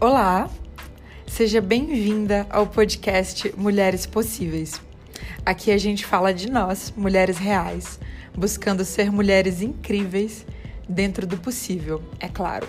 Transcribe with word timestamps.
Olá, 0.00 0.50
seja 1.24 1.60
bem-vinda 1.60 2.46
ao 2.50 2.66
podcast 2.66 3.54
Mulheres 3.56 4.04
Possíveis. 4.04 4.80
Aqui 5.46 5.70
a 5.70 5.78
gente 5.78 6.04
fala 6.04 6.34
de 6.34 6.50
nós, 6.50 6.92
mulheres 6.96 7.38
reais, 7.38 8.00
buscando 8.36 8.84
ser 8.84 9.12
mulheres 9.12 9.62
incríveis 9.62 10.44
dentro 10.88 11.26
do 11.28 11.38
possível, 11.38 12.02
é 12.18 12.28
claro. 12.28 12.66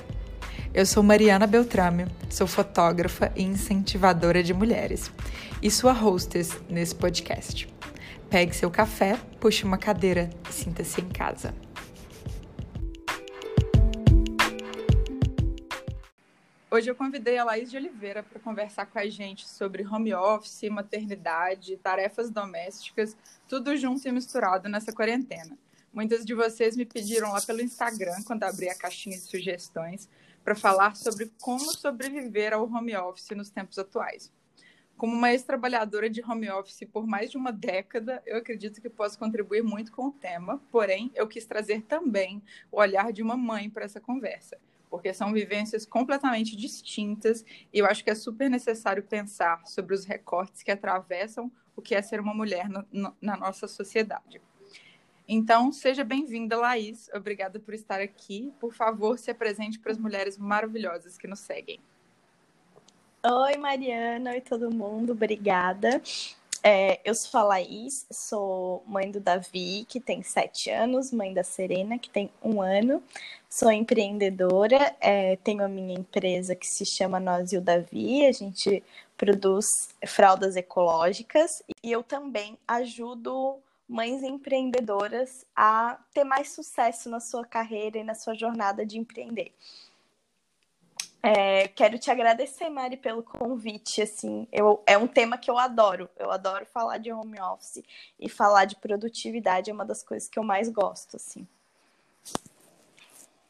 Eu 0.71 0.85
sou 0.85 1.01
Mariana 1.01 1.47
Beltrame, 1.47 2.05
sou 2.29 2.45
fotógrafa 2.45 3.31
e 3.35 3.41
incentivadora 3.41 4.43
de 4.43 4.53
mulheres 4.53 5.11
e 5.63 5.71
sua 5.71 5.93
hostess 5.93 6.55
nesse 6.69 6.93
podcast. 6.93 7.67
Pegue 8.29 8.55
seu 8.55 8.69
café, 8.69 9.17
puxe 9.39 9.65
uma 9.65 9.79
cadeira 9.79 10.29
e 10.47 10.53
sinta-se 10.53 11.01
em 11.01 11.09
casa. 11.09 11.53
Hoje 16.75 16.91
eu 16.91 16.95
convidei 16.95 17.37
a 17.37 17.45
Laís 17.45 17.71
de 17.71 17.77
Oliveira 17.77 18.21
para 18.21 18.37
conversar 18.37 18.85
com 18.85 18.99
a 18.99 19.07
gente 19.07 19.47
sobre 19.47 19.87
home 19.87 20.13
office, 20.13 20.69
maternidade, 20.69 21.77
tarefas 21.77 22.29
domésticas, 22.29 23.15
tudo 23.47 23.77
junto 23.77 24.05
e 24.05 24.11
misturado 24.11 24.67
nessa 24.67 24.91
quarentena. 24.91 25.57
Muitas 25.93 26.25
de 26.25 26.33
vocês 26.33 26.75
me 26.75 26.85
pediram 26.85 27.31
lá 27.31 27.41
pelo 27.41 27.61
Instagram, 27.61 28.21
quando 28.25 28.43
abri 28.43 28.67
a 28.67 28.75
caixinha 28.75 29.15
de 29.15 29.23
sugestões, 29.23 30.09
para 30.43 30.53
falar 30.53 30.97
sobre 30.97 31.31
como 31.39 31.63
sobreviver 31.71 32.51
ao 32.51 32.65
home 32.65 32.93
office 32.97 33.29
nos 33.37 33.49
tempos 33.49 33.79
atuais. 33.79 34.29
Como 34.97 35.13
uma 35.13 35.31
ex-trabalhadora 35.31 36.09
de 36.09 36.21
home 36.21 36.51
office 36.51 36.85
por 36.91 37.07
mais 37.07 37.31
de 37.31 37.37
uma 37.37 37.53
década, 37.53 38.21
eu 38.25 38.35
acredito 38.35 38.81
que 38.81 38.89
posso 38.89 39.17
contribuir 39.17 39.63
muito 39.63 39.93
com 39.93 40.07
o 40.07 40.11
tema, 40.11 40.61
porém, 40.69 41.09
eu 41.15 41.25
quis 41.25 41.45
trazer 41.45 41.83
também 41.83 42.43
o 42.69 42.81
olhar 42.81 43.13
de 43.13 43.23
uma 43.23 43.37
mãe 43.37 43.69
para 43.69 43.85
essa 43.85 44.01
conversa 44.01 44.57
porque 44.95 45.13
são 45.13 45.33
vivências 45.33 45.85
completamente 45.85 46.55
distintas 46.55 47.43
e 47.73 47.79
eu 47.79 47.85
acho 47.85 48.01
que 48.01 48.09
é 48.09 48.15
super 48.15 48.49
necessário 48.49 49.03
pensar 49.03 49.61
sobre 49.67 49.93
os 49.93 50.05
recortes 50.05 50.63
que 50.63 50.71
atravessam 50.71 51.51
o 51.75 51.81
que 51.81 51.93
é 51.93 52.01
ser 52.01 52.21
uma 52.21 52.33
mulher 52.33 52.69
no, 52.69 52.85
no, 52.89 53.13
na 53.19 53.35
nossa 53.35 53.67
sociedade. 53.67 54.41
Então, 55.27 55.69
seja 55.69 56.05
bem-vinda, 56.05 56.55
Laís. 56.55 57.09
Obrigada 57.13 57.59
por 57.59 57.73
estar 57.73 57.99
aqui. 57.99 58.53
Por 58.57 58.73
favor, 58.73 59.19
se 59.19 59.29
apresente 59.29 59.77
para 59.77 59.91
as 59.91 59.97
mulheres 59.97 60.37
maravilhosas 60.37 61.17
que 61.17 61.27
nos 61.27 61.41
seguem. 61.41 61.81
Oi, 63.21 63.57
Mariana. 63.57 64.31
Oi, 64.31 64.39
todo 64.39 64.73
mundo. 64.73 65.11
Obrigada. 65.11 66.01
É, 66.67 66.99
eu 67.05 67.13
sou 67.13 67.41
a 67.41 67.43
Laís, 67.43 68.07
sou 68.11 68.83
mãe 68.87 69.11
do 69.11 69.19
Davi, 69.19 69.85
que 69.87 69.99
tem 69.99 70.23
sete 70.23 70.71
anos, 70.71 71.11
mãe 71.11 71.31
da 71.31 71.43
Serena, 71.43 71.99
que 71.99 72.09
tem 72.09 72.31
um 72.43 72.59
ano. 72.59 73.03
Sou 73.47 73.71
empreendedora, 73.71 74.95
é, 74.99 75.35
tenho 75.35 75.63
a 75.63 75.67
minha 75.67 75.93
empresa 75.93 76.55
que 76.55 76.65
se 76.65 76.83
chama 76.83 77.19
Nós 77.19 77.53
e 77.53 77.57
o 77.57 77.61
Davi, 77.61 78.25
a 78.25 78.31
gente 78.31 78.83
produz 79.15 79.67
fraldas 80.07 80.55
ecológicas 80.55 81.61
e 81.83 81.91
eu 81.91 82.01
também 82.01 82.57
ajudo 82.67 83.59
mães 83.87 84.23
empreendedoras 84.23 85.45
a 85.55 85.99
ter 86.15 86.23
mais 86.23 86.49
sucesso 86.49 87.11
na 87.11 87.19
sua 87.19 87.45
carreira 87.45 87.99
e 87.99 88.03
na 88.03 88.15
sua 88.15 88.33
jornada 88.33 88.83
de 88.83 88.97
empreender. 88.97 89.51
É, 91.27 91.67
quero 91.69 91.97
te 91.97 92.11
agradecer, 92.11 92.69
Mari, 92.69 92.97
pelo 92.97 93.23
convite. 93.23 93.99
Assim, 93.99 94.47
eu, 94.51 94.83
é 94.85 94.95
um 94.95 95.07
tema 95.07 95.39
que 95.39 95.49
eu 95.49 95.57
adoro. 95.57 96.07
Eu 96.19 96.29
adoro 96.29 96.67
falar 96.67 96.99
de 96.99 97.11
home 97.11 97.41
office 97.41 97.83
e 98.19 98.29
falar 98.29 98.65
de 98.65 98.75
produtividade 98.75 99.71
é 99.71 99.73
uma 99.73 99.83
das 99.83 100.03
coisas 100.03 100.29
que 100.29 100.37
eu 100.37 100.43
mais 100.43 100.69
gosto. 100.69 101.15
Assim. 101.15 101.47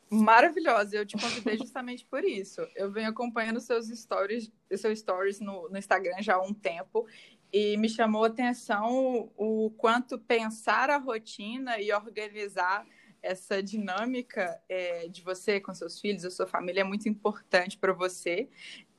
Maravilhosa, 0.09 0.95
eu 0.95 1.05
te 1.05 1.17
convidei 1.17 1.57
justamente 1.57 2.05
por 2.05 2.23
isso. 2.23 2.65
Eu 2.77 2.89
venho 2.89 3.09
acompanhando 3.09 3.59
seus 3.59 3.87
stories, 3.87 4.49
seus 4.73 4.99
stories 4.99 5.41
no, 5.41 5.67
no 5.67 5.77
Instagram 5.77 6.21
já 6.21 6.35
há 6.35 6.41
um 6.41 6.53
tempo 6.53 7.05
e 7.51 7.75
me 7.75 7.89
chamou 7.89 8.23
a 8.23 8.27
atenção 8.27 9.29
o 9.35 9.69
quanto 9.77 10.17
pensar 10.17 10.89
a 10.89 10.97
rotina 10.97 11.77
e 11.81 11.91
organizar 11.91 12.87
essa 13.25 13.61
dinâmica 13.61 14.61
é, 14.69 15.07
de 15.07 15.21
você 15.23 15.59
com 15.59 15.73
seus 15.73 15.99
filhos, 15.99 16.23
a 16.23 16.29
sua 16.29 16.45
família 16.45 16.81
é 16.81 16.83
muito 16.83 17.09
importante 17.09 17.77
para 17.77 17.91
você. 17.91 18.47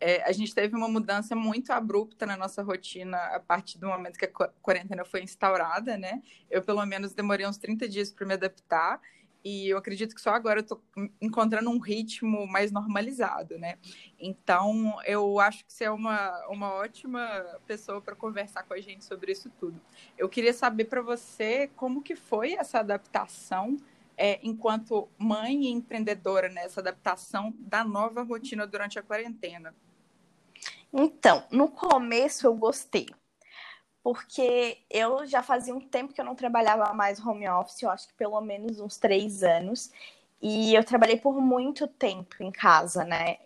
É, 0.01 0.23
a 0.25 0.33
gente 0.33 0.55
teve 0.55 0.77
uma 0.77 0.89
mudança 0.89 1.37
muito 1.37 1.73
abrupta 1.73 2.27
na 2.27 2.37
nossa 2.37 2.63
rotina 2.63 3.17
a 3.17 3.41
partir 3.41 3.79
do 3.79 3.87
momento 3.87 4.19
que 4.19 4.25
a 4.25 4.49
quarentena 4.61 5.05
foi 5.05 5.23
instaurada, 5.23 5.97
né? 5.97 6.23
Eu, 6.51 6.63
pelo 6.63 6.85
menos, 6.85 7.15
demorei 7.15 7.47
uns 7.47 7.57
30 7.57 7.89
dias 7.89 8.11
para 8.11 8.27
me 8.27 8.35
adaptar 8.35 9.01
e 9.45 9.69
eu 9.69 9.79
acredito 9.79 10.13
que 10.13 10.21
só 10.21 10.31
agora 10.31 10.59
eu 10.59 10.63
estou 10.63 10.83
encontrando 11.23 11.71
um 11.71 11.79
ritmo 11.79 12.49
mais 12.49 12.73
normalizado, 12.73 13.57
né? 13.57 13.79
Então, 14.19 14.99
eu 15.07 15.39
acho 15.39 15.65
que 15.65 15.73
você 15.73 15.85
é 15.85 15.91
uma, 15.91 16.37
uma 16.49 16.73
ótima 16.73 17.21
pessoa 17.65 18.01
para 18.01 18.17
conversar 18.17 18.65
com 18.65 18.75
a 18.75 18.81
gente 18.81 19.05
sobre 19.05 19.31
isso 19.31 19.49
tudo. 19.51 19.81
Eu 20.19 20.29
queria 20.29 20.53
saber 20.53 20.87
para 20.87 21.01
você 21.01 21.71
como 21.77 22.03
que 22.03 22.17
foi 22.17 22.55
essa 22.55 22.81
adaptação 22.81 23.77
é, 24.17 24.39
enquanto 24.43 25.09
mãe 25.19 25.65
e 25.65 25.71
empreendedora 25.71 26.49
nessa 26.49 26.81
adaptação 26.81 27.55
da 27.59 27.85
nova 27.85 28.23
rotina 28.23 28.67
durante 28.67 28.99
a 28.99 29.03
quarentena? 29.03 29.75
Então, 30.93 31.45
no 31.51 31.69
começo 31.69 32.47
eu 32.47 32.55
gostei, 32.55 33.07
porque 34.03 34.79
eu 34.89 35.27
já 35.27 35.43
fazia 35.43 35.75
um 35.75 35.81
tempo 35.81 36.15
que 36.15 36.21
eu 36.21 36.25
não 36.25 36.35
trabalhava 36.35 36.95
mais 36.95 37.25
home 37.25 37.49
office, 37.49 37.83
eu 37.83 37.91
acho 37.91 38.09
que 38.09 38.15
pelo 38.15 38.41
menos 38.41 38.81
uns 38.81 38.97
três 38.97 39.43
anos, 39.43 39.91
e 40.41 40.75
eu 40.75 40.85
trabalhei 40.85 41.17
por 41.17 41.41
muito 41.41 41.87
tempo 41.87 42.43
em 42.43 42.51
casa, 42.51 43.05
né? 43.05 43.39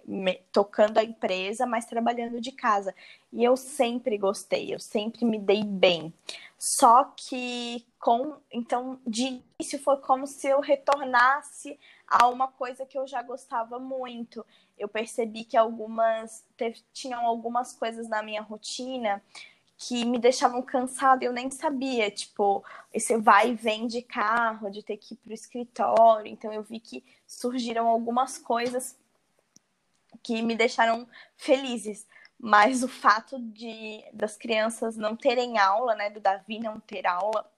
Tocando 0.53 0.99
a 0.99 1.05
empresa, 1.05 1.65
mas 1.67 1.87
trabalhando 1.87 2.41
de 2.41 2.51
casa. 2.53 2.95
E 3.33 3.45
eu 3.45 3.57
sempre 3.57 4.19
gostei, 4.19 4.75
eu 4.75 4.81
sempre 4.81 5.25
me 5.25 5.39
dei 5.39 5.63
bem. 5.63 6.13
Só 6.59 7.05
que 7.17 7.87
com 7.99 8.37
então 8.53 9.01
de 9.07 9.43
início 9.59 9.79
foi 9.79 9.97
como 9.99 10.27
se 10.27 10.49
eu 10.49 10.61
retornasse 10.61 11.79
a 12.07 12.29
uma 12.29 12.49
coisa 12.49 12.85
que 12.85 12.99
eu 12.99 13.07
já 13.07 13.23
gostava 13.23 13.79
muito. 13.79 14.45
Eu 14.79 14.89
percebi 14.89 15.45
que 15.45 15.57
algumas 15.57 16.45
teve, 16.57 16.83
tinham 16.93 17.25
algumas 17.25 17.73
coisas 17.73 18.09
na 18.09 18.23
minha 18.23 18.43
rotina 18.43 19.23
que 19.83 20.05
me 20.05 20.19
deixavam 20.19 20.61
cansada, 20.61 21.25
eu 21.25 21.33
nem 21.33 21.51
sabia, 21.51 22.11
tipo, 22.11 22.63
esse 22.93 23.17
vai 23.17 23.53
e 23.53 23.55
vem 23.55 23.87
de 23.87 24.03
carro, 24.03 24.71
de 24.71 24.83
ter 24.83 24.99
que 24.99 25.15
ir 25.15 25.17
para 25.17 25.31
o 25.31 25.35
escritório. 25.35 26.31
Então 26.31 26.53
eu 26.53 26.63
vi 26.63 26.79
que 26.79 27.03
surgiram 27.27 27.89
algumas 27.89 28.37
coisas 28.37 28.99
que 30.23 30.43
me 30.43 30.55
deixaram 30.55 31.09
felizes. 31.35 32.07
Mas 32.39 32.83
o 32.83 32.89
fato 32.89 33.39
de 33.39 34.05
das 34.13 34.37
crianças 34.37 34.99
não 34.99 35.17
terem 35.17 35.57
aula, 35.59 35.95
né, 35.95 36.11
do 36.11 36.21
Davi 36.21 36.59
não 36.59 36.79
ter 36.79 37.07
aula 37.07 37.51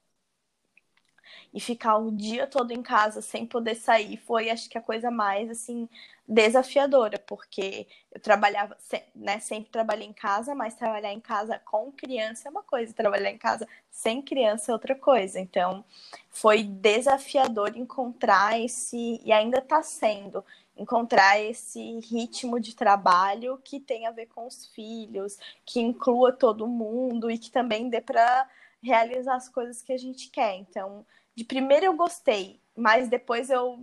e 1.53 1.61
ficar 1.61 1.97
o 1.99 2.11
dia 2.11 2.47
todo 2.47 2.73
em 2.73 2.83
casa 2.83 3.23
sem 3.23 3.47
poder 3.47 3.75
sair 3.75 4.17
foi 4.17 4.51
acho 4.51 4.69
que 4.69 4.79
a 4.79 4.83
coisa 4.83 5.11
mais 5.11 5.51
assim 5.51 5.89
desafiadora, 6.27 7.19
porque 7.19 7.87
eu 8.11 8.21
trabalhava, 8.21 8.77
né, 9.15 9.39
sempre 9.41 9.71
trabalhei 9.71 10.07
em 10.07 10.13
casa, 10.13 10.55
mas 10.55 10.75
trabalhar 10.75 11.13
em 11.13 11.21
casa 11.21 11.59
com 11.59 11.91
criança 11.93 12.49
é 12.49 12.51
uma 12.51 12.63
coisa, 12.63 12.95
trabalhar 12.95 13.31
em 13.31 13.39
casa 13.39 13.69
sem 13.91 14.23
criança 14.23 14.71
é 14.71 14.75
outra 14.75 14.95
coisa. 14.95 15.41
Então, 15.41 15.85
foi 16.31 16.63
desafiador 16.63 17.77
encontrar 17.77 18.59
esse, 18.59 19.21
e 19.25 19.33
ainda 19.33 19.59
está 19.59 19.83
sendo, 19.83 20.45
encontrar 20.77 21.39
esse 21.41 21.99
ritmo 22.01 22.59
de 22.59 22.75
trabalho 22.75 23.61
que 23.63 23.79
tem 23.79 24.07
a 24.07 24.11
ver 24.11 24.27
com 24.27 24.47
os 24.47 24.67
filhos, 24.69 25.39
que 25.67 25.81
inclua 25.81 26.33
todo 26.33 26.67
mundo 26.67 27.31
e 27.31 27.37
que 27.37 27.51
também 27.51 27.91
dê 27.91 28.01
para 28.01 28.49
realizar 28.83 29.35
as 29.35 29.49
coisas 29.49 29.83
que 29.83 29.93
a 29.93 29.99
gente 29.99 30.31
quer. 30.31 30.57
Então, 30.57 31.05
de 31.35 31.45
primeiro 31.45 31.87
eu 31.87 31.97
gostei, 31.97 32.61
mas 32.77 33.09
depois 33.09 33.51
eu 33.51 33.79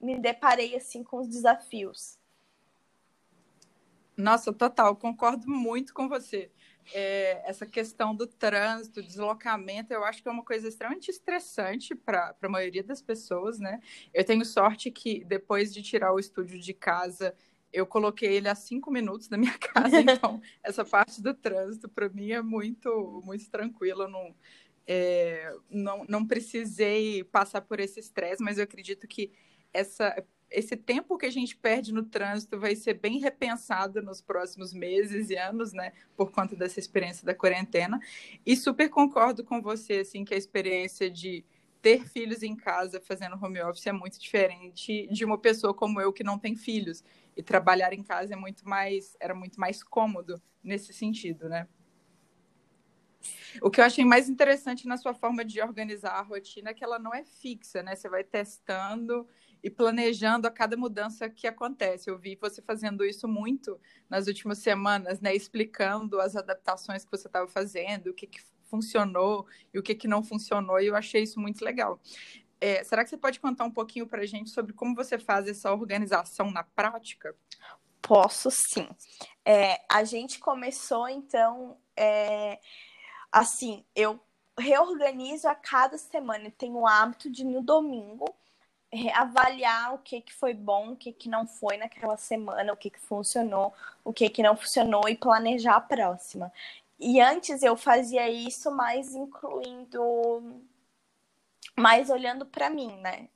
me 0.00 0.18
deparei 0.18 0.76
assim 0.76 1.02
com 1.02 1.18
os 1.18 1.28
desafios. 1.28 2.18
Nossa, 4.16 4.52
total, 4.52 4.94
concordo 4.94 5.48
muito 5.48 5.92
com 5.92 6.08
você. 6.08 6.50
É, 6.92 7.42
essa 7.48 7.66
questão 7.66 8.14
do 8.14 8.26
trânsito, 8.26 9.02
deslocamento, 9.02 9.92
eu 9.92 10.04
acho 10.04 10.22
que 10.22 10.28
é 10.28 10.32
uma 10.32 10.44
coisa 10.44 10.68
extremamente 10.68 11.10
estressante 11.10 11.94
para 11.94 12.36
a 12.40 12.48
maioria 12.48 12.84
das 12.84 13.00
pessoas, 13.00 13.58
né? 13.58 13.80
Eu 14.12 14.24
tenho 14.24 14.44
sorte 14.44 14.90
que 14.90 15.24
depois 15.24 15.72
de 15.72 15.82
tirar 15.82 16.12
o 16.12 16.18
estúdio 16.18 16.60
de 16.60 16.74
casa, 16.74 17.34
eu 17.72 17.86
coloquei 17.86 18.34
ele 18.34 18.48
a 18.48 18.54
cinco 18.54 18.90
minutos 18.90 19.26
da 19.26 19.36
minha 19.36 19.56
casa, 19.58 20.00
então 20.00 20.40
essa 20.62 20.84
parte 20.84 21.20
do 21.20 21.34
trânsito 21.34 21.88
para 21.88 22.08
mim 22.08 22.30
é 22.30 22.42
muito, 22.42 23.20
muito 23.24 23.50
tranquila. 23.50 24.06
Não, 24.06 24.34
é, 24.86 25.54
não, 25.70 26.04
não 26.08 26.26
precisei 26.26 27.24
passar 27.24 27.62
por 27.62 27.80
esse 27.80 28.00
estresse, 28.00 28.42
mas 28.42 28.58
eu 28.58 28.64
acredito 28.64 29.06
que 29.08 29.32
essa, 29.72 30.22
esse 30.50 30.76
tempo 30.76 31.18
que 31.18 31.26
a 31.26 31.30
gente 31.30 31.56
perde 31.56 31.92
no 31.92 32.04
trânsito 32.04 32.58
vai 32.58 32.76
ser 32.76 32.94
bem 32.94 33.18
repensado 33.18 34.02
nos 34.02 34.20
próximos 34.20 34.72
meses 34.72 35.30
e 35.30 35.36
anos, 35.36 35.72
né, 35.72 35.92
por 36.16 36.30
conta 36.30 36.54
dessa 36.54 36.78
experiência 36.78 37.24
da 37.24 37.34
quarentena. 37.34 38.00
E 38.44 38.56
super 38.56 38.88
concordo 38.88 39.42
com 39.42 39.60
você, 39.60 39.94
assim, 39.94 40.24
que 40.24 40.34
a 40.34 40.38
experiência 40.38 41.10
de 41.10 41.44
ter 41.82 42.06
filhos 42.08 42.42
em 42.42 42.56
casa 42.56 42.98
fazendo 42.98 43.36
home 43.36 43.60
office 43.60 43.86
é 43.86 43.92
muito 43.92 44.18
diferente 44.18 45.06
de 45.08 45.24
uma 45.24 45.36
pessoa 45.36 45.74
como 45.74 46.00
eu 46.00 46.12
que 46.12 46.24
não 46.24 46.38
tem 46.38 46.56
filhos. 46.56 47.04
E 47.36 47.42
trabalhar 47.42 47.92
em 47.92 48.02
casa 48.02 48.32
é 48.32 48.36
muito 48.36 48.66
mais, 48.66 49.16
era 49.20 49.34
muito 49.34 49.60
mais 49.60 49.82
cômodo 49.82 50.40
nesse 50.62 50.94
sentido, 50.94 51.48
né? 51.48 51.68
O 53.60 53.70
que 53.70 53.80
eu 53.80 53.84
achei 53.84 54.04
mais 54.04 54.28
interessante 54.28 54.86
na 54.86 54.96
sua 54.96 55.14
forma 55.14 55.44
de 55.44 55.60
organizar 55.60 56.12
a 56.12 56.22
rotina 56.22 56.70
é 56.70 56.74
que 56.74 56.84
ela 56.84 56.98
não 56.98 57.14
é 57.14 57.24
fixa, 57.24 57.82
né? 57.82 57.94
Você 57.94 58.08
vai 58.08 58.24
testando 58.24 59.26
e 59.62 59.70
planejando 59.70 60.46
a 60.46 60.50
cada 60.50 60.76
mudança 60.76 61.28
que 61.28 61.46
acontece. 61.46 62.10
Eu 62.10 62.18
vi 62.18 62.36
você 62.40 62.60
fazendo 62.60 63.04
isso 63.04 63.26
muito 63.26 63.80
nas 64.10 64.26
últimas 64.26 64.58
semanas, 64.58 65.20
né? 65.20 65.34
Explicando 65.34 66.20
as 66.20 66.36
adaptações 66.36 67.04
que 67.04 67.10
você 67.10 67.26
estava 67.26 67.48
fazendo, 67.48 68.08
o 68.08 68.14
que, 68.14 68.26
que 68.26 68.40
funcionou 68.64 69.46
e 69.72 69.78
o 69.78 69.82
que, 69.82 69.94
que 69.94 70.08
não 70.08 70.22
funcionou, 70.22 70.80
e 70.80 70.86
eu 70.86 70.96
achei 70.96 71.22
isso 71.22 71.38
muito 71.38 71.64
legal. 71.64 72.00
É, 72.60 72.82
será 72.82 73.04
que 73.04 73.10
você 73.10 73.16
pode 73.16 73.38
contar 73.40 73.64
um 73.64 73.70
pouquinho 73.70 74.06
para 74.06 74.22
a 74.22 74.26
gente 74.26 74.50
sobre 74.50 74.72
como 74.72 74.94
você 74.94 75.18
faz 75.18 75.46
essa 75.46 75.72
organização 75.72 76.50
na 76.50 76.64
prática? 76.64 77.34
Posso 78.00 78.50
sim. 78.50 78.88
É, 79.44 79.80
a 79.90 80.04
gente 80.04 80.38
começou, 80.38 81.08
então, 81.08 81.78
é, 81.96 82.58
assim, 83.34 83.84
eu 83.96 84.20
reorganizo 84.56 85.48
a 85.48 85.54
cada 85.56 85.98
semana. 85.98 86.44
Eu 86.44 86.52
tenho 86.52 86.76
o 86.76 86.86
hábito 86.86 87.28
de, 87.28 87.44
no 87.44 87.60
domingo, 87.60 88.32
avaliar 89.12 89.92
o 89.94 89.98
que, 89.98 90.20
que 90.20 90.32
foi 90.32 90.54
bom, 90.54 90.92
o 90.92 90.96
que, 90.96 91.12
que 91.12 91.28
não 91.28 91.44
foi 91.46 91.76
naquela 91.76 92.16
semana, 92.16 92.72
o 92.72 92.76
que, 92.76 92.90
que 92.90 93.00
funcionou, 93.00 93.74
o 94.04 94.12
que, 94.12 94.30
que 94.30 94.42
não 94.42 94.56
funcionou 94.56 95.08
e 95.08 95.16
planejar 95.16 95.74
a 95.76 95.80
próxima. 95.80 96.52
E 96.98 97.20
antes 97.20 97.62
eu 97.64 97.76
fazia 97.76 98.30
isso 98.30 98.70
mais 98.70 99.16
incluindo, 99.16 100.62
mais 101.76 102.08
olhando 102.08 102.46
para 102.46 102.70
mim, 102.70 102.96
né? 102.98 103.28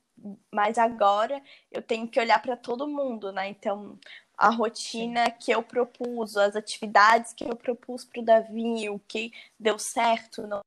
Mas 0.52 0.78
agora 0.78 1.42
eu 1.72 1.82
tenho 1.82 2.06
que 2.08 2.20
olhar 2.20 2.40
para 2.40 2.56
todo 2.56 2.86
mundo, 2.86 3.32
né? 3.32 3.48
Então, 3.48 3.98
a 4.38 4.50
rotina 4.50 5.31
que 5.31 5.50
eu 5.50 5.62
propus, 5.62 6.37
as 6.37 6.55
atividades 6.55 7.32
que 7.32 7.44
eu 7.44 7.56
propus 7.56 8.05
para 8.05 8.20
o 8.20 8.25
Davi, 8.25 8.88
o 8.88 9.00
que 9.00 9.32
deu 9.58 9.79
certo, 9.79 10.46
não 10.46 10.61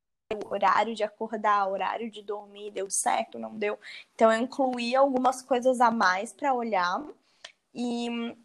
horário 0.46 0.96
de 0.96 1.04
acordar, 1.04 1.68
horário 1.68 2.10
de 2.10 2.22
dormir, 2.22 2.72
deu 2.72 2.90
certo, 2.90 3.40
não 3.40 3.58
deu. 3.58 3.80
Então 4.16 4.32
eu 4.32 4.42
incluí 4.42 4.96
algumas 4.96 5.42
coisas 5.42 5.82
a 5.82 5.92
mais 5.92 6.32
para 6.34 6.54
olhar 6.54 7.04
e 7.74 8.36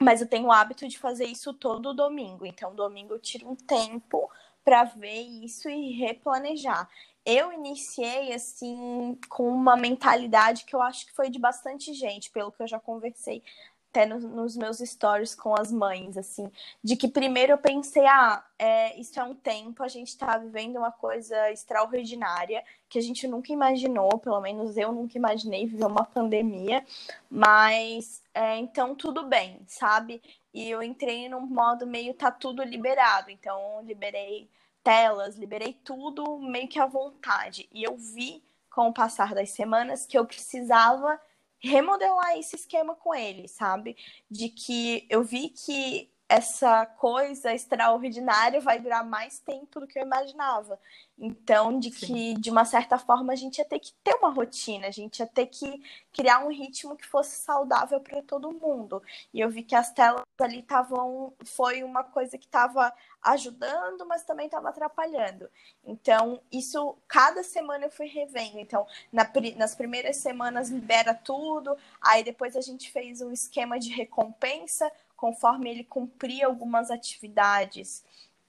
mas 0.00 0.20
eu 0.20 0.26
tenho 0.26 0.46
o 0.46 0.52
hábito 0.52 0.88
de 0.88 0.98
fazer 0.98 1.26
isso 1.26 1.54
todo 1.54 1.94
domingo. 1.94 2.44
Então, 2.44 2.74
domingo 2.74 3.14
eu 3.14 3.20
tiro 3.20 3.48
um 3.48 3.54
tempo 3.54 4.28
para 4.64 4.84
ver 4.84 5.20
isso 5.20 5.68
e 5.68 5.92
replanejar. 5.92 6.88
Eu 7.24 7.52
iniciei 7.52 8.32
assim 8.32 9.16
com 9.28 9.48
uma 9.48 9.76
mentalidade 9.76 10.64
que 10.64 10.74
eu 10.74 10.82
acho 10.82 11.06
que 11.06 11.12
foi 11.12 11.30
de 11.30 11.38
bastante 11.38 11.94
gente, 11.94 12.30
pelo 12.30 12.50
que 12.50 12.60
eu 12.62 12.66
já 12.66 12.80
conversei 12.80 13.42
até 13.92 14.06
no, 14.06 14.18
nos 14.18 14.56
meus 14.56 14.78
stories 14.78 15.34
com 15.34 15.54
as 15.54 15.70
mães, 15.70 16.16
assim, 16.16 16.50
de 16.82 16.96
que 16.96 17.06
primeiro 17.06 17.52
eu 17.52 17.58
pensei, 17.58 18.06
ah, 18.06 18.42
é, 18.58 18.98
isso 18.98 19.20
é 19.20 19.22
um 19.22 19.34
tempo, 19.34 19.82
a 19.82 19.88
gente 19.88 20.08
está 20.08 20.38
vivendo 20.38 20.78
uma 20.78 20.90
coisa 20.90 21.50
extraordinária, 21.52 22.64
que 22.88 22.98
a 22.98 23.02
gente 23.02 23.28
nunca 23.28 23.52
imaginou, 23.52 24.18
pelo 24.18 24.40
menos 24.40 24.78
eu 24.78 24.90
nunca 24.92 25.18
imaginei 25.18 25.66
viver 25.66 25.84
uma 25.84 26.04
pandemia, 26.06 26.82
mas 27.30 28.22
é, 28.32 28.56
então 28.56 28.94
tudo 28.94 29.24
bem, 29.24 29.60
sabe? 29.66 30.22
E 30.54 30.70
eu 30.70 30.82
entrei 30.82 31.28
num 31.28 31.46
modo 31.46 31.86
meio 31.86 32.14
tá 32.14 32.30
tudo 32.30 32.62
liberado, 32.62 33.30
então 33.30 33.82
liberei 33.84 34.48
telas, 34.82 35.36
liberei 35.36 35.74
tudo 35.84 36.38
meio 36.38 36.66
que 36.66 36.80
à 36.80 36.86
vontade. 36.86 37.68
E 37.72 37.84
eu 37.84 37.96
vi 37.96 38.42
com 38.70 38.88
o 38.88 38.92
passar 38.92 39.34
das 39.34 39.50
semanas 39.50 40.06
que 40.06 40.16
eu 40.18 40.24
precisava 40.24 41.20
remodelar 41.62 42.38
esse 42.38 42.56
esquema 42.56 42.94
com 42.94 43.14
ele, 43.14 43.48
sabe? 43.48 43.96
De 44.30 44.48
que 44.48 45.06
eu 45.08 45.22
vi 45.22 45.48
que 45.50 46.10
essa 46.32 46.86
coisa 46.86 47.52
extraordinária 47.52 48.58
vai 48.58 48.80
durar 48.80 49.04
mais 49.04 49.38
tempo 49.38 49.80
do 49.80 49.86
que 49.86 49.98
eu 49.98 50.02
imaginava. 50.02 50.80
Então, 51.18 51.78
de 51.78 51.90
Sim. 51.90 52.06
que, 52.06 52.40
de 52.40 52.50
uma 52.50 52.64
certa 52.64 52.96
forma, 52.98 53.34
a 53.34 53.36
gente 53.36 53.58
ia 53.58 53.66
ter 53.66 53.78
que 53.78 53.92
ter 54.02 54.14
uma 54.14 54.30
rotina, 54.30 54.86
a 54.86 54.90
gente 54.90 55.18
ia 55.18 55.26
ter 55.26 55.44
que 55.44 55.82
criar 56.10 56.38
um 56.38 56.48
ritmo 56.48 56.96
que 56.96 57.06
fosse 57.06 57.36
saudável 57.36 58.00
para 58.00 58.22
todo 58.22 58.50
mundo. 58.50 59.02
E 59.32 59.40
eu 59.40 59.50
vi 59.50 59.62
que 59.62 59.74
as 59.74 59.92
telas 59.92 60.22
ali 60.40 60.60
estavam. 60.60 61.34
Foi 61.44 61.84
uma 61.84 62.02
coisa 62.02 62.38
que 62.38 62.46
estava 62.46 62.90
ajudando, 63.22 64.06
mas 64.06 64.24
também 64.24 64.46
estava 64.46 64.70
atrapalhando. 64.70 65.50
Então, 65.84 66.40
isso, 66.50 66.96
cada 67.06 67.42
semana 67.42 67.84
eu 67.84 67.90
fui 67.90 68.06
revendo. 68.06 68.58
Então, 68.58 68.86
na, 69.12 69.30
nas 69.58 69.74
primeiras 69.74 70.16
semanas 70.16 70.70
libera 70.70 71.12
tudo, 71.12 71.76
aí 72.00 72.24
depois 72.24 72.56
a 72.56 72.62
gente 72.62 72.90
fez 72.90 73.20
um 73.20 73.30
esquema 73.30 73.78
de 73.78 73.90
recompensa 73.90 74.90
conforme 75.22 75.70
ele 75.70 75.84
cumpria 75.84 76.46
algumas 76.46 76.90
atividades, 76.90 78.04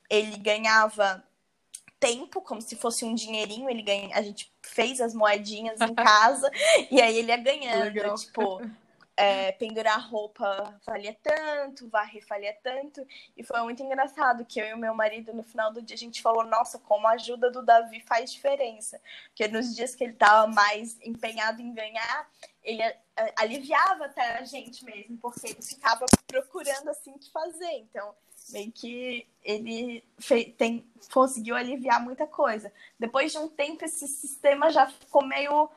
ele 0.10 0.38
ganhava 0.38 1.24
tempo, 2.00 2.42
como 2.42 2.60
se 2.64 2.76
fosse 2.76 3.06
um 3.06 3.14
dinheirinho, 3.14 3.70
ele 3.70 3.84
ganha, 3.84 4.18
a 4.18 4.24
gente 4.24 4.52
fez 4.60 5.00
as 5.00 5.14
moedinhas 5.14 5.80
em 5.80 5.94
casa 5.94 6.50
e 6.90 7.00
aí 7.00 7.20
ele 7.20 7.28
ia 7.28 7.38
ganhando, 7.38 7.84
Legal. 7.84 8.16
tipo, 8.16 8.60
é, 9.16 9.52
pendurar 9.52 10.10
roupa 10.10 10.80
valia 10.86 11.16
tanto, 11.22 11.88
varrer 11.90 12.26
valia 12.28 12.58
tanto, 12.64 13.06
e 13.38 13.44
foi 13.44 13.62
muito 13.62 13.84
engraçado 13.84 14.46
que 14.46 14.60
eu 14.60 14.66
e 14.66 14.74
o 14.74 14.78
meu 14.78 14.94
marido, 14.94 15.34
no 15.34 15.44
final 15.44 15.72
do 15.72 15.82
dia, 15.82 15.96
a 15.96 16.00
gente 16.00 16.22
falou, 16.22 16.44
nossa, 16.46 16.80
como 16.80 17.08
a 17.08 17.12
ajuda 17.12 17.52
do 17.52 17.64
Davi 17.64 18.02
faz 18.02 18.32
diferença, 18.32 19.00
porque 19.28 19.48
nos 19.48 19.76
dias 19.76 19.96
que 19.96 20.04
ele 20.04 20.14
tava 20.14 20.52
mais 20.52 21.00
empenhado 21.02 21.62
em 21.62 21.74
ganhar, 21.74 22.30
ele 22.64 22.82
aliviava 23.36 24.06
até 24.06 24.38
a 24.38 24.44
gente 24.44 24.84
mesmo, 24.84 25.18
porque 25.18 25.48
ele 25.48 25.62
ficava 25.62 26.06
procurando 26.28 26.90
assim 26.90 27.12
o 27.12 27.20
que 27.20 27.32
fazer. 27.32 27.72
Então, 27.74 28.16
meio 28.52 28.72
que 28.72 29.28
ele 29.44 30.04
fez, 30.18 30.54
tem, 30.58 30.86
conseguiu 31.14 31.56
aliviar 31.56 32.02
muita 32.02 32.26
coisa. 32.26 32.74
Depois 33.00 33.32
de 33.32 33.38
um 33.38 33.48
tempo, 33.48 33.86
esse 33.86 34.08
sistema 34.08 34.70
já 34.72 34.88
ficou 34.88 35.24
meio 35.24 35.70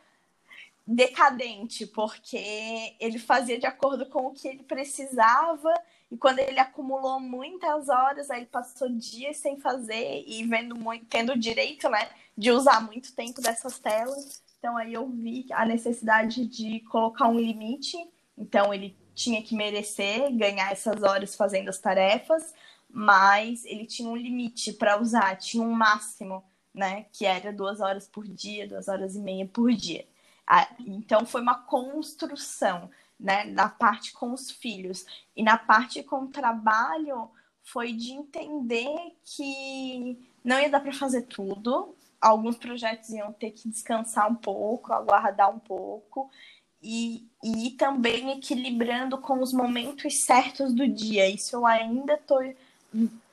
decadente, 0.87 1.87
porque 1.87 2.94
ele 3.00 3.19
fazia 3.19 3.59
de 3.59 3.67
acordo 3.67 4.06
com 4.06 4.27
o 4.27 4.33
que 4.33 4.47
ele 4.47 4.62
precisava, 4.62 5.75
e 6.11 6.17
quando 6.17 6.38
ele 6.38 6.61
acumulou 6.61 7.19
muitas 7.19 7.88
horas, 7.88 8.31
aí 8.31 8.41
ele 8.41 8.47
passou 8.47 8.88
dias 8.88 9.38
sem 9.38 9.59
fazer 9.59 10.23
e 10.27 10.44
vendo 10.44 10.77
muito, 10.77 11.05
tendo 11.06 11.37
direito, 11.37 11.88
né, 11.88 12.09
de 12.38 12.53
usar 12.53 12.81
muito 12.81 13.15
tempo 13.15 13.41
dessas 13.41 13.79
telas. 13.79 14.43
Então 14.59 14.77
aí 14.77 14.94
eu 14.94 15.09
vi 15.09 15.47
a 15.50 15.65
necessidade 15.67 16.47
de 16.47 16.81
colocar 16.81 17.29
um 17.29 17.38
limite. 17.38 17.97
Então 18.38 18.73
ele 18.73 18.97
tinha 19.15 19.43
que 19.43 19.56
merecer 19.56 20.31
ganhar 20.37 20.71
essas 20.71 21.03
horas 21.03 21.35
fazendo 21.35 21.71
as 21.71 21.78
tarefas, 21.78 22.55
mas 22.88 23.64
ele 23.64 23.87
tinha 23.87 24.09
um 24.09 24.16
limite 24.16 24.73
para 24.73 25.00
usar, 25.00 25.37
tinha 25.37 25.62
um 25.62 25.73
máximo, 25.73 26.45
né? 26.73 27.07
Que 27.12 27.26
era 27.26 27.52
duas 27.52 27.81
horas 27.81 28.07
por 28.07 28.26
dia, 28.28 28.69
duas 28.69 28.87
horas 28.87 29.16
e 29.16 29.21
meia 29.21 29.47
por 29.47 29.73
dia. 29.73 30.07
Então 30.81 31.26
foi 31.26 31.41
uma 31.41 31.55
construção, 31.55 32.91
né? 33.19 33.45
Na 33.45 33.69
parte 33.69 34.12
com 34.12 34.33
os 34.33 34.50
filhos 34.50 35.05
e 35.35 35.43
na 35.43 35.59
parte 35.59 36.03
com 36.03 36.25
o 36.25 36.29
trabalho 36.29 37.31
foi 37.62 37.93
de 37.93 38.12
entender 38.12 39.17
que 39.25 40.19
não 40.45 40.61
ia 40.61 40.71
dar 40.71 40.81
para 40.81 40.93
fazer 40.93 41.23
tudo, 41.23 41.97
alguns 42.21 42.57
projetos 42.57 43.11
iam 43.11 43.33
ter 43.33 43.50
que 43.50 43.69
descansar 43.69 44.31
um 44.31 44.37
pouco, 44.37 44.93
aguardar 44.93 45.53
um 45.53 45.59
pouco, 45.59 46.31
e, 46.83 47.26
e 47.43 47.71
também 47.73 48.31
equilibrando 48.31 49.19
com 49.19 49.43
os 49.43 49.53
momentos 49.53 50.25
certos 50.25 50.73
do 50.73 50.87
dia. 50.87 51.29
Isso 51.29 51.57
eu 51.57 51.67
ainda 51.67 52.15
estou 52.15 52.38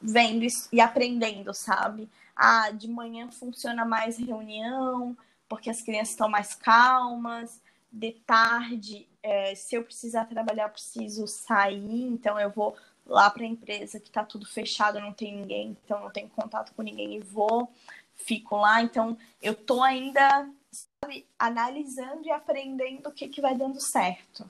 vendo 0.02 0.46
e 0.72 0.82
aprendendo, 0.82 1.54
sabe? 1.54 2.10
Ah, 2.36 2.72
de 2.72 2.88
manhã 2.88 3.30
funciona 3.30 3.86
mais 3.86 4.18
reunião, 4.18 5.16
porque 5.54 5.70
as 5.70 5.84
crianças 5.84 6.10
estão 6.10 6.28
mais 6.28 6.56
calmas. 6.56 7.62
De 7.92 8.12
tarde, 8.12 9.08
é, 9.22 9.54
se 9.54 9.76
eu 9.76 9.84
precisar 9.84 10.26
trabalhar, 10.26 10.64
eu 10.64 10.70
preciso 10.70 11.28
sair, 11.28 12.08
então 12.08 12.40
eu 12.40 12.50
vou 12.50 12.76
lá 13.06 13.30
para 13.30 13.44
a 13.44 13.48
empresa 13.48 14.00
que 14.00 14.08
está 14.08 14.24
tudo 14.24 14.48
fechado, 14.48 15.00
não 15.00 15.14
tem 15.14 15.36
ninguém, 15.36 15.78
então 15.86 16.02
não 16.02 16.10
tenho 16.10 16.28
contato 16.30 16.74
com 16.74 16.82
ninguém 16.82 17.18
e 17.18 17.20
vou 17.20 17.72
fico 18.16 18.58
lá. 18.58 18.82
Então, 18.82 19.16
eu 19.40 19.54
tô 19.54 19.84
ainda 19.84 20.50
sabe, 20.72 21.28
analisando 21.38 22.26
e 22.26 22.32
aprendendo 22.32 23.10
o 23.10 23.12
que, 23.12 23.28
que 23.28 23.40
vai 23.40 23.56
dando 23.56 23.80
certo. 23.80 24.50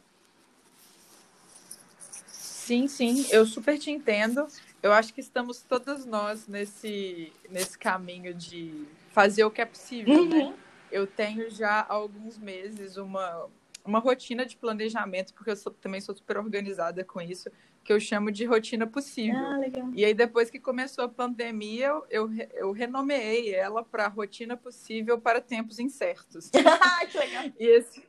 Sim, 2.30 2.88
sim, 2.88 3.26
eu 3.30 3.46
super 3.46 3.78
te 3.78 3.92
entendo. 3.92 4.48
Eu 4.82 4.94
acho 4.94 5.14
que 5.14 5.20
estamos 5.20 5.62
todas 5.64 6.06
nós 6.06 6.48
nesse, 6.48 7.34
nesse 7.50 7.78
caminho 7.78 8.34
de 8.34 8.88
fazer 9.12 9.44
o 9.44 9.52
que 9.52 9.62
é 9.62 9.66
possível, 9.66 10.26
né? 10.26 10.38
uhum. 10.38 10.50
né? 10.52 10.63
Eu 10.94 11.08
tenho 11.08 11.50
já 11.50 11.80
há 11.80 11.94
alguns 11.94 12.38
meses 12.38 12.98
uma, 12.98 13.50
uma 13.84 13.98
rotina 13.98 14.46
de 14.46 14.56
planejamento, 14.56 15.34
porque 15.34 15.50
eu 15.50 15.56
sou, 15.56 15.74
também 15.74 16.00
sou 16.00 16.16
super 16.16 16.38
organizada 16.38 17.04
com 17.04 17.20
isso, 17.20 17.50
que 17.84 17.92
eu 17.92 18.00
chamo 18.00 18.32
de 18.32 18.46
rotina 18.46 18.86
possível. 18.86 19.40
Ah. 19.40 19.60
E 19.96 20.06
aí, 20.06 20.14
depois 20.14 20.52
que 20.52 20.60
começou 20.60 21.04
a 21.04 21.10
pandemia, 21.10 22.00
eu, 22.12 22.30
eu 22.54 22.72
renomeei 22.72 23.56
ela 23.56 23.84
para 23.84 24.08
rotina 24.08 24.56
possível 24.56 25.20
para 25.20 25.42
tempos 25.42 25.80
incertos. 25.80 26.52
que 27.12 27.18
legal. 27.18 27.46
E 27.60 27.66
esse, 27.66 28.04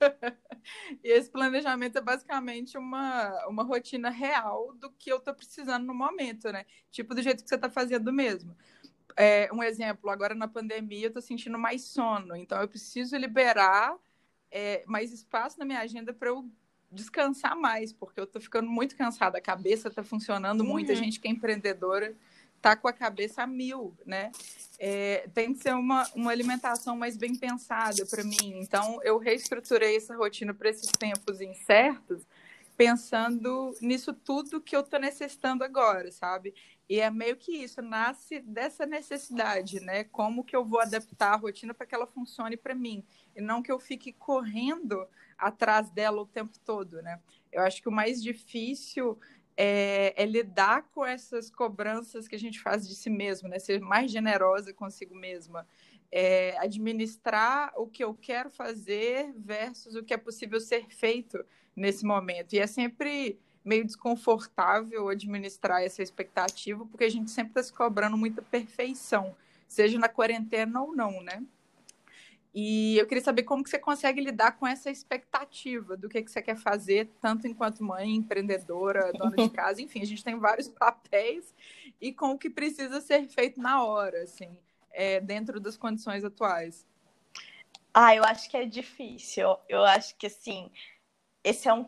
e 1.04 1.12
esse 1.12 1.30
planejamento 1.30 1.98
é 1.98 2.00
basicamente 2.00 2.78
uma, 2.78 3.46
uma 3.46 3.62
rotina 3.62 4.08
real 4.08 4.74
do 4.80 4.90
que 4.90 5.12
eu 5.12 5.18
estou 5.18 5.34
precisando 5.34 5.84
no 5.84 5.94
momento, 5.94 6.50
né? 6.50 6.64
Tipo, 6.90 7.14
do 7.14 7.20
jeito 7.20 7.42
que 7.42 7.48
você 7.48 7.56
está 7.56 7.68
fazendo 7.68 8.10
mesmo. 8.10 8.56
É, 9.16 9.48
um 9.52 9.62
exemplo, 9.62 10.10
agora 10.10 10.34
na 10.34 10.46
pandemia 10.46 11.06
eu 11.06 11.08
estou 11.08 11.22
sentindo 11.22 11.58
mais 11.58 11.82
sono, 11.82 12.36
então 12.36 12.60
eu 12.60 12.68
preciso 12.68 13.16
liberar 13.16 13.96
é, 14.50 14.84
mais 14.86 15.12
espaço 15.12 15.58
na 15.58 15.64
minha 15.64 15.80
agenda 15.80 16.12
para 16.12 16.28
eu 16.28 16.46
descansar 16.90 17.56
mais, 17.56 17.92
porque 17.92 18.20
eu 18.20 18.24
estou 18.24 18.40
ficando 18.40 18.68
muito 18.68 18.96
cansada, 18.96 19.38
a 19.38 19.40
cabeça 19.40 19.88
está 19.88 20.02
funcionando 20.02 20.60
uhum. 20.60 20.66
muito, 20.66 20.92
a 20.92 20.94
gente 20.94 21.18
que 21.18 21.28
é 21.28 21.30
empreendedora 21.30 22.14
tá 22.60 22.74
com 22.74 22.88
a 22.88 22.92
cabeça 22.92 23.42
a 23.42 23.46
mil, 23.46 23.96
né? 24.04 24.32
É, 24.78 25.28
tem 25.32 25.52
que 25.52 25.62
ser 25.62 25.74
uma, 25.74 26.04
uma 26.14 26.30
alimentação 26.30 26.96
mais 26.96 27.16
bem 27.16 27.34
pensada 27.34 28.04
para 28.06 28.24
mim. 28.24 28.58
Então, 28.60 28.98
eu 29.04 29.18
reestruturei 29.18 29.96
essa 29.96 30.16
rotina 30.16 30.52
para 30.52 30.70
esses 30.70 30.90
tempos 30.90 31.40
incertos, 31.40 32.22
pensando 32.76 33.74
nisso 33.80 34.12
tudo 34.12 34.60
que 34.60 34.74
eu 34.74 34.80
estou 34.80 34.98
necessitando 34.98 35.62
agora, 35.62 36.10
sabe? 36.10 36.54
E 36.88 37.00
é 37.00 37.10
meio 37.10 37.36
que 37.36 37.50
isso, 37.50 37.82
nasce 37.82 38.40
dessa 38.40 38.86
necessidade, 38.86 39.80
né? 39.80 40.04
Como 40.04 40.44
que 40.44 40.54
eu 40.54 40.64
vou 40.64 40.80
adaptar 40.80 41.32
a 41.32 41.36
rotina 41.36 41.74
para 41.74 41.86
que 41.86 41.94
ela 41.94 42.06
funcione 42.06 42.56
para 42.56 42.74
mim, 42.74 43.04
e 43.34 43.40
não 43.40 43.62
que 43.62 43.72
eu 43.72 43.78
fique 43.78 44.12
correndo 44.12 45.06
atrás 45.36 45.90
dela 45.90 46.22
o 46.22 46.26
tempo 46.26 46.58
todo, 46.64 47.02
né? 47.02 47.20
Eu 47.50 47.62
acho 47.62 47.82
que 47.82 47.88
o 47.88 47.92
mais 47.92 48.22
difícil 48.22 49.18
é, 49.56 50.12
é, 50.16 50.26
lidar 50.26 50.82
com 50.92 51.04
essas 51.04 51.50
cobranças 51.50 52.28
que 52.28 52.36
a 52.36 52.38
gente 52.38 52.60
faz 52.60 52.86
de 52.86 52.94
si 52.94 53.08
mesmo, 53.08 53.48
né? 53.48 53.58
Ser 53.58 53.80
mais 53.80 54.10
generosa 54.10 54.72
consigo 54.72 55.14
mesma. 55.14 55.66
É, 56.12 56.56
administrar 56.58 57.72
o 57.76 57.86
que 57.86 58.04
eu 58.04 58.14
quero 58.14 58.50
fazer 58.50 59.32
versus 59.36 59.96
o 59.96 60.04
que 60.04 60.14
é 60.14 60.16
possível 60.16 60.60
ser 60.60 60.86
feito 60.88 61.44
nesse 61.74 62.04
momento. 62.04 62.52
E 62.52 62.58
é 62.58 62.66
sempre 62.66 63.40
meio 63.66 63.84
desconfortável 63.84 65.08
administrar 65.08 65.82
essa 65.82 66.02
expectativa, 66.02 66.86
porque 66.86 67.04
a 67.04 67.10
gente 67.10 67.30
sempre 67.30 67.50
está 67.50 67.62
se 67.64 67.72
cobrando 67.72 68.16
muita 68.16 68.40
perfeição, 68.40 69.34
seja 69.66 69.98
na 69.98 70.08
quarentena 70.08 70.80
ou 70.80 70.94
não, 70.94 71.20
né? 71.20 71.42
E 72.54 72.96
eu 72.96 73.06
queria 73.06 73.22
saber 73.22 73.42
como 73.42 73.62
que 73.62 73.68
você 73.68 73.78
consegue 73.78 74.20
lidar 74.20 74.52
com 74.52 74.66
essa 74.66 74.90
expectativa 74.90 75.94
do 75.94 76.08
que, 76.08 76.22
que 76.22 76.30
você 76.30 76.40
quer 76.40 76.56
fazer, 76.56 77.10
tanto 77.20 77.46
enquanto 77.46 77.84
mãe, 77.84 78.14
empreendedora, 78.14 79.12
dona 79.12 79.36
de 79.36 79.50
casa, 79.50 79.82
enfim, 79.82 80.00
a 80.00 80.06
gente 80.06 80.24
tem 80.24 80.38
vários 80.38 80.68
papéis 80.68 81.52
e 82.00 82.12
com 82.12 82.30
o 82.30 82.38
que 82.38 82.48
precisa 82.48 83.00
ser 83.00 83.26
feito 83.26 83.60
na 83.60 83.84
hora, 83.84 84.22
assim, 84.22 84.56
é, 84.90 85.20
dentro 85.20 85.60
das 85.60 85.76
condições 85.76 86.24
atuais. 86.24 86.86
Ah, 87.92 88.14
eu 88.14 88.24
acho 88.24 88.48
que 88.48 88.56
é 88.56 88.64
difícil. 88.64 89.56
Eu 89.68 89.84
acho 89.84 90.14
que, 90.16 90.26
assim, 90.26 90.70
esse 91.42 91.68
é 91.68 91.74
um 91.74 91.84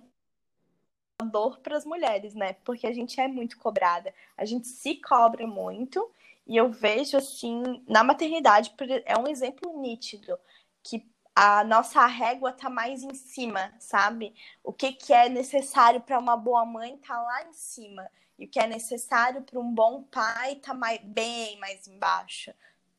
dor 1.26 1.58
para 1.58 1.76
as 1.76 1.84
mulheres, 1.84 2.34
né? 2.34 2.54
Porque 2.64 2.86
a 2.86 2.92
gente 2.92 3.20
é 3.20 3.26
muito 3.26 3.58
cobrada, 3.58 4.14
a 4.36 4.44
gente 4.44 4.68
se 4.68 4.96
cobra 4.96 5.46
muito. 5.46 6.10
E 6.46 6.56
eu 6.56 6.70
vejo 6.70 7.16
assim, 7.16 7.62
na 7.86 8.02
maternidade, 8.02 8.74
é 9.04 9.18
um 9.18 9.28
exemplo 9.28 9.80
nítido 9.80 10.38
que 10.82 11.06
a 11.34 11.62
nossa 11.62 12.04
régua 12.06 12.52
tá 12.52 12.70
mais 12.70 13.02
em 13.02 13.14
cima, 13.14 13.72
sabe? 13.78 14.34
O 14.64 14.72
que, 14.72 14.92
que 14.92 15.12
é 15.12 15.28
necessário 15.28 16.00
para 16.00 16.18
uma 16.18 16.36
boa 16.36 16.64
mãe 16.64 16.96
tá 16.96 17.20
lá 17.20 17.44
em 17.44 17.52
cima. 17.52 18.08
E 18.38 18.46
o 18.46 18.48
que 18.48 18.58
é 18.58 18.66
necessário 18.66 19.42
para 19.42 19.58
um 19.58 19.72
bom 19.72 20.02
pai 20.04 20.56
tá 20.56 20.72
mais, 20.72 21.00
bem 21.02 21.58
mais 21.58 21.86
embaixo. 21.86 22.52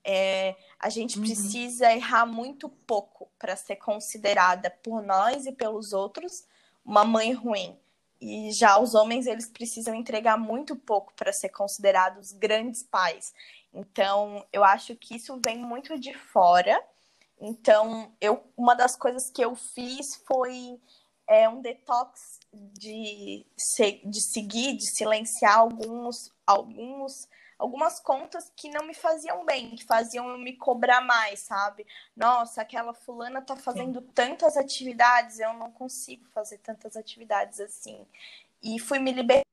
É, 0.03 0.55
a 0.77 0.89
gente 0.89 1.17
uhum. 1.17 1.25
precisa 1.25 1.91
errar 1.91 2.25
muito 2.25 2.69
pouco 2.69 3.29
para 3.39 3.55
ser 3.55 3.77
considerada 3.77 4.69
por 4.69 5.01
nós 5.01 5.45
e 5.45 5.51
pelos 5.51 5.93
outros 5.93 6.47
uma 6.85 7.03
mãe 7.03 7.33
ruim. 7.33 7.77
E 8.21 8.51
já 8.51 8.79
os 8.79 8.93
homens, 8.95 9.27
eles 9.27 9.49
precisam 9.49 9.95
entregar 9.95 10.38
muito 10.38 10.75
pouco 10.75 11.13
para 11.15 11.31
ser 11.31 11.49
considerados 11.49 12.31
grandes 12.33 12.83
pais. 12.83 13.33
Então, 13.73 14.45
eu 14.51 14.63
acho 14.63 14.95
que 14.95 15.15
isso 15.15 15.39
vem 15.43 15.57
muito 15.59 15.97
de 15.99 16.13
fora 16.13 16.83
então, 17.39 18.11
eu, 18.19 18.43
uma 18.57 18.75
das 18.75 18.95
coisas 18.95 19.29
que 19.29 19.43
eu 19.43 19.55
fiz 19.55 20.21
foi 20.27 20.79
é, 21.27 21.47
um 21.47 21.61
detox 21.61 22.39
de, 22.53 23.45
de 24.05 24.21
seguir, 24.21 24.75
de 24.75 24.89
silenciar 24.91 25.59
alguns, 25.59 26.31
alguns, 26.45 27.29
algumas 27.59 27.99
contas 27.99 28.49
que 28.55 28.69
não 28.69 28.87
me 28.87 28.93
faziam 28.93 29.45
bem, 29.45 29.75
que 29.75 29.83
faziam 29.83 30.29
eu 30.29 30.37
me 30.37 30.55
cobrar 30.55 31.01
mais, 31.01 31.41
sabe? 31.41 31.85
Nossa, 32.15 32.61
aquela 32.61 32.93
fulana 32.93 33.41
tá 33.41 33.57
fazendo 33.57 33.99
Sim. 33.99 34.07
tantas 34.15 34.55
atividades, 34.55 35.39
eu 35.39 35.51
não 35.53 35.69
consigo 35.69 36.25
fazer 36.29 36.57
tantas 36.59 36.95
atividades 36.95 37.59
assim. 37.59 38.07
E 38.63 38.79
fui 38.79 38.97
me 38.97 39.11
libertar 39.11 39.43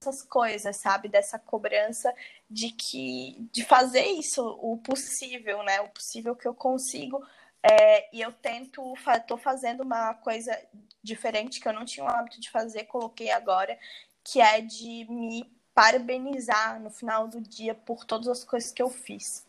essas 0.00 0.22
coisas, 0.22 0.76
sabe? 0.78 1.08
Dessa 1.08 1.38
cobrança 1.38 2.12
de 2.50 2.70
que 2.70 3.46
de 3.52 3.62
fazer 3.64 4.06
isso 4.06 4.42
o 4.60 4.78
possível, 4.78 5.62
né? 5.62 5.80
O 5.82 5.90
possível 5.90 6.34
que 6.34 6.48
eu 6.48 6.54
consigo. 6.54 7.22
É, 7.62 8.08
e 8.16 8.20
eu 8.20 8.32
tento, 8.32 8.94
tô 9.28 9.36
fazendo 9.36 9.82
uma 9.82 10.14
coisa 10.14 10.58
diferente 11.02 11.60
que 11.60 11.68
eu 11.68 11.72
não 11.72 11.84
tinha 11.84 12.04
o 12.04 12.08
hábito 12.08 12.40
de 12.40 12.50
fazer, 12.50 12.84
coloquei 12.84 13.30
agora, 13.30 13.78
que 14.24 14.40
é 14.40 14.60
de 14.60 15.06
me 15.08 15.61
parabenizar 15.74 16.80
no 16.80 16.90
final 16.90 17.28
do 17.28 17.40
dia 17.40 17.74
por 17.74 18.04
todas 18.04 18.28
as 18.28 18.44
coisas 18.44 18.72
que 18.72 18.82
eu 18.82 18.90
fiz. 18.90 19.44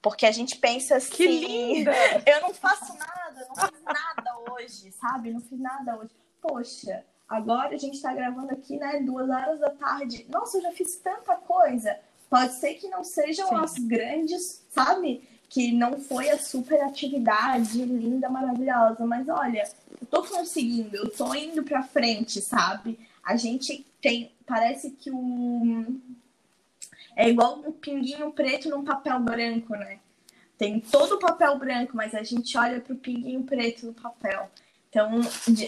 Porque 0.00 0.26
a 0.26 0.32
gente 0.32 0.56
pensa 0.56 0.96
assim, 0.96 1.14
que 1.14 1.26
linda! 1.26 1.92
eu 2.26 2.40
não 2.42 2.54
faço 2.54 2.96
nada, 2.96 3.46
não 3.48 3.56
fiz 3.56 3.82
nada 3.82 4.52
hoje, 4.52 4.92
sabe? 4.92 5.32
Não 5.32 5.40
fiz 5.40 5.58
nada 5.58 5.98
hoje. 5.98 6.10
Poxa, 6.40 7.04
Agora 7.28 7.74
a 7.74 7.78
gente 7.78 7.94
está 7.94 8.14
gravando 8.14 8.52
aqui, 8.52 8.76
né? 8.76 9.00
Duas 9.00 9.28
horas 9.28 9.58
da 9.58 9.70
tarde. 9.70 10.24
Nossa, 10.28 10.58
eu 10.58 10.62
já 10.62 10.72
fiz 10.72 10.96
tanta 10.96 11.34
coisa. 11.34 11.98
Pode 12.30 12.54
ser 12.54 12.74
que 12.74 12.88
não 12.88 13.02
sejam 13.02 13.48
Sim. 13.48 13.54
as 13.56 13.74
grandes, 13.78 14.64
sabe? 14.70 15.28
Que 15.48 15.72
não 15.72 16.00
foi 16.00 16.30
a 16.30 16.38
super 16.38 16.80
atividade 16.82 17.84
linda, 17.84 18.28
maravilhosa. 18.28 19.04
Mas 19.04 19.28
olha, 19.28 19.68
eu 20.00 20.06
tô 20.06 20.22
conseguindo, 20.22 20.96
eu 20.96 21.10
tô 21.10 21.34
indo 21.34 21.64
pra 21.64 21.82
frente, 21.82 22.40
sabe? 22.40 22.98
A 23.24 23.36
gente 23.36 23.84
tem. 24.06 24.30
Parece 24.46 24.92
que 24.92 25.10
o. 25.10 26.00
É 27.16 27.28
igual 27.28 27.58
um 27.58 27.72
pinguinho 27.72 28.30
preto 28.30 28.68
num 28.68 28.84
papel 28.84 29.18
branco, 29.18 29.74
né? 29.74 29.98
Tem 30.56 30.78
todo 30.78 31.16
o 31.16 31.18
papel 31.18 31.58
branco, 31.58 31.96
mas 31.96 32.14
a 32.14 32.22
gente 32.22 32.56
olha 32.56 32.80
pro 32.80 32.94
pinguinho 32.94 33.42
preto 33.42 33.86
no 33.86 33.94
papel. 33.94 34.48
Então, 34.88 35.20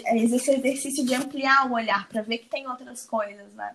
é 0.07 0.17
esse 0.17 0.51
exercício 0.51 1.05
de 1.05 1.15
ampliar 1.15 1.69
o 1.69 1.75
olhar 1.75 2.09
para 2.09 2.23
ver 2.23 2.39
que 2.39 2.49
tem 2.49 2.69
outras 2.69 3.05
coisas, 3.05 3.53
né? 3.55 3.75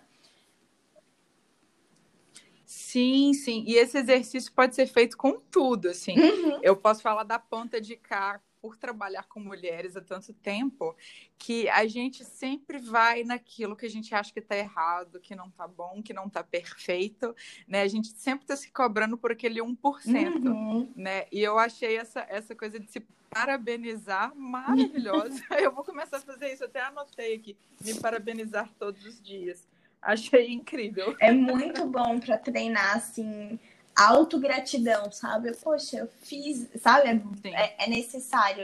Sim, 2.65 3.33
sim. 3.33 3.63
E 3.67 3.75
esse 3.75 3.97
exercício 3.97 4.51
pode 4.53 4.75
ser 4.75 4.87
feito 4.87 5.17
com 5.17 5.39
tudo, 5.51 5.89
assim. 5.89 6.17
Uhum. 6.17 6.59
Eu 6.63 6.75
posso 6.75 7.01
falar 7.01 7.23
da 7.23 7.37
ponta 7.37 7.81
de 7.81 7.95
cá 7.95 8.39
por 8.63 8.77
trabalhar 8.77 9.23
com 9.23 9.41
mulheres 9.41 9.97
há 9.97 10.01
tanto 10.01 10.31
tempo, 10.31 10.95
que 11.37 11.67
a 11.67 11.85
gente 11.85 12.23
sempre 12.23 12.79
vai 12.79 13.25
naquilo 13.25 13.75
que 13.75 13.85
a 13.85 13.89
gente 13.89 14.15
acha 14.15 14.31
que 14.31 14.39
está 14.39 14.55
errado, 14.55 15.19
que 15.19 15.35
não 15.35 15.47
está 15.47 15.67
bom, 15.67 16.01
que 16.01 16.13
não 16.13 16.27
está 16.27 16.41
perfeito, 16.41 17.35
né? 17.67 17.81
A 17.81 17.87
gente 17.89 18.07
sempre 18.07 18.45
está 18.45 18.55
se 18.55 18.71
cobrando 18.71 19.17
por 19.17 19.33
aquele 19.33 19.59
1%, 19.59 20.47
uhum. 20.47 20.89
né? 20.95 21.25
E 21.29 21.41
eu 21.41 21.59
achei 21.59 21.97
essa, 21.97 22.25
essa 22.29 22.55
coisa 22.55 22.79
de 22.79 22.89
se 22.89 23.01
parabenizar 23.29 24.33
maravilhosa. 24.33 25.43
eu 25.59 25.73
vou 25.73 25.83
começar 25.83 26.17
a 26.17 26.21
fazer 26.21 26.53
isso, 26.53 26.63
até 26.63 26.79
anotei 26.83 27.35
aqui, 27.35 27.57
me 27.81 27.93
parabenizar 27.99 28.71
todos 28.79 29.03
os 29.05 29.21
dias. 29.21 29.67
Achei 30.01 30.53
incrível. 30.53 31.17
É 31.19 31.33
muito 31.33 31.85
bom 31.85 32.17
para 32.17 32.37
treinar, 32.37 32.95
assim, 32.95 33.59
autogratidão, 33.95 35.11
sabe? 35.11 35.55
Poxa, 35.57 35.97
eu 35.97 36.09
fiz, 36.21 36.69
sabe? 36.81 37.21
É, 37.45 37.85
é 37.85 37.89
necessário 37.89 38.63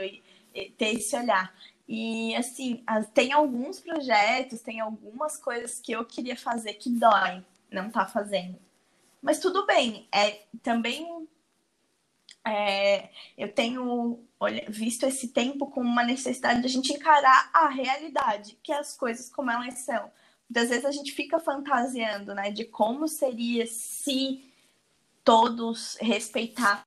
ter 0.76 0.94
esse 0.96 1.16
olhar. 1.16 1.54
E 1.88 2.34
assim, 2.36 2.84
tem 3.12 3.32
alguns 3.32 3.80
projetos, 3.80 4.60
tem 4.60 4.80
algumas 4.80 5.36
coisas 5.36 5.80
que 5.80 5.92
eu 5.92 6.04
queria 6.04 6.36
fazer 6.36 6.74
que 6.74 6.90
dói 6.90 7.44
não 7.70 7.90
tá 7.90 8.06
fazendo. 8.06 8.58
Mas 9.20 9.38
tudo 9.38 9.66
bem, 9.66 10.08
é 10.12 10.40
também 10.62 11.28
é, 12.46 13.10
eu 13.36 13.52
tenho 13.52 14.24
olha, 14.38 14.64
visto 14.68 15.04
esse 15.04 15.28
tempo 15.28 15.66
como 15.66 15.88
uma 15.88 16.02
necessidade 16.02 16.60
de 16.60 16.66
a 16.66 16.70
gente 16.70 16.92
encarar 16.92 17.50
a 17.52 17.68
realidade, 17.68 18.58
que 18.62 18.72
é 18.72 18.78
as 18.78 18.96
coisas 18.96 19.28
como 19.28 19.50
elas 19.50 19.74
são. 19.80 20.10
Muitas 20.48 20.70
vezes 20.70 20.84
a 20.84 20.90
gente 20.90 21.12
fica 21.12 21.38
fantasiando, 21.38 22.34
né, 22.34 22.50
de 22.50 22.64
como 22.64 23.06
seria 23.06 23.66
se 23.66 24.49
todos 25.30 25.96
respeitar 26.00 26.84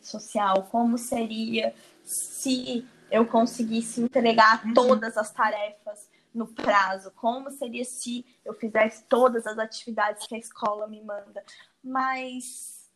social, 0.00 0.64
como 0.72 0.98
seria 0.98 1.72
se 2.02 2.84
eu 3.12 3.24
conseguisse 3.24 4.00
entregar 4.00 4.66
uhum. 4.66 4.74
todas 4.74 5.16
as 5.16 5.30
tarefas 5.30 6.10
no 6.34 6.48
prazo? 6.48 7.12
Como 7.12 7.48
seria 7.52 7.84
se 7.84 8.26
eu 8.44 8.54
fizesse 8.54 9.04
todas 9.04 9.46
as 9.46 9.56
atividades 9.56 10.26
que 10.26 10.34
a 10.34 10.38
escola 10.38 10.88
me 10.88 11.00
manda? 11.00 11.44
Mas, 11.80 12.90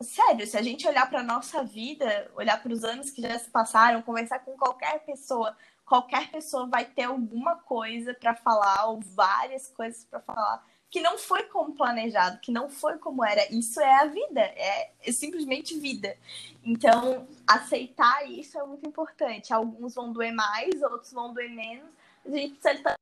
sério, 0.00 0.46
se 0.46 0.56
a 0.56 0.62
gente 0.62 0.86
olhar 0.86 1.10
para 1.10 1.24
nossa 1.24 1.64
vida, 1.64 2.30
olhar 2.36 2.62
para 2.62 2.72
os 2.72 2.84
anos 2.84 3.10
que 3.10 3.22
já 3.22 3.36
se 3.36 3.50
passaram, 3.50 4.02
conversar 4.02 4.38
com 4.38 4.56
qualquer 4.56 5.04
pessoa, 5.04 5.56
qualquer 5.84 6.30
pessoa 6.30 6.68
vai 6.68 6.84
ter 6.84 7.02
alguma 7.02 7.56
coisa 7.56 8.14
para 8.14 8.36
falar 8.36 8.86
ou 8.86 9.00
várias 9.00 9.66
coisas 9.66 10.04
para 10.04 10.20
falar 10.20 10.64
que 10.94 11.00
não 11.00 11.18
foi 11.18 11.42
como 11.42 11.74
planejado, 11.74 12.38
que 12.38 12.52
não 12.52 12.70
foi 12.70 12.98
como 12.98 13.24
era. 13.24 13.52
Isso 13.52 13.80
é 13.80 14.00
a 14.00 14.06
vida, 14.06 14.40
é, 14.40 14.92
é 15.04 15.10
simplesmente 15.10 15.76
vida. 15.76 16.16
Então, 16.64 17.26
aceitar 17.44 18.30
isso 18.30 18.56
é 18.56 18.64
muito 18.64 18.86
importante. 18.86 19.52
Alguns 19.52 19.96
vão 19.96 20.12
doer 20.12 20.32
mais, 20.32 20.80
outros 20.84 21.12
vão 21.12 21.34
doer 21.34 21.50
menos. 21.50 21.90
A 22.24 22.30
gente 22.30 22.52
precisa 22.52 22.74
estar 22.74 22.94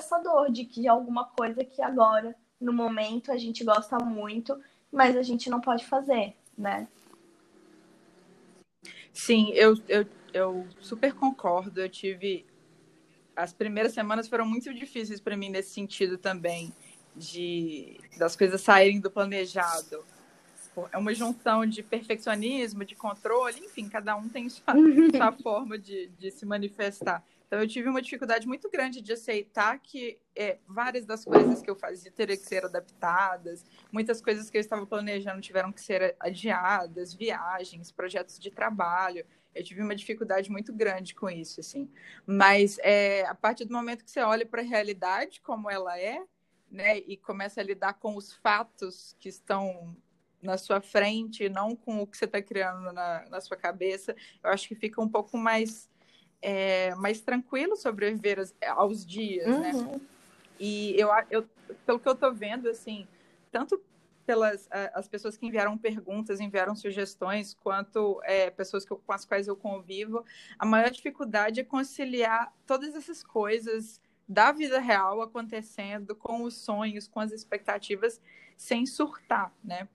essa 0.00 0.18
dor 0.18 0.50
de 0.50 0.64
que 0.64 0.88
alguma 0.88 1.26
coisa 1.26 1.62
que 1.64 1.80
agora, 1.80 2.34
no 2.60 2.72
momento, 2.72 3.30
a 3.30 3.36
gente 3.36 3.62
gosta 3.62 3.96
muito, 3.98 4.60
mas 4.90 5.16
a 5.16 5.22
gente 5.22 5.48
não 5.48 5.60
pode 5.60 5.86
fazer, 5.86 6.34
né? 6.58 6.88
Sim, 9.12 9.50
eu, 9.50 9.76
eu, 9.86 10.04
eu 10.34 10.66
super 10.80 11.14
concordo. 11.14 11.80
Eu 11.80 11.88
tive 11.88 12.44
as 13.36 13.52
primeiras 13.52 13.92
semanas 13.92 14.28
foram 14.28 14.46
muito 14.46 14.72
difíceis 14.72 15.20
para 15.20 15.36
mim 15.36 15.50
nesse 15.50 15.70
sentido 15.70 16.18
também, 16.18 16.72
de 17.16 17.98
das 18.16 18.36
coisas 18.36 18.60
saírem 18.60 19.00
do 19.00 19.10
planejado. 19.10 20.04
É 20.92 20.96
uma 20.96 21.12
junção 21.12 21.66
de 21.66 21.82
perfeccionismo, 21.82 22.84
de 22.84 22.94
controle, 22.94 23.58
enfim, 23.60 23.88
cada 23.88 24.16
um 24.16 24.28
tem 24.28 24.48
sua, 24.48 24.72
sua 25.14 25.32
forma 25.32 25.78
de, 25.78 26.06
de 26.18 26.30
se 26.30 26.46
manifestar. 26.46 27.24
Então, 27.50 27.58
eu 27.58 27.66
tive 27.66 27.88
uma 27.88 28.00
dificuldade 28.00 28.46
muito 28.46 28.70
grande 28.70 29.00
de 29.00 29.12
aceitar 29.12 29.76
que 29.80 30.16
é, 30.36 30.58
várias 30.68 31.04
das 31.04 31.24
coisas 31.24 31.60
que 31.60 31.68
eu 31.68 31.74
fazia 31.74 32.08
teriam 32.12 32.38
que 32.38 32.46
ser 32.46 32.64
adaptadas, 32.64 33.66
muitas 33.90 34.20
coisas 34.20 34.48
que 34.48 34.56
eu 34.56 34.60
estava 34.60 34.86
planejando 34.86 35.40
tiveram 35.40 35.72
que 35.72 35.80
ser 35.80 36.14
adiadas, 36.20 37.12
viagens, 37.12 37.90
projetos 37.90 38.38
de 38.38 38.52
trabalho. 38.52 39.26
Eu 39.54 39.64
tive 39.64 39.82
uma 39.82 39.94
dificuldade 39.94 40.50
muito 40.50 40.72
grande 40.72 41.14
com 41.14 41.28
isso, 41.28 41.60
assim. 41.60 41.90
Mas 42.26 42.78
é, 42.80 43.24
a 43.26 43.34
partir 43.34 43.64
do 43.64 43.72
momento 43.72 44.04
que 44.04 44.10
você 44.10 44.20
olha 44.20 44.46
para 44.46 44.62
a 44.62 44.64
realidade 44.64 45.40
como 45.40 45.70
ela 45.70 45.98
é, 45.98 46.22
né, 46.70 46.98
e 46.98 47.16
começa 47.16 47.60
a 47.60 47.64
lidar 47.64 47.94
com 47.94 48.16
os 48.16 48.32
fatos 48.32 49.16
que 49.18 49.28
estão 49.28 49.96
na 50.40 50.56
sua 50.56 50.80
frente, 50.80 51.48
não 51.48 51.74
com 51.74 52.00
o 52.00 52.06
que 52.06 52.16
você 52.16 52.24
está 52.24 52.40
criando 52.40 52.92
na, 52.92 53.26
na 53.28 53.40
sua 53.40 53.56
cabeça, 53.56 54.14
eu 54.42 54.50
acho 54.50 54.68
que 54.68 54.74
fica 54.74 55.00
um 55.00 55.08
pouco 55.08 55.36
mais, 55.36 55.90
é, 56.40 56.94
mais 56.94 57.20
tranquilo 57.20 57.76
sobreviver 57.76 58.38
aos, 58.38 58.54
aos 58.76 59.06
dias, 59.06 59.46
né? 59.46 59.72
uhum. 59.74 59.92
né? 59.92 60.00
E 60.58 60.94
eu, 60.98 61.08
eu, 61.30 61.48
pelo 61.86 61.98
que 61.98 62.08
eu 62.08 62.12
estou 62.12 62.34
vendo, 62.34 62.68
assim, 62.68 63.06
tanto 63.50 63.82
pelas 64.30 64.68
as 64.94 65.08
pessoas 65.08 65.36
que 65.36 65.44
enviaram 65.44 65.76
perguntas, 65.76 66.38
enviaram 66.38 66.76
sugestões, 66.76 67.52
quanto 67.52 68.20
é, 68.22 68.48
pessoas 68.48 68.84
que 68.84 68.94
com 68.94 69.12
as 69.12 69.24
quais 69.24 69.48
eu 69.48 69.56
convivo, 69.56 70.24
a 70.56 70.64
maior 70.64 70.88
dificuldade 70.88 71.58
é 71.58 71.64
conciliar 71.64 72.54
todas 72.64 72.94
essas 72.94 73.24
coisas 73.24 74.00
da 74.28 74.52
vida 74.52 74.78
real 74.78 75.20
acontecendo 75.20 76.14
com 76.14 76.44
os 76.44 76.54
sonhos, 76.54 77.08
com 77.08 77.18
as 77.18 77.32
expectativas, 77.32 78.20
sem 78.56 78.86
surtar, 78.86 79.52
né? 79.64 79.88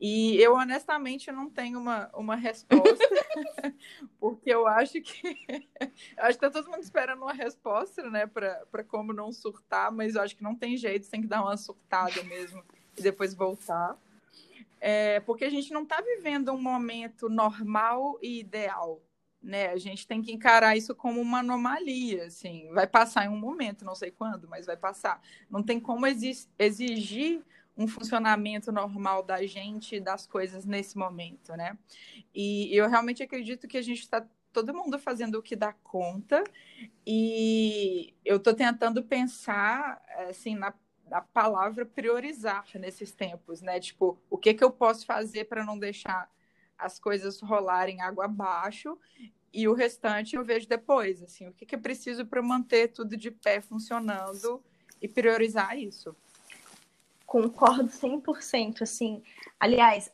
E 0.00 0.40
eu 0.40 0.54
honestamente 0.54 1.30
não 1.30 1.50
tenho 1.50 1.78
uma, 1.78 2.10
uma 2.14 2.34
resposta, 2.34 3.04
porque 4.18 4.48
eu 4.48 4.66
acho 4.66 5.02
que 5.02 5.36
acho 6.16 6.38
que 6.38 6.46
tá 6.46 6.50
todo 6.50 6.70
mundo 6.70 6.82
esperando 6.82 7.20
uma 7.20 7.34
resposta, 7.34 8.08
né, 8.08 8.26
para 8.26 8.84
como 8.88 9.12
não 9.12 9.30
surtar, 9.32 9.92
mas 9.92 10.14
eu 10.14 10.22
acho 10.22 10.34
que 10.34 10.42
não 10.42 10.54
tem 10.54 10.78
jeito, 10.78 11.10
tem 11.10 11.20
que 11.20 11.26
dar 11.26 11.42
uma 11.42 11.58
surtada 11.58 12.22
mesmo 12.22 12.62
e 12.96 13.02
depois 13.02 13.34
voltar. 13.34 13.96
É, 14.80 15.20
porque 15.20 15.44
a 15.44 15.50
gente 15.50 15.72
não 15.72 15.82
está 15.82 16.00
vivendo 16.00 16.52
um 16.52 16.60
momento 16.60 17.28
normal 17.28 18.18
e 18.22 18.40
ideal, 18.40 19.00
né? 19.42 19.68
A 19.70 19.76
gente 19.78 20.06
tem 20.06 20.20
que 20.22 20.32
encarar 20.32 20.76
isso 20.76 20.94
como 20.94 21.20
uma 21.20 21.38
anomalia, 21.38 22.26
assim, 22.26 22.68
vai 22.72 22.86
passar 22.86 23.24
em 23.24 23.28
um 23.28 23.38
momento, 23.38 23.84
não 23.84 23.94
sei 23.94 24.10
quando, 24.10 24.48
mas 24.48 24.66
vai 24.66 24.76
passar. 24.76 25.20
Não 25.50 25.62
tem 25.62 25.80
como 25.80 26.06
exigir 26.06 27.42
um 27.76 27.86
funcionamento 27.86 28.72
normal 28.72 29.22
da 29.22 29.44
gente, 29.44 30.00
das 30.00 30.26
coisas 30.26 30.64
nesse 30.64 30.96
momento, 30.96 31.54
né? 31.56 31.76
E 32.34 32.74
eu 32.74 32.88
realmente 32.88 33.22
acredito 33.22 33.68
que 33.68 33.76
a 33.76 33.82
gente 33.82 34.00
está 34.00 34.26
todo 34.52 34.72
mundo 34.72 34.98
fazendo 34.98 35.34
o 35.34 35.42
que 35.42 35.54
dá 35.54 35.72
conta 35.72 36.42
e 37.06 38.14
eu 38.24 38.38
estou 38.38 38.54
tentando 38.54 39.02
pensar 39.02 40.02
assim 40.28 40.54
na 40.54 40.72
a 41.10 41.20
palavra 41.20 41.86
priorizar 41.86 42.66
nesses 42.74 43.12
tempos, 43.12 43.60
né? 43.60 43.78
Tipo, 43.80 44.18
o 44.28 44.36
que 44.36 44.54
que 44.54 44.64
eu 44.64 44.70
posso 44.70 45.06
fazer 45.06 45.44
para 45.44 45.64
não 45.64 45.78
deixar 45.78 46.30
as 46.78 46.98
coisas 46.98 47.40
rolarem 47.40 48.00
água 48.00 48.26
abaixo 48.26 48.98
e 49.52 49.66
o 49.66 49.74
restante 49.74 50.36
eu 50.36 50.44
vejo 50.44 50.68
depois, 50.68 51.22
assim, 51.22 51.48
o 51.48 51.52
que 51.52 51.64
que 51.64 51.74
é 51.74 51.78
preciso 51.78 52.26
para 52.26 52.42
manter 52.42 52.88
tudo 52.88 53.16
de 53.16 53.30
pé 53.30 53.60
funcionando 53.60 54.62
e 55.00 55.08
priorizar 55.08 55.78
isso. 55.78 56.14
Concordo 57.24 57.88
100%, 57.88 58.82
assim. 58.82 59.22
Aliás, 59.58 60.12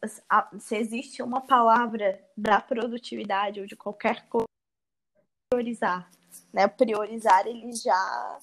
se 0.60 0.76
existe 0.76 1.22
uma 1.22 1.40
palavra 1.40 2.24
da 2.36 2.60
produtividade 2.60 3.60
ou 3.60 3.66
de 3.66 3.76
qualquer 3.76 4.26
coisa, 4.28 4.46
priorizar, 5.50 6.10
né? 6.52 6.66
Priorizar 6.68 7.46
ele 7.46 7.72
já 7.72 8.38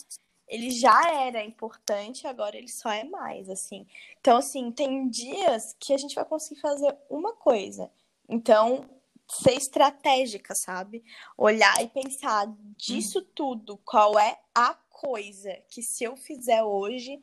ele 0.49 0.71
já 0.71 0.99
era 1.11 1.45
importante, 1.45 2.25
agora 2.25 2.57
ele 2.57 2.67
só 2.67 2.89
é 2.89 3.03
mais, 3.03 3.49
assim. 3.49 3.85
Então, 4.19 4.37
assim, 4.37 4.71
tem 4.71 5.07
dias 5.07 5.75
que 5.79 5.93
a 5.93 5.97
gente 5.97 6.15
vai 6.15 6.25
conseguir 6.25 6.59
fazer 6.59 6.97
uma 7.07 7.33
coisa. 7.33 7.89
Então, 8.27 8.89
ser 9.27 9.53
estratégica, 9.53 10.55
sabe? 10.55 11.03
Olhar 11.37 11.79
e 11.83 11.87
pensar 11.87 12.51
disso 12.75 13.21
tudo, 13.21 13.77
qual 13.85 14.17
é 14.17 14.39
a 14.55 14.73
coisa 14.89 15.55
que 15.69 15.83
se 15.83 16.03
eu 16.03 16.17
fizer 16.17 16.63
hoje 16.63 17.21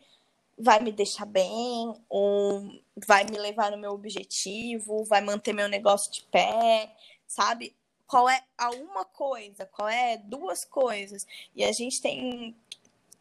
vai 0.57 0.81
me 0.81 0.93
deixar 0.93 1.27
bem, 1.27 1.93
ou 2.09 2.81
vai 3.07 3.25
me 3.25 3.37
levar 3.37 3.73
no 3.73 3.77
meu 3.77 3.91
objetivo, 3.91 5.05
vai 5.05 5.21
manter 5.21 5.53
meu 5.53 5.69
negócio 5.69 6.12
de 6.12 6.23
pé, 6.23 6.95
sabe? 7.27 7.75
Qual 8.07 8.29
é 8.29 8.43
a 8.57 8.71
uma 8.71 9.05
coisa, 9.05 9.67
qual 9.67 9.89
é 9.89 10.17
duas 10.17 10.65
coisas. 10.65 11.27
E 11.55 11.65
a 11.65 11.73
gente 11.73 12.01
tem 12.01 12.57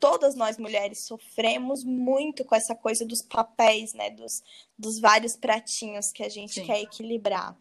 todas 0.06 0.36
nós 0.36 0.60
mulheres 0.60 1.04
sofremos 1.08 1.84
muito 1.84 2.46
com 2.46 2.54
essa 2.54 2.76
coisa 2.76 3.04
dos 3.04 3.24
papéis, 3.24 3.92
né? 3.96 4.12
Dos, 4.12 4.44
dos 4.78 5.00
vários 5.00 5.36
pratinhos 5.36 6.12
que 6.12 6.22
a 6.22 6.30
gente 6.30 6.54
Sim. 6.54 6.64
quer 6.64 6.80
equilibrar. 6.80 7.58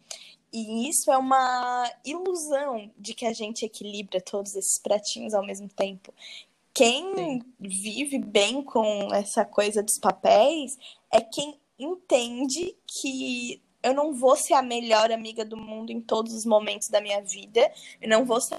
E 0.53 0.87
isso 0.87 1.11
é 1.11 1.17
uma 1.17 1.91
ilusão 2.05 2.91
de 2.95 3.15
que 3.15 3.25
a 3.25 3.33
gente 3.33 3.65
equilibra 3.65 4.21
todos 4.21 4.55
esses 4.55 4.79
pratinhos 4.79 5.33
ao 5.33 5.43
mesmo 5.43 5.67
tempo. 5.67 6.13
Quem 6.71 7.15
Sim. 7.15 7.41
vive 7.59 8.19
bem 8.19 8.61
com 8.61 9.11
essa 9.11 9.43
coisa 9.43 9.81
dos 9.81 9.97
papéis 9.97 10.77
é 11.11 11.21
quem 11.21 11.59
entende 11.79 12.77
que 12.85 13.59
eu 13.81 13.95
não 13.95 14.13
vou 14.13 14.35
ser 14.35 14.53
a 14.53 14.61
melhor 14.61 15.11
amiga 15.11 15.43
do 15.43 15.57
mundo 15.57 15.91
em 15.91 15.99
todos 15.99 16.31
os 16.31 16.45
momentos 16.45 16.89
da 16.89 17.01
minha 17.01 17.21
vida, 17.23 17.71
eu 17.99 18.07
não 18.07 18.23
vou 18.23 18.39
ser 18.39 18.57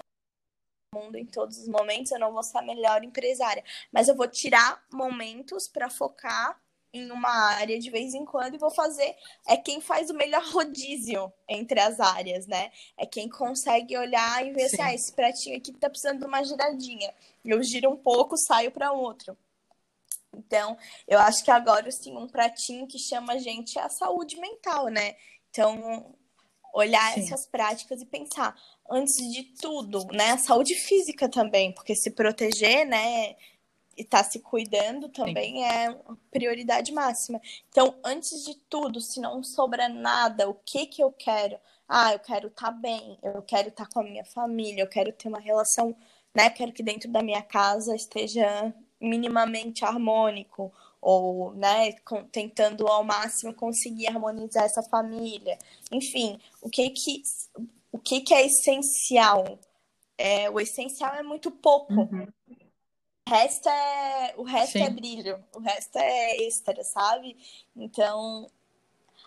mundo 0.97 1.17
em 1.17 1.25
todos 1.25 1.57
os 1.57 1.67
momentos, 1.67 2.11
eu 2.11 2.19
não 2.19 2.33
vou 2.33 2.43
ser 2.43 2.57
a 2.57 2.61
melhor 2.61 3.03
empresária, 3.03 3.63
mas 3.91 4.07
eu 4.07 4.15
vou 4.15 4.27
tirar 4.27 4.83
momentos 4.91 5.67
para 5.67 5.89
focar 5.89 6.59
em 6.93 7.11
uma 7.11 7.29
área 7.29 7.77
de 7.77 7.89
vez 7.89 8.13
em 8.13 8.25
quando 8.25 8.55
e 8.55 8.57
vou 8.57 8.71
fazer 8.71 9.15
é 9.47 9.57
quem 9.57 9.81
faz 9.81 10.09
o 10.09 10.13
melhor 10.13 10.43
rodízio 10.51 11.31
entre 11.47 11.79
as 11.79 11.99
áreas, 11.99 12.47
né? 12.47 12.71
É 12.97 13.05
quem 13.05 13.29
consegue 13.29 13.97
olhar 13.97 14.45
e 14.45 14.53
ver 14.53 14.63
assim, 14.63 14.81
ah, 14.81 14.93
esse 14.93 15.13
pratinho 15.13 15.57
aqui 15.57 15.71
tá 15.73 15.89
precisando 15.89 16.19
de 16.19 16.25
uma 16.25 16.43
giradinha. 16.43 17.13
Eu 17.43 17.61
giro 17.63 17.89
um 17.89 17.97
pouco, 17.97 18.37
saio 18.37 18.71
para 18.71 18.91
outro. 18.91 19.37
Então, 20.33 20.77
eu 21.07 21.19
acho 21.19 21.43
que 21.43 21.51
agora 21.51 21.89
sim 21.91 22.15
um 22.15 22.27
pratinho 22.27 22.87
que 22.87 22.99
chama 22.99 23.33
a 23.33 23.37
gente 23.37 23.77
é 23.77 23.81
a 23.81 23.89
saúde 23.89 24.39
mental, 24.39 24.87
né? 24.87 25.15
Então, 25.49 26.15
olhar 26.73 27.13
sim. 27.13 27.21
essas 27.21 27.47
práticas 27.47 28.01
e 28.01 28.05
pensar, 28.05 28.55
antes 28.89 29.15
de 29.31 29.43
tudo, 29.43 30.05
né? 30.11 30.31
A 30.31 30.37
saúde 30.37 30.75
física 30.75 31.29
também, 31.29 31.71
porque 31.73 31.95
se 31.95 32.11
proteger, 32.11 32.85
né? 32.85 33.35
E 33.97 34.03
estar 34.03 34.23
tá 34.23 34.29
se 34.29 34.39
cuidando 34.39 35.09
também 35.09 35.55
Sim. 35.55 35.63
é 35.63 35.97
prioridade 36.31 36.91
máxima. 36.91 37.41
Então, 37.69 37.95
antes 38.03 38.45
de 38.45 38.55
tudo, 38.69 39.01
se 39.01 39.19
não 39.19 39.43
sobra 39.43 39.89
nada, 39.89 40.47
o 40.49 40.53
que 40.53 40.85
que 40.85 41.03
eu 41.03 41.11
quero? 41.11 41.57
Ah, 41.87 42.13
eu 42.13 42.19
quero 42.19 42.47
estar 42.47 42.67
tá 42.67 42.71
bem, 42.71 43.17
eu 43.23 43.41
quero 43.41 43.69
estar 43.69 43.85
tá 43.85 43.91
com 43.91 44.01
a 44.01 44.03
minha 44.03 44.25
família, 44.25 44.81
eu 44.83 44.89
quero 44.89 45.11
ter 45.11 45.27
uma 45.29 45.39
relação, 45.39 45.95
né? 46.33 46.49
Quero 46.49 46.71
que 46.73 46.83
dentro 46.83 47.11
da 47.11 47.23
minha 47.23 47.41
casa 47.41 47.95
esteja 47.95 48.73
minimamente 48.99 49.85
harmônico 49.85 50.71
ou 51.01 51.53
né, 51.53 51.93
tentando 52.31 52.87
ao 52.87 53.03
máximo 53.03 53.53
conseguir 53.53 54.07
harmonizar 54.07 54.65
essa 54.65 54.81
família. 54.83 55.57
Enfim, 55.91 56.39
o 56.61 56.69
que 56.69 56.89
que 56.89 57.23
o 57.97 57.99
que, 57.99 58.21
que 58.21 58.33
é 58.33 58.45
essencial. 58.45 59.59
É, 60.17 60.49
o 60.49 60.59
essencial 60.59 61.15
é 61.15 61.23
muito 61.23 61.49
pouco. 61.51 61.93
Uhum. 61.93 62.27
O 63.27 63.29
resto 63.29 63.67
é, 63.67 64.33
o 64.37 64.43
resto 64.43 64.77
é 64.77 64.89
brilho, 64.89 65.43
o 65.53 65.59
resto 65.59 65.97
é 65.97 66.37
extra, 66.37 66.81
sabe? 66.83 67.35
Então, 67.75 68.49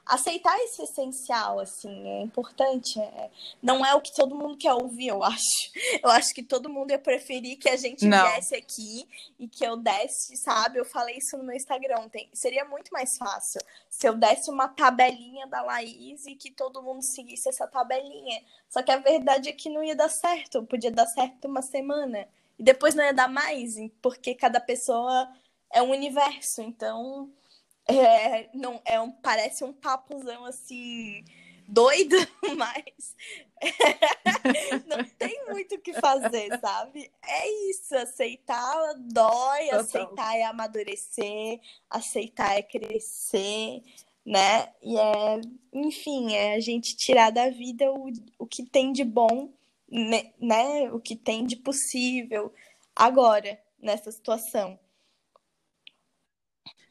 aceitar 0.04 0.56
esse 0.60 0.82
essencial, 0.82 1.58
assim, 1.58 2.08
é 2.08 2.22
importante. 2.22 2.98
É... 2.98 3.30
Não 3.62 3.84
é 3.84 3.94
o 3.94 4.00
que 4.00 4.14
todo 4.14 4.34
mundo 4.34 4.56
quer 4.56 4.74
ouvir, 4.74 5.08
eu 5.08 5.22
acho. 5.22 5.40
Eu 6.02 6.08
acho 6.10 6.34
que 6.34 6.42
todo 6.42 6.70
mundo 6.70 6.90
ia 6.90 6.98
preferir 6.98 7.58
que 7.58 7.68
a 7.68 7.76
gente 7.76 8.06
Não. 8.06 8.26
viesse 8.32 8.54
aqui 8.54 9.06
e 9.38 9.46
que 9.46 9.64
eu 9.64 9.76
desse, 9.76 10.36
sabe? 10.36 10.78
Eu 10.78 10.84
falei 10.84 11.18
isso 11.18 11.36
no 11.36 11.44
meu 11.44 11.54
Instagram. 11.54 12.08
Tem... 12.08 12.28
Seria 12.32 12.64
muito 12.64 12.90
mais 12.90 13.16
fácil 13.18 13.60
se 13.88 14.08
eu 14.08 14.14
desse 14.14 14.50
uma 14.50 14.68
tabelinha 14.68 15.46
da 15.46 15.62
Laís 15.62 16.26
e 16.26 16.34
que 16.34 16.50
todo 16.50 16.82
mundo 16.82 17.02
seguisse 17.02 17.48
essa 17.48 17.66
tabelinha. 17.66 18.42
Só 18.68 18.82
que 18.82 18.90
a 18.90 18.96
verdade 18.96 19.48
é 19.48 19.52
que 19.52 19.68
não 19.68 19.84
ia 19.84 19.94
dar 19.94 20.08
certo. 20.08 20.62
Podia 20.62 20.90
dar 20.90 21.06
certo 21.06 21.46
uma 21.46 21.60
semana. 21.60 22.26
E 22.58 22.62
depois 22.62 22.94
não 22.94 23.04
ia 23.04 23.12
dar 23.12 23.28
mais, 23.28 23.74
porque 24.00 24.34
cada 24.34 24.60
pessoa 24.60 25.28
é 25.72 25.82
um 25.82 25.90
universo. 25.90 26.62
Então, 26.62 27.30
é, 27.98 28.50
não, 28.54 28.80
é 28.84 29.00
um, 29.00 29.10
parece 29.10 29.64
um 29.64 29.72
papozão 29.72 30.44
assim, 30.44 31.24
doido, 31.66 32.16
mas 32.56 33.16
não 34.86 35.04
tem 35.18 35.44
muito 35.46 35.74
o 35.74 35.80
que 35.80 35.92
fazer, 35.94 36.58
sabe? 36.60 37.10
É 37.26 37.70
isso, 37.70 37.94
aceitar 37.96 38.94
dói, 38.98 39.64
Total. 39.66 39.80
aceitar 39.80 40.36
é 40.36 40.42
amadurecer, 40.44 41.60
aceitar 41.88 42.58
é 42.58 42.62
crescer, 42.62 43.82
né? 44.24 44.72
E 44.82 44.98
é, 44.98 45.40
enfim, 45.72 46.34
é 46.34 46.54
a 46.54 46.60
gente 46.60 46.96
tirar 46.96 47.30
da 47.30 47.50
vida 47.50 47.90
o, 47.92 48.10
o 48.38 48.46
que 48.46 48.64
tem 48.64 48.92
de 48.92 49.04
bom, 49.04 49.52
né? 49.90 50.32
né? 50.40 50.90
O 50.92 51.00
que 51.00 51.14
tem 51.14 51.44
de 51.44 51.56
possível 51.56 52.52
agora, 52.94 53.60
nessa 53.78 54.10
situação. 54.10 54.78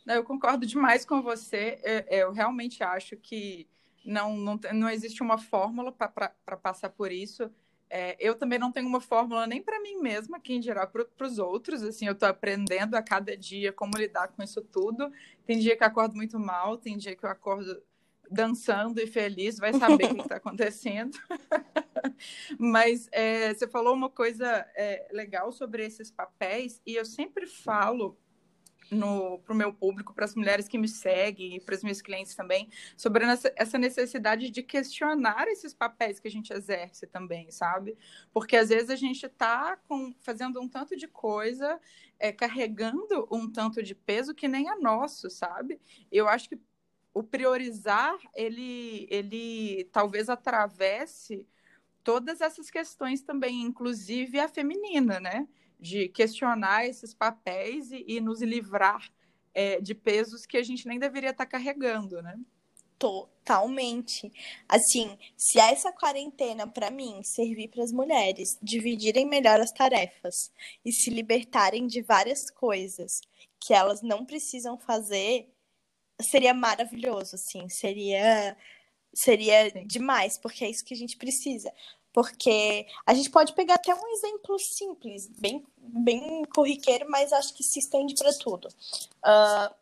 Eu 0.10 0.24
concordo 0.24 0.66
demais 0.66 1.06
com 1.06 1.22
você. 1.22 1.80
Eu, 1.84 2.18
eu 2.20 2.32
realmente 2.32 2.84
acho 2.84 3.16
que 3.16 3.68
não, 4.04 4.36
não, 4.36 4.60
não 4.74 4.90
existe 4.90 5.22
uma 5.22 5.38
fórmula 5.38 5.92
para 5.92 6.58
passar 6.58 6.90
por 6.90 7.12
isso. 7.12 7.50
É, 7.92 8.16
eu 8.20 8.36
também 8.36 8.60
não 8.60 8.72
tenho 8.72 8.88
uma 8.88 9.02
fórmula 9.02 9.48
nem 9.48 9.64
para 9.64 9.82
mim 9.82 10.00
mesma, 10.00 10.40
quem 10.40 10.60
dirá 10.60 10.86
para 10.86 11.06
os 11.22 11.40
outros. 11.40 11.84
Assim, 11.84 12.06
eu 12.06 12.14
estou 12.14 12.28
aprendendo 12.30 12.96
a 12.96 13.02
cada 13.02 13.36
dia 13.36 13.72
como 13.72 13.98
lidar 13.98 14.30
com 14.30 14.44
isso 14.44 14.62
tudo. 14.62 15.12
Tem 15.46 15.60
dia 15.60 15.76
que 15.76 15.84
eu 15.84 15.88
acordo 15.88 16.16
muito 16.16 16.40
mal, 16.40 16.78
tem 16.78 16.98
dia 16.98 17.16
que 17.16 17.26
eu 17.26 17.30
acordo 17.30 17.82
dançando 18.32 19.00
e 19.00 19.08
feliz, 19.08 19.58
vai 19.58 19.74
saber 19.74 20.06
o 20.06 20.16
que 20.16 20.22
está 20.22 20.36
acontecendo. 20.38 21.18
Mas 22.60 23.10
é, 23.12 23.54
você 23.54 23.68
falou 23.68 23.94
uma 23.94 24.10
coisa 24.10 24.48
é, 24.76 25.08
legal 25.12 25.52
sobre 25.52 25.84
esses 25.84 26.12
papéis, 26.12 26.80
e 26.86 26.96
eu 26.96 27.06
sempre 27.06 27.48
falo 27.48 28.16
para 28.90 29.54
o 29.54 29.56
meu 29.56 29.74
público, 29.74 30.14
para 30.14 30.26
as 30.26 30.36
mulheres 30.36 30.68
que 30.68 30.78
me 30.78 30.88
seguem 30.88 31.56
e 31.56 31.60
para 31.60 31.76
os 31.76 31.84
meus 31.84 32.02
clientes 32.02 32.36
também, 32.36 32.70
sobre 32.98 33.26
essa, 33.56 33.78
necessidade 33.78 34.50
de 34.50 34.64
questionar 34.64 35.48
esses 35.48 35.74
papéis 35.74 36.20
que 36.20 36.28
a 36.28 36.32
gente 36.32 36.52
exerce 36.52 37.08
também, 37.08 37.52
sabe? 37.52 37.98
Porque 38.34 38.56
às 38.56 38.70
vezes 38.70 38.90
a 38.90 38.96
gente 38.96 39.26
está 39.26 39.78
fazendo 40.22 40.60
um 40.60 40.68
tanto 40.68 40.96
de 40.96 41.08
coisa, 41.08 41.80
é, 42.18 42.32
carregando 42.32 43.28
um 43.32 43.50
tanto 43.52 43.84
de 43.84 43.94
peso 43.94 44.34
que 44.34 44.48
nem 44.48 44.70
é 44.70 44.76
nosso, 44.76 45.30
sabe? 45.30 45.80
Eu 46.12 46.28
acho 46.28 46.50
que 46.50 46.60
o 47.14 47.24
priorizar, 47.24 48.18
ele, 48.36 49.08
ele 49.10 49.90
talvez 49.92 50.30
atravesse 50.30 51.48
todas 52.04 52.42
essas 52.42 52.70
questões 52.70 53.22
também, 53.22 53.62
inclusive 53.62 54.40
a 54.40 54.48
feminina, 54.48 55.20
né? 55.20 55.48
De 55.80 56.10
questionar 56.10 56.86
esses 56.86 57.14
papéis 57.14 57.92
e, 57.92 58.04
e 58.08 58.20
nos 58.20 58.42
livrar 58.42 59.10
é, 59.54 59.80
de 59.80 59.96
pesos 59.96 60.46
que 60.46 60.58
a 60.58 60.64
gente 60.64 60.88
nem 60.88 61.00
deveria 61.00 61.30
estar 61.30 61.46
carregando, 61.46 62.22
né? 62.22 62.38
Totalmente. 63.00 64.30
Assim, 64.68 65.18
se 65.38 65.58
essa 65.58 65.90
quarentena, 65.94 66.68
para 66.68 66.92
mim, 66.92 67.22
servir 67.24 67.70
para 67.70 67.82
as 67.82 67.94
mulheres 67.94 68.58
dividirem 68.62 69.26
melhor 69.26 69.62
as 69.62 69.72
tarefas 69.72 70.52
e 70.84 70.92
se 70.92 71.10
libertarem 71.10 71.88
de 71.88 72.02
várias 72.02 72.52
coisas 72.52 73.22
que 73.58 73.74
elas 73.74 74.02
não 74.02 74.26
precisam 74.26 74.78
fazer, 74.78 75.50
seria 76.22 76.54
maravilhoso, 76.54 77.36
assim, 77.36 77.70
seria 77.70 78.58
seria 79.14 79.72
Sim. 79.72 79.88
demais, 79.88 80.38
porque 80.38 80.64
é 80.64 80.70
isso 80.70 80.86
que 80.86 80.94
a 80.94 80.98
gente 80.98 81.18
precisa. 81.18 81.72
Porque 82.20 82.86
a 83.06 83.14
gente 83.14 83.30
pode 83.30 83.54
pegar 83.54 83.76
até 83.76 83.96
um 83.96 84.08
exemplo 84.10 84.60
simples, 84.60 85.26
bem, 85.40 85.66
bem 85.78 86.44
corriqueiro, 86.54 87.10
mas 87.10 87.32
acho 87.32 87.54
que 87.54 87.64
se 87.64 87.80
estende 87.80 88.14
para 88.14 88.38
tudo. 88.38 88.68
Uh, 89.24 89.74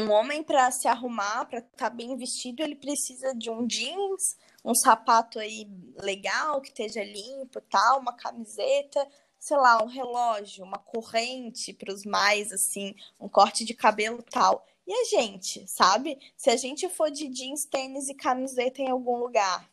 um 0.00 0.10
homem 0.10 0.42
para 0.42 0.70
se 0.70 0.88
arrumar, 0.88 1.44
para 1.44 1.58
estar 1.58 1.76
tá 1.76 1.90
bem 1.90 2.16
vestido, 2.16 2.62
ele 2.62 2.74
precisa 2.74 3.34
de 3.34 3.50
um 3.50 3.66
jeans, 3.66 4.38
um 4.64 4.74
sapato 4.74 5.38
aí 5.38 5.68
legal, 6.00 6.62
que 6.62 6.68
esteja 6.68 7.04
limpo, 7.04 7.60
tal, 7.60 8.00
uma 8.00 8.14
camiseta, 8.14 9.06
sei 9.38 9.58
lá, 9.58 9.84
um 9.84 9.86
relógio, 9.86 10.64
uma 10.64 10.78
corrente 10.78 11.74
para 11.74 11.92
os 11.92 12.06
mais 12.06 12.50
assim, 12.54 12.94
um 13.20 13.28
corte 13.28 13.66
de 13.66 13.74
cabelo, 13.74 14.22
tal. 14.30 14.66
E 14.86 14.94
a 14.94 15.04
gente, 15.04 15.68
sabe? 15.68 16.18
Se 16.38 16.48
a 16.48 16.56
gente 16.56 16.88
for 16.88 17.10
de 17.10 17.28
jeans, 17.28 17.66
tênis 17.66 18.08
e 18.08 18.14
camiseta 18.14 18.80
em 18.80 18.88
algum 18.88 19.18
lugar, 19.18 19.68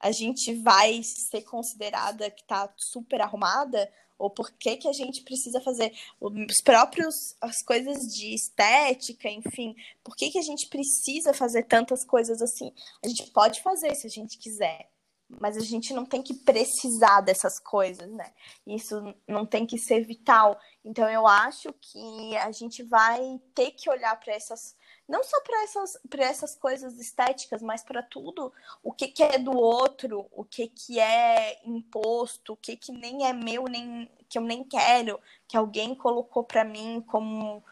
a 0.00 0.10
gente 0.12 0.54
vai 0.54 1.02
ser 1.02 1.42
considerada 1.42 2.30
que 2.30 2.44
tá 2.44 2.72
super 2.76 3.20
arrumada? 3.20 3.90
Ou 4.18 4.30
por 4.30 4.50
que, 4.52 4.76
que 4.78 4.88
a 4.88 4.92
gente 4.92 5.22
precisa 5.22 5.60
fazer 5.60 5.92
os 6.20 6.62
próprios 6.64 7.36
as 7.40 7.62
coisas 7.62 7.98
de 8.14 8.34
estética, 8.34 9.28
enfim, 9.28 9.76
por 10.02 10.16
que, 10.16 10.30
que 10.30 10.38
a 10.38 10.42
gente 10.42 10.68
precisa 10.68 11.34
fazer 11.34 11.64
tantas 11.64 12.02
coisas 12.04 12.40
assim? 12.40 12.72
A 13.04 13.08
gente 13.08 13.30
pode 13.30 13.62
fazer 13.62 13.94
se 13.94 14.06
a 14.06 14.10
gente 14.10 14.38
quiser, 14.38 14.88
mas 15.28 15.56
a 15.56 15.60
gente 15.60 15.92
não 15.92 16.06
tem 16.06 16.22
que 16.22 16.32
precisar 16.32 17.20
dessas 17.20 17.58
coisas, 17.58 18.08
né? 18.10 18.32
Isso 18.66 19.14
não 19.26 19.44
tem 19.44 19.66
que 19.66 19.76
ser 19.76 20.00
vital. 20.00 20.58
Então 20.84 21.08
eu 21.10 21.26
acho 21.26 21.72
que 21.74 22.36
a 22.36 22.50
gente 22.52 22.82
vai 22.84 23.20
ter 23.54 23.72
que 23.72 23.90
olhar 23.90 24.18
para 24.18 24.32
essas 24.32 24.74
não 25.08 25.22
só 25.22 25.40
para 25.40 25.62
essas, 25.62 25.98
essas 26.18 26.56
coisas 26.56 26.98
estéticas, 26.98 27.62
mas 27.62 27.82
para 27.82 28.02
tudo, 28.02 28.52
o 28.82 28.92
que, 28.92 29.08
que 29.08 29.22
é 29.22 29.38
do 29.38 29.56
outro, 29.56 30.26
o 30.32 30.44
que, 30.44 30.66
que 30.68 30.98
é 30.98 31.60
imposto, 31.64 32.54
o 32.54 32.56
que, 32.56 32.76
que 32.76 32.92
nem 32.92 33.24
é 33.26 33.32
meu, 33.32 33.64
nem 33.64 34.10
que 34.28 34.38
eu 34.38 34.42
nem 34.42 34.64
quero, 34.64 35.20
que 35.46 35.56
alguém 35.56 35.94
colocou 35.94 36.42
para 36.42 36.64
mim 36.64 37.02
como, 37.06 37.62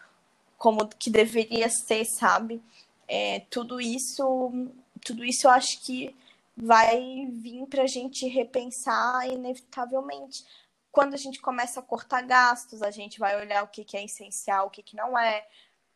como 0.56 0.86
que 0.88 1.10
deveria 1.10 1.68
ser, 1.68 2.04
sabe? 2.04 2.62
É, 3.08 3.40
tudo 3.50 3.80
isso, 3.80 4.70
tudo 5.04 5.24
isso 5.24 5.48
eu 5.48 5.50
acho 5.50 5.80
que 5.80 6.14
vai 6.56 7.26
vir 7.32 7.66
para 7.66 7.82
a 7.82 7.88
gente 7.88 8.28
repensar 8.28 9.28
inevitavelmente. 9.28 10.44
Quando 10.92 11.14
a 11.14 11.18
gente 11.18 11.40
começa 11.40 11.80
a 11.80 11.82
cortar 11.82 12.22
gastos, 12.22 12.80
a 12.80 12.92
gente 12.92 13.18
vai 13.18 13.36
olhar 13.36 13.64
o 13.64 13.68
que, 13.68 13.84
que 13.84 13.96
é 13.96 14.04
essencial, 14.04 14.68
o 14.68 14.70
que, 14.70 14.84
que 14.84 14.94
não 14.94 15.18
é 15.18 15.44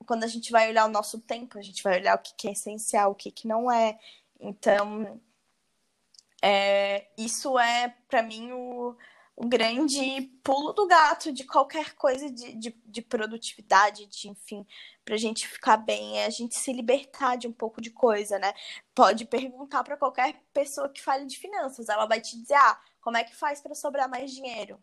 quando 0.06 0.24
a 0.24 0.28
gente 0.28 0.50
vai 0.52 0.68
olhar 0.68 0.87
o 0.87 0.92
nosso 0.92 1.20
tempo, 1.20 1.58
a 1.58 1.62
gente 1.62 1.82
vai 1.82 1.98
olhar 1.98 2.16
o 2.16 2.22
que, 2.22 2.34
que 2.34 2.48
é 2.48 2.52
essencial, 2.52 3.12
o 3.12 3.14
que, 3.14 3.30
que 3.30 3.46
não 3.46 3.70
é. 3.70 3.98
Então, 4.40 5.20
é, 6.42 7.08
isso 7.16 7.58
é, 7.58 7.94
para 8.08 8.22
mim, 8.22 8.52
o, 8.52 8.96
o 9.37 9.46
grande 9.46 10.22
pulo 10.42 10.72
do 10.72 10.87
gato 10.87 11.32
de 11.32 11.44
qualquer 11.44 11.94
coisa 11.94 12.30
de, 12.30 12.54
de, 12.54 12.70
de 12.84 13.02
produtividade, 13.02 14.06
de, 14.06 14.28
enfim, 14.28 14.66
para 15.04 15.14
a 15.14 15.18
gente 15.18 15.46
ficar 15.46 15.76
bem, 15.76 16.18
é 16.18 16.26
a 16.26 16.30
gente 16.30 16.56
se 16.56 16.72
libertar 16.72 17.37
de 17.37 17.46
um 17.46 17.52
pouco 17.52 17.80
de 17.80 17.90
coisa, 17.90 18.38
né? 18.38 18.52
Pode 18.94 19.24
perguntar 19.26 19.84
para 19.84 19.96
qualquer 19.96 20.42
pessoa 20.52 20.88
que 20.88 21.02
fale 21.02 21.24
de 21.24 21.38
finanças, 21.38 21.88
ela 21.88 22.06
vai 22.06 22.20
te 22.20 22.37
dizer, 22.37 22.54
ah, 22.54 22.80
como 23.00 23.16
é 23.16 23.24
que 23.24 23.34
faz 23.34 23.61
para 23.61 23.74
sobrar 23.74 24.08
mais 24.08 24.32
dinheiro? 24.32 24.82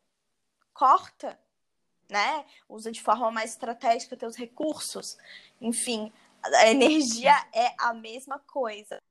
Corta, 0.73 1.39
né? 2.09 2.45
Usa 2.67 2.91
de 2.91 3.01
forma 3.01 3.31
mais 3.31 3.51
estratégica 3.51 4.17
teus 4.17 4.35
recursos. 4.35 5.17
Enfim, 5.59 6.11
a 6.43 6.67
energia 6.67 7.33
é 7.53 7.73
a 7.77 7.93
mesma 7.93 8.39
coisa. 8.39 9.01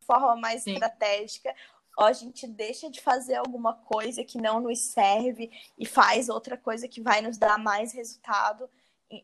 De 0.00 0.06
forma 0.06 0.36
mais 0.36 0.62
Sim. 0.62 0.74
estratégica, 0.74 1.54
ou 1.96 2.04
a 2.04 2.12
gente 2.12 2.46
deixa 2.46 2.90
de 2.90 3.00
fazer 3.00 3.36
alguma 3.36 3.74
coisa 3.74 4.22
que 4.22 4.38
não 4.38 4.60
nos 4.60 4.78
serve 4.80 5.50
e 5.78 5.86
faz 5.86 6.28
outra 6.28 6.56
coisa 6.56 6.86
que 6.86 7.00
vai 7.00 7.22
nos 7.22 7.38
dar 7.38 7.58
mais 7.58 7.92
resultado. 7.92 8.68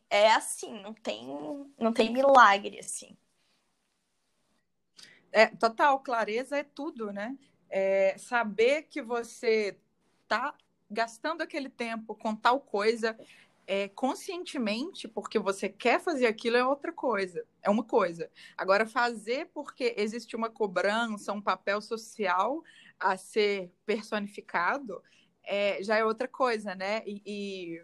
É 0.09 0.33
assim, 0.33 0.81
não 0.81 0.95
tem, 0.95 1.27
não 1.79 1.93
tem 1.93 2.11
milagre 2.11 2.79
assim. 2.79 3.17
É, 5.31 5.47
total, 5.47 6.01
clareza 6.01 6.59
é 6.59 6.65
tudo, 6.65 7.13
né? 7.13 7.37
É, 7.69 8.17
saber 8.19 8.83
que 8.83 9.01
você 9.01 9.79
tá 10.29 10.55
gastando 10.93 11.43
aquele 11.43 11.69
tempo 11.69 12.15
com 12.15 12.35
tal 12.35 12.61
coisa 12.61 13.19
é, 13.67 13.89
conscientemente, 13.89 15.09
porque 15.09 15.39
você 15.39 15.69
quer 15.69 16.01
fazer 16.01 16.27
aquilo, 16.27 16.57
é 16.57 16.67
outra 16.67 16.93
coisa. 16.93 17.45
É 17.63 17.71
uma 17.71 17.85
coisa. 17.85 18.31
Agora, 18.57 18.87
fazer 18.87 19.49
porque 19.55 19.95
existe 19.97 20.37
uma 20.37 20.51
cobrança, 20.51 21.33
um 21.33 21.41
papel 21.41 21.81
social 21.81 22.63
a 22.99 23.17
ser 23.17 23.73
personificado, 23.87 25.03
é, 25.43 25.83
já 25.83 25.97
é 25.97 26.05
outra 26.05 26.29
coisa, 26.29 26.75
né? 26.75 27.03
E, 27.07 27.23
e 27.27 27.83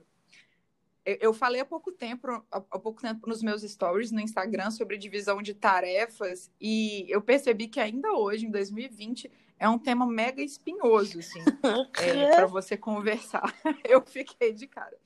eu 1.05 1.33
falei 1.33 1.61
há 1.61 1.65
pouco 1.65 1.91
tempo, 1.91 2.45
há 2.51 2.79
pouco 2.79 3.01
tempo 3.01 3.27
nos 3.27 3.43
meus 3.43 3.63
stories 3.63 4.13
no 4.13 4.21
Instagram 4.21 4.71
sobre 4.71 4.99
divisão 4.99 5.41
de 5.41 5.55
tarefas 5.55 6.51
e 6.61 7.07
eu 7.09 7.23
percebi 7.23 7.67
que 7.67 7.81
ainda 7.81 8.13
hoje, 8.13 8.45
em 8.45 8.51
2020, 8.51 9.31
é 9.59 9.69
um 9.69 9.79
tema 9.79 10.07
mega 10.07 10.43
espinhoso, 10.43 11.19
assim, 11.19 11.41
é, 12.01 12.35
para 12.35 12.47
você 12.47 12.77
conversar. 12.77 13.55
Eu 13.85 14.01
fiquei 14.03 14.53
de 14.53 14.67
cara. 14.67 14.97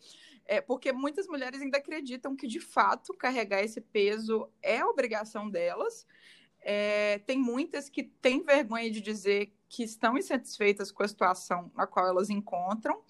É, 0.44 0.60
porque 0.60 0.92
muitas 0.92 1.26
mulheres 1.26 1.62
ainda 1.62 1.78
acreditam 1.78 2.36
que, 2.36 2.46
de 2.46 2.60
fato, 2.60 3.14
carregar 3.14 3.62
esse 3.62 3.80
peso 3.80 4.48
é 4.60 4.84
obrigação 4.84 5.48
delas. 5.48 6.06
É, 6.60 7.18
tem 7.20 7.38
muitas 7.38 7.88
que 7.88 8.02
têm 8.02 8.42
vergonha 8.42 8.90
de 8.90 9.00
dizer 9.00 9.52
que 9.68 9.82
estão 9.82 10.18
insatisfeitas 10.18 10.92
com 10.92 11.02
a 11.02 11.08
situação 11.08 11.72
na 11.74 11.86
qual 11.86 12.06
elas 12.06 12.28
encontram, 12.28 13.02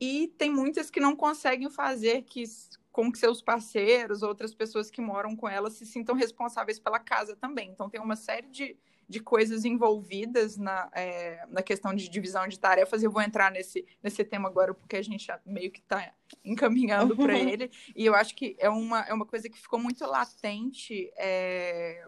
e 0.00 0.28
tem 0.38 0.50
muitas 0.50 0.90
que 0.90 1.00
não 1.00 1.16
conseguem 1.16 1.68
fazer 1.68 2.22
que 2.22 2.44
com 2.92 3.12
que 3.12 3.18
seus 3.18 3.42
parceiros, 3.42 4.22
outras 4.22 4.54
pessoas 4.54 4.90
que 4.90 5.02
moram 5.02 5.36
com 5.36 5.46
elas, 5.46 5.74
se 5.74 5.84
sintam 5.84 6.14
responsáveis 6.14 6.78
pela 6.78 6.98
casa 6.98 7.36
também. 7.36 7.68
Então, 7.68 7.90
tem 7.90 8.00
uma 8.00 8.16
série 8.16 8.46
de, 8.48 8.74
de 9.08 9.20
coisas 9.20 9.64
envolvidas 9.64 10.56
na, 10.56 10.90
é, 10.92 11.46
na 11.48 11.62
questão 11.62 11.94
de 11.94 12.08
divisão 12.08 12.46
de 12.48 12.58
tarefas. 12.58 13.02
Eu 13.02 13.10
vou 13.10 13.22
entrar 13.22 13.50
nesse, 13.50 13.86
nesse 14.02 14.24
tema 14.24 14.48
agora, 14.48 14.74
porque 14.74 14.96
a 14.96 15.02
gente 15.02 15.28
meio 15.44 15.70
que 15.70 15.80
está 15.80 16.12
encaminhando 16.44 17.14
para 17.16 17.34
uhum. 17.34 17.48
ele. 17.48 17.70
E 17.94 18.04
eu 18.04 18.14
acho 18.14 18.34
que 18.34 18.56
é 18.58 18.68
uma, 18.68 19.00
é 19.02 19.14
uma 19.14 19.26
coisa 19.26 19.48
que 19.48 19.58
ficou 19.58 19.78
muito 19.78 20.04
latente. 20.04 21.10
É, 21.16 22.04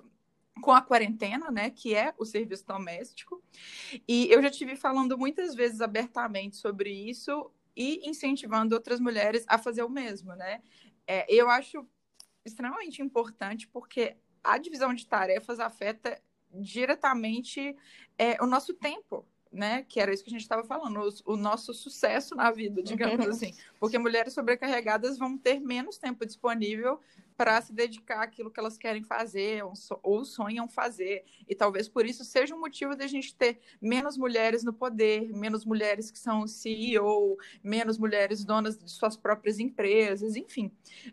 com 0.60 0.72
a 0.72 0.82
quarentena, 0.82 1.52
né, 1.52 1.70
que 1.70 1.94
é 1.94 2.12
o 2.18 2.24
serviço 2.24 2.66
doméstico. 2.66 3.40
E 4.08 4.26
eu 4.28 4.42
já 4.42 4.50
tive 4.50 4.74
falando 4.74 5.16
muitas 5.16 5.54
vezes 5.54 5.80
abertamente 5.80 6.56
sobre 6.56 6.90
isso 6.90 7.48
e 7.76 8.08
incentivando 8.08 8.74
outras 8.74 8.98
mulheres 8.98 9.44
a 9.46 9.56
fazer 9.56 9.84
o 9.84 9.88
mesmo, 9.88 10.34
né? 10.34 10.60
É, 11.06 11.24
eu 11.32 11.48
acho 11.48 11.86
extremamente 12.44 13.00
importante 13.00 13.68
porque 13.68 14.16
a 14.42 14.58
divisão 14.58 14.92
de 14.92 15.06
tarefas 15.06 15.60
afeta 15.60 16.20
diretamente 16.52 17.76
é, 18.16 18.42
o 18.42 18.46
nosso 18.46 18.74
tempo, 18.74 19.24
né? 19.52 19.84
Que 19.88 20.00
era 20.00 20.12
isso 20.12 20.22
que 20.22 20.30
a 20.30 20.32
gente 20.32 20.42
estava 20.42 20.64
falando, 20.64 21.00
o, 21.00 21.32
o, 21.32 21.36
nosso 21.36 21.72
sucesso 21.72 22.34
na 22.34 22.50
vida, 22.50 22.82
digamos 22.82 23.24
uhum. 23.24 23.32
assim. 23.32 23.54
Porque 23.78 23.98
mulheres 23.98 24.32
sobrecarregadas 24.32 25.18
vão 25.18 25.36
ter 25.36 25.60
menos 25.60 25.98
tempo 25.98 26.26
disponível 26.26 27.00
para 27.38 27.62
se 27.62 27.72
dedicar 27.72 28.20
àquilo 28.20 28.50
que 28.50 28.58
elas 28.58 28.76
querem 28.76 29.04
fazer 29.04 29.62
ou, 30.02 30.24
sonham 30.24 30.68
fazer. 30.68 31.24
E 31.48 31.54
talvez 31.54 31.88
por 31.88 32.04
isso 32.04 32.24
seja 32.24 32.52
um 32.52 32.58
motivo 32.58 32.96
da 32.96 33.06
gente 33.06 33.32
ter 33.32 33.60
menos 33.80 34.18
mulheres 34.18 34.64
no 34.64 34.72
poder, 34.72 35.32
menos 35.32 35.64
mulheres 35.64 36.10
que 36.10 36.18
são 36.18 36.48
CEO, 36.48 37.38
menos 37.62 37.96
mulheres 37.96 38.44
donas 38.44 38.76
de 38.76 38.90
suas 38.90 39.16
próprias 39.16 39.60
empresas, 39.60 40.34
enfim. 40.34 40.72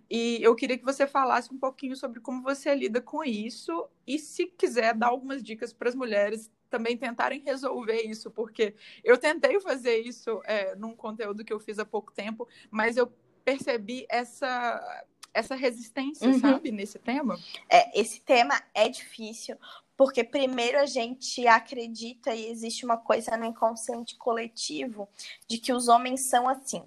E 0.09 0.39
eu 0.41 0.55
queria 0.55 0.79
que 0.79 0.83
você 0.83 1.05
falasse 1.05 1.53
um 1.53 1.59
pouquinho 1.59 1.95
sobre 1.95 2.19
como 2.19 2.41
você 2.41 2.73
lida 2.73 2.99
com 2.99 3.23
isso 3.23 3.87
e 4.07 4.17
se 4.17 4.47
quiser 4.47 4.95
dar 4.95 5.09
algumas 5.09 5.43
dicas 5.43 5.71
para 5.71 5.89
as 5.89 5.95
mulheres 5.95 6.51
também 6.71 6.97
tentarem 6.97 7.43
resolver 7.45 8.01
isso, 8.01 8.31
porque 8.31 8.73
eu 9.03 9.15
tentei 9.15 9.59
fazer 9.59 9.99
isso 9.99 10.41
é, 10.43 10.75
num 10.75 10.95
conteúdo 10.95 11.45
que 11.45 11.53
eu 11.53 11.59
fiz 11.59 11.77
há 11.77 11.85
pouco 11.85 12.11
tempo, 12.11 12.47
mas 12.71 12.97
eu 12.97 13.13
percebi 13.45 14.07
essa 14.09 15.05
essa 15.35 15.53
resistência, 15.53 16.27
uhum. 16.27 16.39
sabe, 16.39 16.71
nesse 16.71 16.97
tema? 16.97 17.37
É, 17.69 17.99
esse 17.99 18.21
tema 18.21 18.59
é 18.73 18.87
difícil, 18.87 19.57
porque 19.97 20.23
primeiro 20.23 20.79
a 20.79 20.85
gente 20.85 21.45
acredita 21.45 22.33
e 22.33 22.49
existe 22.49 22.85
uma 22.85 22.95
coisa 22.95 23.35
no 23.35 23.45
inconsciente 23.45 24.15
coletivo 24.15 25.09
de 25.45 25.57
que 25.57 25.73
os 25.73 25.89
homens 25.89 26.29
são 26.29 26.47
assim, 26.47 26.83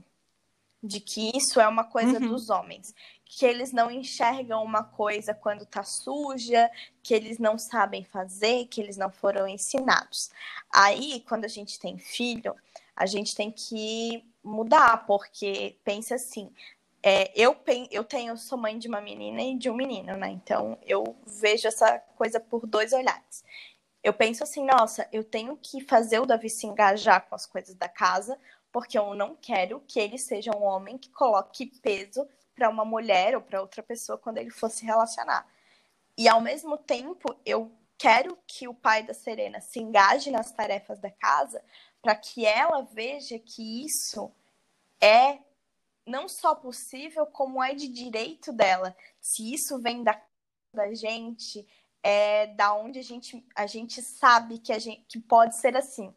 de 0.82 0.98
que 0.98 1.30
isso 1.36 1.60
é 1.60 1.68
uma 1.68 1.84
coisa 1.84 2.18
uhum. 2.18 2.28
dos 2.28 2.48
homens, 2.48 2.94
que 3.22 3.44
eles 3.44 3.70
não 3.70 3.90
enxergam 3.90 4.64
uma 4.64 4.82
coisa 4.82 5.34
quando 5.34 5.66
tá 5.66 5.82
suja, 5.82 6.70
que 7.02 7.12
eles 7.12 7.38
não 7.38 7.58
sabem 7.58 8.02
fazer, 8.02 8.66
que 8.68 8.80
eles 8.80 8.96
não 8.96 9.10
foram 9.10 9.46
ensinados. 9.46 10.30
Aí, 10.72 11.22
quando 11.28 11.44
a 11.44 11.48
gente 11.48 11.78
tem 11.78 11.98
filho, 11.98 12.56
a 12.96 13.04
gente 13.04 13.36
tem 13.36 13.50
que 13.50 14.24
mudar, 14.42 15.06
porque 15.06 15.76
pensa 15.84 16.14
assim, 16.14 16.50
é, 17.02 17.30
eu, 17.34 17.56
eu 17.90 18.04
tenho, 18.04 18.36
sou 18.36 18.58
mãe 18.58 18.78
de 18.78 18.88
uma 18.88 19.00
menina 19.00 19.40
e 19.42 19.56
de 19.56 19.70
um 19.70 19.74
menino, 19.74 20.16
né? 20.16 20.30
Então 20.30 20.78
eu 20.84 21.16
vejo 21.26 21.68
essa 21.68 21.98
coisa 22.16 22.40
por 22.40 22.66
dois 22.66 22.92
olhares. 22.92 23.44
Eu 24.02 24.12
penso 24.12 24.42
assim, 24.42 24.64
nossa, 24.64 25.08
eu 25.12 25.24
tenho 25.24 25.56
que 25.56 25.80
fazer 25.82 26.20
o 26.20 26.26
Davi 26.26 26.48
se 26.50 26.66
engajar 26.66 27.26
com 27.28 27.34
as 27.34 27.46
coisas 27.46 27.74
da 27.74 27.88
casa, 27.88 28.38
porque 28.72 28.98
eu 28.98 29.14
não 29.14 29.36
quero 29.36 29.82
que 29.86 29.98
ele 29.98 30.18
seja 30.18 30.56
um 30.56 30.62
homem 30.62 30.98
que 30.98 31.10
coloque 31.10 31.66
peso 31.82 32.28
para 32.54 32.68
uma 32.68 32.84
mulher 32.84 33.36
ou 33.36 33.42
para 33.42 33.60
outra 33.60 33.82
pessoa 33.82 34.18
quando 34.18 34.38
ele 34.38 34.50
for 34.50 34.70
se 34.70 34.84
relacionar. 34.84 35.46
E 36.16 36.28
ao 36.28 36.40
mesmo 36.40 36.76
tempo, 36.76 37.34
eu 37.46 37.70
quero 37.96 38.36
que 38.46 38.66
o 38.66 38.74
pai 38.74 39.02
da 39.02 39.14
Serena 39.14 39.60
se 39.60 39.80
engaje 39.80 40.30
nas 40.30 40.52
tarefas 40.52 40.98
da 40.98 41.10
casa 41.10 41.62
para 42.02 42.14
que 42.14 42.44
ela 42.44 42.82
veja 42.82 43.38
que 43.38 43.84
isso 43.84 44.30
é 45.00 45.38
não 46.08 46.28
só 46.28 46.54
possível, 46.54 47.26
como 47.26 47.62
é 47.62 47.74
de 47.74 47.88
direito 47.88 48.52
dela. 48.52 48.96
Se 49.20 49.52
isso 49.52 49.78
vem 49.78 50.02
da, 50.02 50.20
da 50.72 50.92
gente, 50.94 51.66
é 52.02 52.46
da 52.48 52.74
onde 52.74 52.98
a 52.98 53.02
gente, 53.02 53.44
a 53.54 53.66
gente 53.66 54.02
sabe 54.02 54.58
que, 54.58 54.72
a 54.72 54.78
gente, 54.78 55.04
que 55.08 55.20
pode 55.20 55.56
ser 55.56 55.76
assim. 55.76 56.12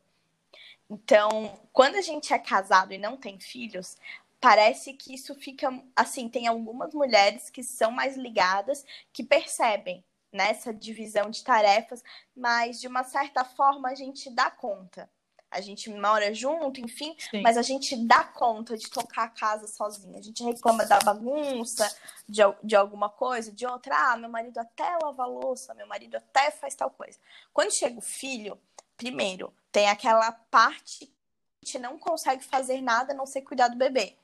Então, 0.89 1.59
quando 1.71 1.95
a 1.95 2.01
gente 2.01 2.33
é 2.33 2.39
casado 2.39 2.93
e 2.93 2.97
não 2.97 3.15
tem 3.17 3.39
filhos, 3.39 3.97
parece 4.39 4.93
que 4.93 5.13
isso 5.13 5.35
fica 5.35 5.69
assim. 5.95 6.27
Tem 6.27 6.47
algumas 6.47 6.93
mulheres 6.93 7.49
que 7.49 7.63
são 7.63 7.91
mais 7.91 8.17
ligadas, 8.17 8.85
que 9.13 9.23
percebem 9.23 10.03
nessa 10.31 10.73
divisão 10.73 11.29
de 11.29 11.43
tarefas, 11.43 12.03
mas 12.35 12.79
de 12.79 12.87
uma 12.87 13.03
certa 13.03 13.43
forma 13.43 13.89
a 13.89 13.95
gente 13.95 14.29
dá 14.29 14.49
conta 14.49 15.09
a 15.51 15.59
gente 15.59 15.89
mora 15.89 16.33
junto, 16.33 16.79
enfim, 16.79 17.13
Sim. 17.29 17.41
mas 17.41 17.57
a 17.57 17.61
gente 17.61 17.95
dá 18.07 18.23
conta 18.23 18.77
de 18.77 18.89
tocar 18.89 19.23
a 19.23 19.29
casa 19.29 19.67
sozinha. 19.67 20.17
A 20.17 20.21
gente 20.21 20.41
reclama 20.41 20.85
da 20.85 20.97
bagunça, 20.99 21.93
de, 22.27 22.41
de 22.63 22.75
alguma 22.75 23.09
coisa, 23.09 23.51
de 23.51 23.67
outra. 23.67 23.93
Ah, 23.95 24.17
meu 24.17 24.29
marido 24.29 24.57
até 24.57 24.97
lava 25.03 25.25
louça, 25.25 25.73
meu 25.73 25.85
marido 25.85 26.15
até 26.15 26.49
faz 26.51 26.73
tal 26.73 26.89
coisa. 26.89 27.19
Quando 27.51 27.73
chega 27.73 27.99
o 27.99 28.01
filho, 28.01 28.57
primeiro, 28.95 29.53
tem 29.71 29.89
aquela 29.89 30.31
parte 30.31 31.05
que 31.05 31.13
a 31.61 31.65
gente 31.65 31.79
não 31.79 31.99
consegue 31.99 32.43
fazer 32.45 32.81
nada 32.81 33.11
a 33.11 33.15
não 33.15 33.25
ser 33.25 33.41
cuidar 33.41 33.67
do 33.67 33.77
bebê. 33.77 34.15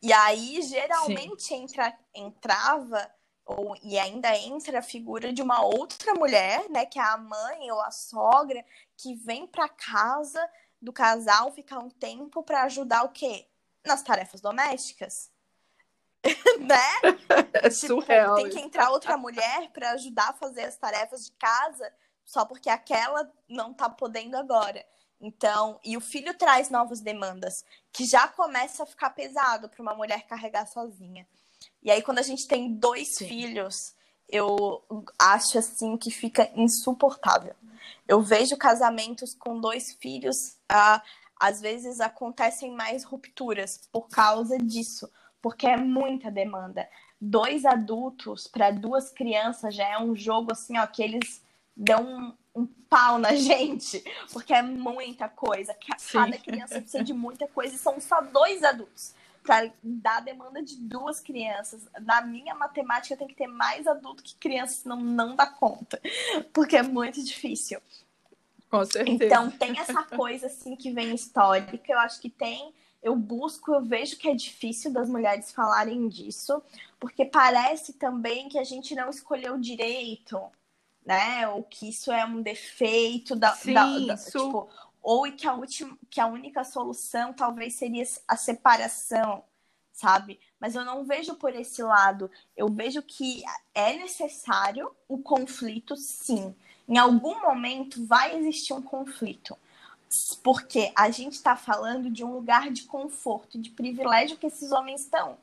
E 0.00 0.12
aí, 0.12 0.62
geralmente, 0.62 1.52
entra, 1.52 1.96
entrava 2.14 3.10
ou, 3.44 3.76
e 3.82 3.98
ainda 3.98 4.36
entra 4.36 4.78
a 4.78 4.82
figura 4.82 5.32
de 5.32 5.42
uma 5.42 5.62
outra 5.64 6.14
mulher, 6.14 6.68
né, 6.70 6.86
que 6.86 6.98
é 6.98 7.02
a 7.02 7.16
mãe 7.16 7.70
ou 7.70 7.80
a 7.80 7.90
sogra, 7.90 8.64
que 8.96 9.14
vem 9.14 9.46
para 9.46 9.68
casa 9.68 10.40
do 10.80 10.92
casal 10.92 11.52
ficar 11.52 11.78
um 11.78 11.90
tempo 11.90 12.42
para 12.42 12.64
ajudar 12.64 13.04
o 13.04 13.10
quê? 13.10 13.46
Nas 13.84 14.02
tarefas 14.02 14.40
domésticas. 14.40 15.30
né? 16.60 17.16
É 17.52 17.68
tipo, 17.68 17.86
surreal. 17.86 18.36
Tem 18.36 18.50
que 18.50 18.60
entrar 18.60 18.90
outra 18.90 19.16
mulher 19.16 19.70
para 19.72 19.92
ajudar 19.92 20.30
a 20.30 20.34
fazer 20.34 20.64
as 20.64 20.76
tarefas 20.76 21.26
de 21.26 21.32
casa, 21.32 21.92
só 22.24 22.44
porque 22.44 22.70
aquela 22.70 23.30
não 23.48 23.74
tá 23.74 23.88
podendo 23.88 24.36
agora. 24.36 24.84
Então, 25.20 25.78
e 25.84 25.96
o 25.96 26.00
filho 26.00 26.34
traz 26.34 26.68
novas 26.68 27.00
demandas, 27.00 27.64
que 27.92 28.04
já 28.04 28.26
começa 28.26 28.82
a 28.82 28.86
ficar 28.86 29.10
pesado 29.10 29.68
para 29.68 29.82
uma 29.82 29.94
mulher 29.94 30.26
carregar 30.26 30.66
sozinha. 30.66 31.26
E 31.82 31.90
aí, 31.90 32.00
quando 32.02 32.20
a 32.20 32.22
gente 32.22 32.46
tem 32.46 32.72
dois 32.74 33.16
Sim. 33.16 33.26
filhos, 33.26 33.94
eu 34.28 34.82
acho 35.18 35.58
assim 35.58 35.96
que 35.96 36.10
fica 36.10 36.50
insuportável. 36.54 37.54
Eu 38.06 38.22
vejo 38.22 38.56
casamentos 38.56 39.34
com 39.34 39.60
dois 39.60 39.92
filhos, 39.94 40.56
ah, 40.68 41.02
às 41.38 41.60
vezes 41.60 42.00
acontecem 42.00 42.72
mais 42.72 43.04
rupturas 43.04 43.80
por 43.90 44.08
causa 44.08 44.56
disso, 44.58 45.10
porque 45.40 45.66
é 45.66 45.76
muita 45.76 46.30
demanda. 46.30 46.88
Dois 47.20 47.64
adultos 47.64 48.46
para 48.46 48.70
duas 48.70 49.10
crianças 49.10 49.74
já 49.74 49.88
é 49.88 49.98
um 49.98 50.14
jogo 50.14 50.52
assim, 50.52 50.78
ó, 50.78 50.86
que 50.86 51.02
eles 51.02 51.42
dão 51.76 52.36
um, 52.54 52.62
um 52.62 52.66
pau 52.66 53.18
na 53.18 53.34
gente, 53.36 54.04
porque 54.32 54.54
é 54.54 54.62
muita 54.62 55.28
coisa. 55.28 55.76
Cada 56.12 56.36
Sim. 56.36 56.42
criança 56.42 56.80
precisa 56.80 57.02
de 57.02 57.12
muita 57.12 57.48
coisa 57.48 57.74
e 57.74 57.78
são 57.78 58.00
só 58.00 58.20
dois 58.20 58.62
adultos 58.62 59.14
para 59.42 59.72
dar 59.82 60.18
a 60.18 60.20
demanda 60.20 60.62
de 60.62 60.76
duas 60.76 61.20
crianças. 61.20 61.88
Na 62.00 62.20
minha 62.22 62.54
matemática 62.54 63.16
tem 63.16 63.26
que 63.26 63.34
ter 63.34 63.46
mais 63.46 63.86
adulto 63.86 64.22
que 64.22 64.36
criança, 64.36 64.82
senão 64.82 65.00
não 65.00 65.34
dá 65.34 65.46
conta, 65.46 66.00
porque 66.52 66.76
é 66.76 66.82
muito 66.82 67.22
difícil. 67.22 67.80
Com 68.70 68.84
certeza. 68.84 69.24
Então 69.24 69.50
tem 69.50 69.78
essa 69.78 70.02
coisa 70.04 70.46
assim 70.46 70.76
que 70.76 70.90
vem 70.90 71.14
histórica, 71.14 71.92
eu 71.92 71.98
acho 71.98 72.20
que 72.20 72.30
tem 72.30 72.72
eu 73.02 73.16
busco, 73.16 73.74
eu 73.74 73.82
vejo 73.82 74.16
que 74.16 74.28
é 74.28 74.34
difícil 74.34 74.92
das 74.92 75.08
mulheres 75.08 75.50
falarem 75.50 76.08
disso, 76.08 76.62
porque 77.00 77.24
parece 77.24 77.94
também 77.94 78.48
que 78.48 78.58
a 78.58 78.64
gente 78.64 78.94
não 78.94 79.10
escolheu 79.10 79.58
direito, 79.58 80.40
né? 81.04 81.48
Ou 81.48 81.64
que 81.64 81.88
isso 81.88 82.12
é 82.12 82.24
um 82.24 82.40
defeito 82.40 83.34
da, 83.34 83.52
Sim, 83.54 83.74
da, 83.74 83.98
da 83.98 84.14
isso... 84.14 84.38
tipo, 84.38 84.70
ou 85.02 85.30
que 85.32 85.46
a 85.46 85.54
última, 85.54 85.98
que 86.08 86.20
a 86.20 86.26
única 86.26 86.62
solução 86.64 87.32
talvez 87.32 87.74
seria 87.74 88.04
a 88.28 88.36
separação, 88.36 89.44
sabe? 89.92 90.38
Mas 90.60 90.74
eu 90.74 90.84
não 90.84 91.04
vejo 91.04 91.34
por 91.34 91.54
esse 91.54 91.82
lado. 91.82 92.30
Eu 92.56 92.68
vejo 92.68 93.02
que 93.02 93.42
é 93.74 93.94
necessário 93.94 94.94
o 95.08 95.18
conflito, 95.18 95.96
sim. 95.96 96.54
Em 96.88 96.98
algum 96.98 97.40
momento 97.40 98.06
vai 98.06 98.36
existir 98.36 98.72
um 98.72 98.82
conflito 98.82 99.56
porque 100.42 100.92
a 100.94 101.10
gente 101.10 101.34
está 101.34 101.56
falando 101.56 102.10
de 102.10 102.24
um 102.24 102.32
lugar 102.32 102.70
de 102.70 102.84
conforto, 102.84 103.58
de 103.58 103.70
privilégio 103.70 104.36
que 104.36 104.46
esses 104.46 104.70
homens 104.72 105.02
estão. 105.02 105.38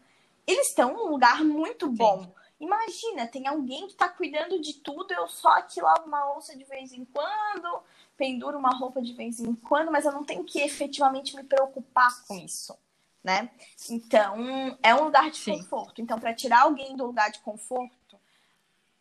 Eles 0.46 0.70
estão 0.70 0.94
num 0.94 1.10
lugar 1.10 1.44
muito 1.44 1.90
bom. 1.90 2.24
Sim. 2.24 2.32
Imagina, 2.60 3.26
tem 3.26 3.48
alguém 3.48 3.88
que 3.88 3.94
está 3.94 4.10
cuidando 4.10 4.60
de 4.60 4.74
tudo, 4.74 5.14
eu 5.14 5.28
só 5.28 5.50
aqui 5.50 5.82
lavo 5.82 6.06
uma 6.06 6.26
louça 6.26 6.58
de 6.58 6.66
vez 6.66 6.92
em 6.92 7.06
quando, 7.06 7.82
penduro 8.20 8.60
uma 8.60 8.78
roupa 8.78 9.02
de 9.02 9.14
vez 9.14 9.40
em 9.40 9.56
quando, 9.56 9.92
mas 9.92 10.06
eu 10.06 10.12
não 10.12 10.24
tenho 10.24 10.44
que 10.44 10.60
efetivamente 10.60 11.36
me 11.36 11.44
preocupar 11.44 12.12
com 12.28 12.36
isso, 12.36 12.78
né? 13.24 13.50
Então, 13.90 14.78
é 14.84 14.94
um 14.94 15.06
lugar 15.06 15.32
de 15.32 15.38
Sim. 15.38 15.58
conforto. 15.58 16.02
Então, 16.02 16.20
para 16.20 16.34
tirar 16.34 16.64
alguém 16.64 16.96
do 16.96 17.06
lugar 17.06 17.32
de 17.32 17.40
conforto, 17.40 18.18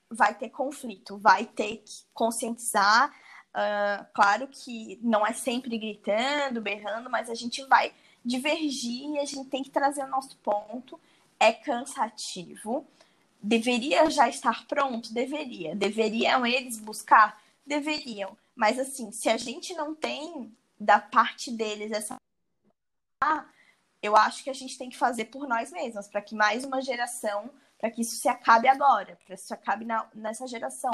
vai 0.08 0.34
ter 0.34 0.48
conflito, 0.50 1.18
vai 1.18 1.44
ter 1.44 1.78
que 1.78 2.04
conscientizar 2.14 3.12
Uh, 3.48 4.06
claro 4.14 4.46
que 4.46 5.00
não 5.02 5.26
é 5.26 5.32
sempre 5.32 5.76
gritando, 5.78 6.60
berrando, 6.60 7.10
mas 7.10 7.30
a 7.30 7.34
gente 7.34 7.64
vai 7.64 7.92
divergir 8.24 9.10
e 9.10 9.18
a 9.18 9.24
gente 9.24 9.48
tem 9.48 9.62
que 9.62 9.70
trazer 9.70 10.04
o 10.04 10.08
nosso 10.08 10.36
ponto. 10.38 11.00
É 11.40 11.52
cansativo. 11.52 12.86
Deveria 13.42 14.08
já 14.10 14.28
estar 14.28 14.66
pronto? 14.66 15.12
Deveria. 15.12 15.74
Deveriam 15.74 16.44
eles 16.46 16.78
buscar? 16.78 17.40
Deveriam. 17.66 18.36
Mas 18.58 18.78
assim, 18.78 19.12
se 19.12 19.28
a 19.28 19.36
gente 19.36 19.72
não 19.74 19.94
tem 19.94 20.52
da 20.78 20.98
parte 20.98 21.50
deles 21.50 21.92
essa. 21.92 22.16
Eu 24.02 24.16
acho 24.16 24.44
que 24.44 24.50
a 24.50 24.54
gente 24.54 24.76
tem 24.76 24.90
que 24.90 24.96
fazer 24.96 25.26
por 25.26 25.48
nós 25.48 25.70
mesmos, 25.70 26.08
para 26.08 26.22
que 26.22 26.34
mais 26.34 26.64
uma 26.64 26.80
geração, 26.80 27.50
para 27.78 27.90
que 27.90 28.02
isso 28.02 28.16
se 28.16 28.28
acabe 28.28 28.68
agora, 28.68 29.16
para 29.24 29.36
que 29.36 29.42
isso 29.42 29.54
acabe 29.54 29.84
na, 29.84 30.08
nessa 30.14 30.46
geração 30.46 30.92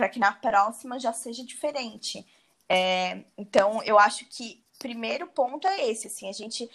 para 0.00 0.08
que 0.08 0.18
na 0.18 0.32
próxima 0.32 0.98
já 0.98 1.12
seja 1.12 1.44
diferente. 1.44 2.26
É, 2.66 3.22
então, 3.36 3.82
eu 3.82 3.98
acho 3.98 4.24
que 4.26 4.64
primeiro 4.78 5.26
ponto 5.26 5.68
é 5.68 5.90
esse, 5.90 6.06
assim, 6.06 6.26
a 6.26 6.32
gente 6.32 6.70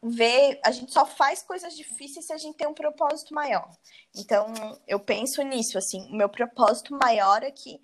vê, 0.00 0.60
a 0.64 0.70
gente 0.70 0.92
só 0.92 1.04
faz 1.04 1.42
coisas 1.42 1.76
difíceis 1.76 2.26
se 2.26 2.32
a 2.32 2.38
gente 2.38 2.56
tem 2.56 2.68
um 2.68 2.74
propósito 2.74 3.34
maior. 3.34 3.68
Então, 4.16 4.46
eu 4.86 5.00
penso 5.00 5.42
nisso, 5.42 5.78
assim, 5.78 6.08
o 6.10 6.14
meu 6.14 6.28
propósito 6.28 6.96
maior 6.96 7.42
é 7.42 7.50
que 7.50 7.80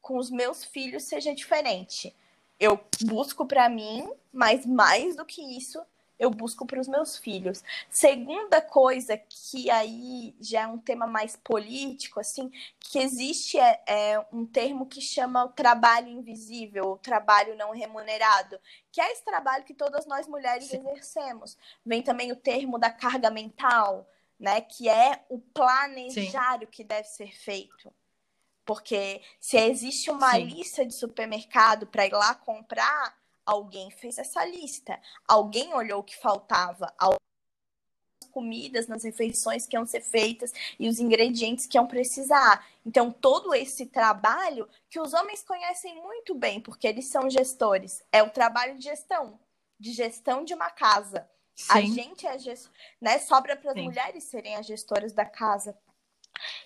com 0.00 0.18
os 0.18 0.30
meus 0.30 0.64
filhos 0.64 1.04
seja 1.04 1.34
diferente. 1.34 2.14
Eu 2.58 2.78
busco 3.02 3.46
para 3.46 3.68
mim, 3.68 4.10
mas 4.32 4.66
mais 4.66 5.16
do 5.16 5.24
que 5.24 5.42
isso, 5.56 5.80
eu 6.20 6.30
busco 6.30 6.66
para 6.66 6.78
os 6.78 6.86
meus 6.86 7.16
filhos. 7.16 7.64
Segunda 7.88 8.60
coisa, 8.60 9.16
que 9.16 9.70
aí 9.70 10.36
já 10.38 10.62
é 10.62 10.66
um 10.66 10.76
tema 10.76 11.06
mais 11.06 11.34
político, 11.34 12.20
assim, 12.20 12.52
que 12.78 12.98
existe 12.98 13.58
é, 13.58 13.82
é 13.86 14.26
um 14.30 14.44
termo 14.44 14.84
que 14.84 15.00
chama 15.00 15.46
o 15.46 15.48
trabalho 15.48 16.08
invisível, 16.08 16.92
o 16.92 16.98
trabalho 16.98 17.56
não 17.56 17.70
remunerado, 17.70 18.60
que 18.92 19.00
é 19.00 19.10
esse 19.10 19.24
trabalho 19.24 19.64
que 19.64 19.72
todas 19.72 20.04
nós 20.04 20.28
mulheres 20.28 20.66
Sim. 20.66 20.76
exercemos. 20.76 21.56
Vem 21.84 22.02
também 22.02 22.30
o 22.30 22.36
termo 22.36 22.78
da 22.78 22.90
carga 22.90 23.30
mental, 23.30 24.06
né, 24.38 24.60
que 24.60 24.90
é 24.90 25.24
o 25.30 25.38
planejar 25.38 26.58
Sim. 26.58 26.64
o 26.64 26.68
que 26.68 26.84
deve 26.84 27.08
ser 27.08 27.34
feito. 27.34 27.90
Porque 28.70 29.20
se 29.40 29.56
existe 29.56 30.12
uma 30.12 30.30
Sim. 30.34 30.44
lista 30.44 30.86
de 30.86 30.94
supermercado 30.94 31.88
para 31.88 32.06
ir 32.06 32.12
lá 32.12 32.36
comprar, 32.36 33.18
Alguém 33.44 33.90
fez 33.90 34.16
essa 34.16 34.44
lista. 34.44 35.00
Alguém 35.26 35.74
olhou 35.74 36.00
o 36.00 36.04
que 36.04 36.16
faltava. 36.16 36.94
As 36.96 37.16
comidas 38.30 38.86
nas 38.86 39.02
refeições 39.02 39.66
que 39.66 39.76
iam 39.76 39.84
ser 39.84 40.02
feitas 40.02 40.52
e 40.78 40.88
os 40.88 41.00
ingredientes 41.00 41.66
que 41.66 41.76
iam 41.76 41.84
precisar. 41.84 42.64
Então, 42.86 43.10
todo 43.10 43.52
esse 43.52 43.86
trabalho 43.86 44.68
que 44.88 45.00
os 45.00 45.12
homens 45.14 45.42
conhecem 45.42 46.00
muito 46.00 46.32
bem, 46.32 46.60
porque 46.60 46.86
eles 46.86 47.06
são 47.06 47.28
gestores, 47.28 48.04
é 48.12 48.22
o 48.22 48.30
trabalho 48.30 48.76
de 48.76 48.84
gestão 48.84 49.36
de 49.80 49.92
gestão 49.92 50.44
de 50.44 50.54
uma 50.54 50.70
casa. 50.70 51.28
Sim. 51.56 51.72
A 51.72 51.80
gente 51.80 52.26
é 52.26 52.38
gestor, 52.38 52.72
né? 53.00 53.18
Sobra 53.18 53.56
para 53.56 53.72
as 53.72 53.82
mulheres 53.82 54.24
serem 54.24 54.54
as 54.54 54.66
gestoras 54.66 55.12
da 55.12 55.24
casa. 55.24 55.76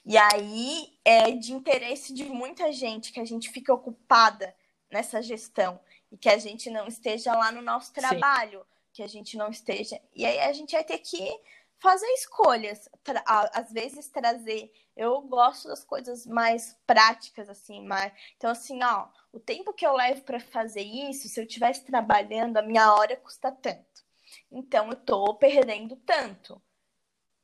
E 0.04 0.16
aí 0.16 0.98
é 1.04 1.30
de 1.30 1.52
interesse 1.52 2.12
de 2.12 2.24
muita 2.24 2.72
gente 2.72 3.12
que 3.12 3.20
a 3.20 3.24
gente 3.24 3.50
fique 3.50 3.70
ocupada 3.70 4.54
nessa 4.90 5.22
gestão 5.22 5.80
e 6.10 6.16
que 6.16 6.28
a 6.28 6.38
gente 6.38 6.70
não 6.70 6.86
esteja 6.86 7.34
lá 7.34 7.50
no 7.50 7.60
nosso 7.62 7.92
trabalho, 7.92 8.60
Sim. 8.60 8.66
que 8.92 9.02
a 9.02 9.06
gente 9.06 9.36
não 9.36 9.50
esteja. 9.50 10.00
E 10.14 10.24
aí 10.24 10.38
a 10.40 10.52
gente 10.52 10.72
vai 10.72 10.84
ter 10.84 10.98
que 10.98 11.40
fazer 11.78 12.06
escolhas, 12.14 12.88
às 13.26 13.72
vezes 13.72 14.08
trazer. 14.08 14.72
Eu 14.96 15.20
gosto 15.22 15.68
das 15.68 15.84
coisas 15.84 16.24
mais 16.24 16.78
práticas 16.86 17.48
assim, 17.48 17.84
mas 17.84 18.12
então 18.36 18.50
assim, 18.50 18.82
ó, 18.82 19.08
o 19.32 19.40
tempo 19.40 19.72
que 19.72 19.86
eu 19.86 19.92
levo 19.92 20.22
para 20.22 20.40
fazer 20.40 20.82
isso, 20.82 21.28
se 21.28 21.40
eu 21.40 21.44
estivesse 21.44 21.84
trabalhando, 21.84 22.56
a 22.56 22.62
minha 22.62 22.94
hora 22.94 23.16
custa 23.16 23.50
tanto. 23.50 24.04
Então 24.50 24.88
eu 24.88 24.96
tô 24.96 25.34
perdendo 25.34 25.96
tanto. 25.96 26.62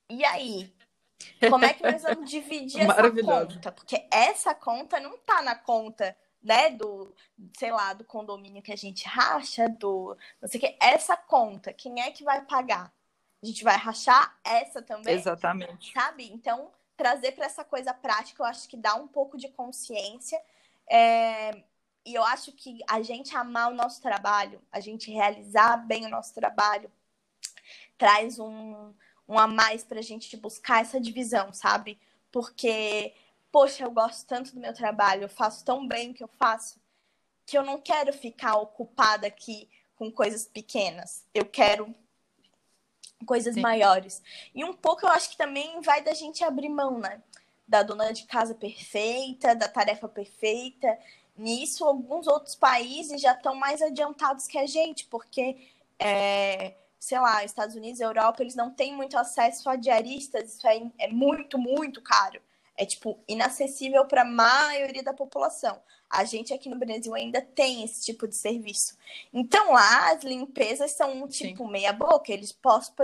E 0.09 0.25
aí, 0.25 0.73
como 1.49 1.65
é 1.65 1.75
que 1.75 1.83
nós 1.83 2.03
vamos 2.03 2.31
dividir 2.31 2.81
essa 2.89 3.11
conta? 3.11 3.73
Porque 3.73 4.07
essa 4.11 4.55
conta 4.55 5.01
não 5.01 5.17
tá 5.19 5.43
na 5.43 5.55
conta 5.55 6.17
né, 6.43 6.71
do, 6.71 7.15
sei 7.57 7.71
lá, 7.71 7.93
do 7.93 8.05
condomínio 8.05 8.63
que 8.63 8.73
a 8.73 8.77
gente 8.77 9.07
racha, 9.07 9.69
do 9.69 10.17
não 10.41 10.49
sei 10.49 10.59
o 10.59 10.63
que, 10.63 10.77
essa 10.81 11.17
conta, 11.17 11.73
quem 11.73 12.01
é 12.01 12.11
que 12.11 12.25
vai 12.25 12.43
pagar? 12.43 12.93
A 13.43 13.47
gente 13.47 13.65
vai 13.65 13.77
rachar 13.77 14.39
essa 14.45 14.83
também? 14.83 15.15
Exatamente. 15.15 15.93
Sabe? 15.93 16.31
Então, 16.31 16.71
trazer 16.97 17.33
para 17.33 17.47
essa 17.47 17.65
coisa 17.65 17.95
prática, 17.95 18.43
eu 18.43 18.47
acho 18.47 18.69
que 18.69 18.77
dá 18.77 18.95
um 18.95 19.09
pouco 19.09 19.39
de 19.39 19.49
consciência. 19.49 20.41
É... 20.89 21.63
E 22.05 22.15
eu 22.15 22.25
acho 22.25 22.53
que 22.53 22.79
a 22.89 23.03
gente 23.03 23.37
amar 23.37 23.71
o 23.71 23.75
nosso 23.75 24.01
trabalho, 24.01 24.61
a 24.73 24.81
gente 24.81 25.11
realizar 25.11 25.77
bem 25.77 26.07
o 26.07 26.09
nosso 26.09 26.35
trabalho, 26.35 26.91
traz 27.97 28.39
um, 28.39 28.95
um 29.31 29.39
a 29.39 29.47
mais 29.47 29.85
para 29.85 30.01
a 30.01 30.03
gente 30.03 30.37
buscar 30.37 30.83
essa 30.83 31.01
divisão, 31.01 31.53
sabe? 31.53 31.99
Porque 32.31 33.15
poxa, 33.51 33.85
eu 33.85 33.91
gosto 33.91 34.27
tanto 34.27 34.55
do 34.55 34.61
meu 34.61 34.73
trabalho, 34.73 35.23
eu 35.23 35.29
faço 35.29 35.65
tão 35.65 35.87
bem 35.87 36.11
o 36.11 36.15
que 36.15 36.23
eu 36.23 36.31
faço, 36.39 36.81
que 37.45 37.57
eu 37.59 37.63
não 37.63 37.81
quero 37.81 38.13
ficar 38.13 38.57
ocupada 38.57 39.27
aqui 39.27 39.69
com 39.97 40.11
coisas 40.11 40.47
pequenas. 40.47 41.25
Eu 41.35 41.45
quero 41.45 41.95
coisas 43.27 43.55
Sim. 43.55 43.61
maiores. 43.61 44.23
E 44.55 44.65
um 44.65 44.73
pouco 44.73 45.05
eu 45.05 45.11
acho 45.11 45.31
que 45.31 45.37
também 45.37 45.81
vai 45.81 46.03
da 46.03 46.15
gente 46.15 46.43
abrir 46.43 46.69
mão, 46.69 46.99
né? 46.99 47.21
Da 47.67 47.83
dona 47.83 48.13
de 48.13 48.25
casa 48.25 48.55
perfeita, 48.55 49.55
da 49.55 49.69
tarefa 49.69 50.09
perfeita. 50.09 50.99
Nisso, 51.37 51.85
alguns 51.85 52.27
outros 52.27 52.55
países 52.55 53.21
já 53.21 53.33
estão 53.33 53.55
mais 53.55 53.83
adiantados 53.83 54.47
que 54.47 54.59
a 54.59 54.67
gente, 54.67 55.07
porque, 55.07 55.69
é, 55.99 56.75
sei 57.01 57.19
lá, 57.19 57.45
Estados 57.45 57.75
Unidos 57.75 58.01
Europa, 58.01 58.43
eles 58.43 58.55
não 58.55 58.71
têm 58.71 58.95
muito 58.95 59.19
acesso 59.19 59.69
a 59.69 59.75
diaristas, 59.75 60.55
isso 60.55 60.69
é, 60.69 60.81
é 60.99 61.09
muito, 61.09 61.59
muito 61.59 62.01
caro 62.01 62.41
é 62.81 62.87
tipo 62.87 63.23
inacessível 63.29 64.07
para 64.07 64.23
a 64.23 64.25
maioria 64.25 65.03
da 65.03 65.13
população. 65.13 65.79
A 66.09 66.25
gente 66.25 66.55
aqui 66.55 66.67
no 66.71 66.79
Brasil 66.79 67.15
ainda 67.15 67.43
tem 67.43 67.85
esse 67.85 68.03
tipo 68.07 68.27
de 68.27 68.35
serviço. 68.35 68.97
Então 69.31 69.75
lá 69.75 70.13
as 70.13 70.25
limpezas 70.25 70.93
são 70.93 71.29
tipo 71.29 71.67
Sim. 71.67 71.71
meia 71.71 71.93
boca, 71.93 72.33
eles 72.33 72.53
passam 72.53 72.95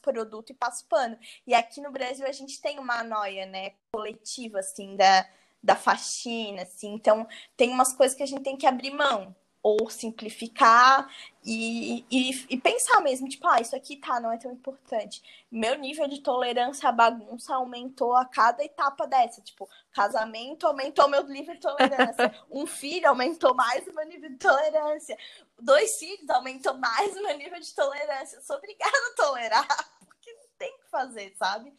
produto 0.00 0.50
e 0.50 0.54
passam 0.54 0.86
pano. 0.88 1.18
E 1.46 1.52
aqui 1.52 1.82
no 1.82 1.92
Brasil 1.92 2.26
a 2.26 2.32
gente 2.32 2.62
tem 2.62 2.78
uma 2.78 3.04
noia, 3.04 3.44
né, 3.44 3.72
coletiva 3.92 4.60
assim 4.60 4.96
da 4.96 5.28
da 5.62 5.76
faxina, 5.76 6.62
assim. 6.62 6.94
Então 6.94 7.28
tem 7.54 7.70
umas 7.70 7.92
coisas 7.92 8.16
que 8.16 8.22
a 8.22 8.26
gente 8.26 8.42
tem 8.42 8.56
que 8.56 8.66
abrir 8.66 8.90
mão 8.90 9.36
ou 9.62 9.90
simplificar 9.90 11.08
e, 11.44 12.04
e, 12.10 12.46
e, 12.50 12.60
pensar 12.60 13.00
mesmo, 13.00 13.28
tipo, 13.28 13.46
ah, 13.46 13.60
isso 13.60 13.74
aqui 13.74 13.96
tá, 13.96 14.20
não 14.20 14.32
é 14.32 14.36
tão 14.36 14.52
importante. 14.52 15.22
Meu 15.50 15.76
nível 15.78 16.06
de 16.06 16.20
tolerância 16.20 16.88
à 16.88 16.92
bagunça 16.92 17.54
aumentou 17.54 18.14
a 18.14 18.24
cada 18.24 18.62
etapa 18.64 19.06
dessa. 19.06 19.40
Tipo, 19.40 19.68
casamento 19.92 20.66
aumentou 20.66 21.08
meu 21.08 21.22
nível 21.24 21.54
de 21.54 21.60
tolerância. 21.60 22.34
um 22.50 22.66
filho 22.66 23.08
aumentou 23.08 23.54
mais 23.54 23.86
o 23.86 23.94
meu 23.94 24.06
nível 24.06 24.30
de 24.30 24.36
tolerância. 24.36 25.16
Dois 25.58 25.98
filhos 25.98 26.28
aumentou 26.28 26.74
mais 26.74 27.16
o 27.16 27.22
meu 27.22 27.36
nível 27.36 27.60
de 27.60 27.74
tolerância. 27.74 28.36
Eu 28.36 28.42
sou 28.42 28.56
obrigada 28.56 28.96
a 28.96 29.16
tolerar, 29.16 29.66
porque 30.06 30.32
não 30.34 30.44
tem 30.58 30.76
que 30.78 30.90
fazer, 30.90 31.34
sabe? 31.38 31.72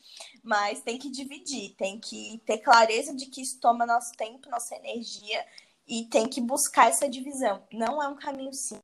Mas 0.44 0.82
tem 0.82 0.98
que 0.98 1.10
dividir, 1.10 1.76
tem 1.76 2.00
que 2.00 2.42
ter 2.46 2.60
clareza 2.60 3.16
de 3.16 3.28
que 3.28 3.42
isso 3.42 3.60
toma 3.60 3.86
nosso 3.86 4.12
tempo, 4.14 4.50
nossa 4.50 4.76
energia 4.76 5.46
e 5.92 6.06
tem 6.06 6.30
que 6.30 6.40
buscar 6.40 6.88
essa 6.88 7.10
divisão. 7.10 7.68
Não 7.70 8.02
é 8.02 8.08
um 8.08 8.16
caminho 8.16 8.54
simples, 8.54 8.82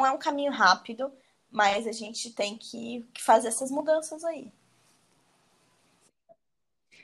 não 0.00 0.06
é 0.06 0.12
um 0.12 0.18
caminho 0.18 0.52
rápido, 0.52 1.12
mas 1.50 1.84
a 1.84 1.90
gente 1.90 2.32
tem 2.32 2.56
que, 2.56 3.04
fazer 3.18 3.48
essas 3.48 3.72
mudanças 3.72 4.22
aí. 4.22 4.52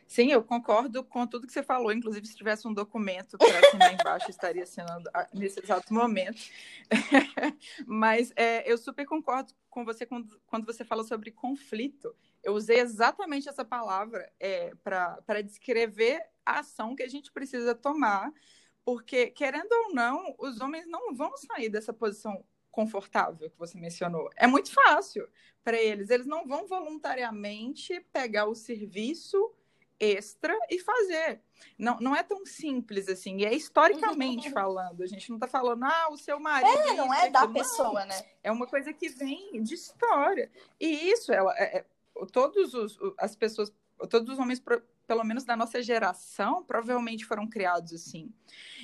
Sim, 0.07 0.30
eu 0.30 0.44
concordo 0.44 1.03
com 1.03 1.26
tudo 1.26 1.48
que 1.48 1.53
você 1.53 1.64
falou. 1.64 1.90
Inclusive, 1.90 2.26
se 2.26 2.36
tivesse 2.36 2.68
um 2.68 2.72
documento 2.72 3.36
para 3.38 3.59
assinar 3.59 3.92
embaixo, 3.98 4.30
estaria 4.30 4.62
assinando 4.62 5.11
nesse 5.32 5.59
exato 5.59 5.92
momento. 5.92 6.40
Mas 7.86 8.32
é, 8.36 8.70
eu 8.70 8.78
super 8.78 9.05
concordo 9.05 9.53
com 9.68 9.84
você 9.84 10.07
quando, 10.07 10.40
quando 10.46 10.66
você 10.66 10.84
fala 10.84 11.03
sobre 11.03 11.32
conflito. 11.32 12.14
Eu 12.40 12.53
usei 12.53 12.78
exatamente 12.78 13.48
essa 13.48 13.64
palavra 13.64 14.30
é, 14.38 14.72
para 14.84 15.42
descrever 15.42 16.22
a 16.44 16.61
ação 16.61 16.94
que 16.94 17.03
a 17.03 17.09
gente 17.09 17.32
precisa 17.32 17.74
tomar, 17.74 18.30
porque, 18.85 19.28
querendo 19.28 19.72
ou 19.72 19.95
não, 19.95 20.35
os 20.39 20.61
homens 20.61 20.87
não 20.87 21.14
vão 21.14 21.37
sair 21.37 21.68
dessa 21.68 21.93
posição 21.93 22.45
confortável 22.70 23.51
que 23.51 23.59
você 23.59 23.78
mencionou. 23.78 24.30
É 24.37 24.47
muito 24.47 24.72
fácil 24.72 25.28
para 25.62 25.80
eles. 25.80 26.11
Eles 26.11 26.26
não 26.26 26.47
vão 26.47 26.66
voluntariamente 26.66 28.01
pegar 28.12 28.47
o 28.47 28.55
serviço 28.55 29.53
extra 30.01 30.59
e 30.68 30.80
fazer. 30.80 31.41
Não, 31.78 31.97
não 32.01 32.16
é 32.16 32.24
tão 32.24 32.45
simples 32.45 33.09
assim. 33.09 33.37
E 33.39 33.45
é 33.45 33.55
historicamente 33.55 34.51
falando. 34.51 35.03
A 35.03 35.07
gente 35.07 35.28
não 35.30 35.37
está 35.37 35.47
falando, 35.47 35.85
ah, 35.85 36.09
o 36.11 36.16
seu 36.16 36.41
marido. 36.41 36.89
É, 36.89 36.95
não 36.95 37.14
é 37.14 37.30
da 37.30 37.47
pessoa, 37.47 38.01
não. 38.01 38.07
né? 38.07 38.26
É 38.43 38.51
uma 38.51 38.66
coisa 38.66 38.93
que 38.93 39.09
vem 39.11 39.62
de 39.62 39.74
história. 39.74 40.51
E 40.80 40.89
isso, 41.11 41.33
ela, 41.33 41.55
é, 41.57 41.78
é 41.78 41.85
todos 42.30 42.74
os, 42.74 42.98
as 43.18 43.34
pessoas, 43.36 43.72
todos 44.10 44.32
os 44.32 44.38
homens, 44.38 44.62
pelo 45.06 45.24
menos 45.24 45.44
da 45.44 45.56
nossa 45.56 45.82
geração, 45.82 46.64
provavelmente 46.64 47.24
foram 47.24 47.48
criados 47.48 47.92
assim. 47.92 48.32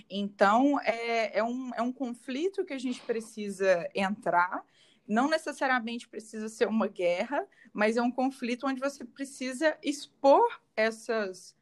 Então, 0.09 0.81
é, 0.81 1.39
é, 1.39 1.45
um, 1.45 1.71
é 1.75 1.83
um 1.83 1.93
conflito 1.93 2.65
que 2.65 2.73
a 2.73 2.79
gente 2.79 3.01
precisa 3.03 3.89
entrar 3.95 4.65
não 5.09 5.27
necessariamente 5.27 6.07
precisa 6.07 6.51
ser 6.51 6.69
uma 6.69 6.87
guerra, 6.87 7.47
mas 7.73 7.97
é 7.97 8.03
um 8.03 8.11
conflito 8.11 8.67
onde 8.67 8.79
você 8.79 9.05
precisa 9.05 9.77
expor 9.83 10.61
essas 10.77 11.57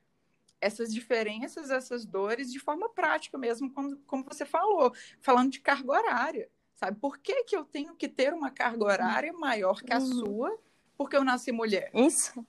essas 0.59 0.93
diferenças, 0.93 1.71
essas 1.71 2.07
dores 2.07 2.51
de 2.51 2.59
forma 2.59 2.89
prática 2.89 3.37
mesmo, 3.37 3.71
como, 3.71 3.97
como 3.99 4.25
você 4.25 4.45
falou, 4.45 4.93
falando 5.21 5.53
de 5.53 5.61
carga 5.61 5.93
horária, 5.93 6.51
sabe? 6.75 6.99
Por 6.99 7.19
que, 7.19 7.45
que 7.45 7.55
eu 7.55 7.63
tenho 7.63 7.95
que 7.95 8.09
ter 8.09 8.33
uma 8.33 8.51
carga 8.51 8.83
horária 8.83 9.33
maior 9.35 9.83
que 9.83 9.93
a 9.93 9.99
uhum. 9.99 10.07
sua 10.07 10.59
porque 10.97 11.17
eu 11.17 11.25
nasci 11.25 11.53
mulher? 11.53 11.91
Isso. 11.95 12.45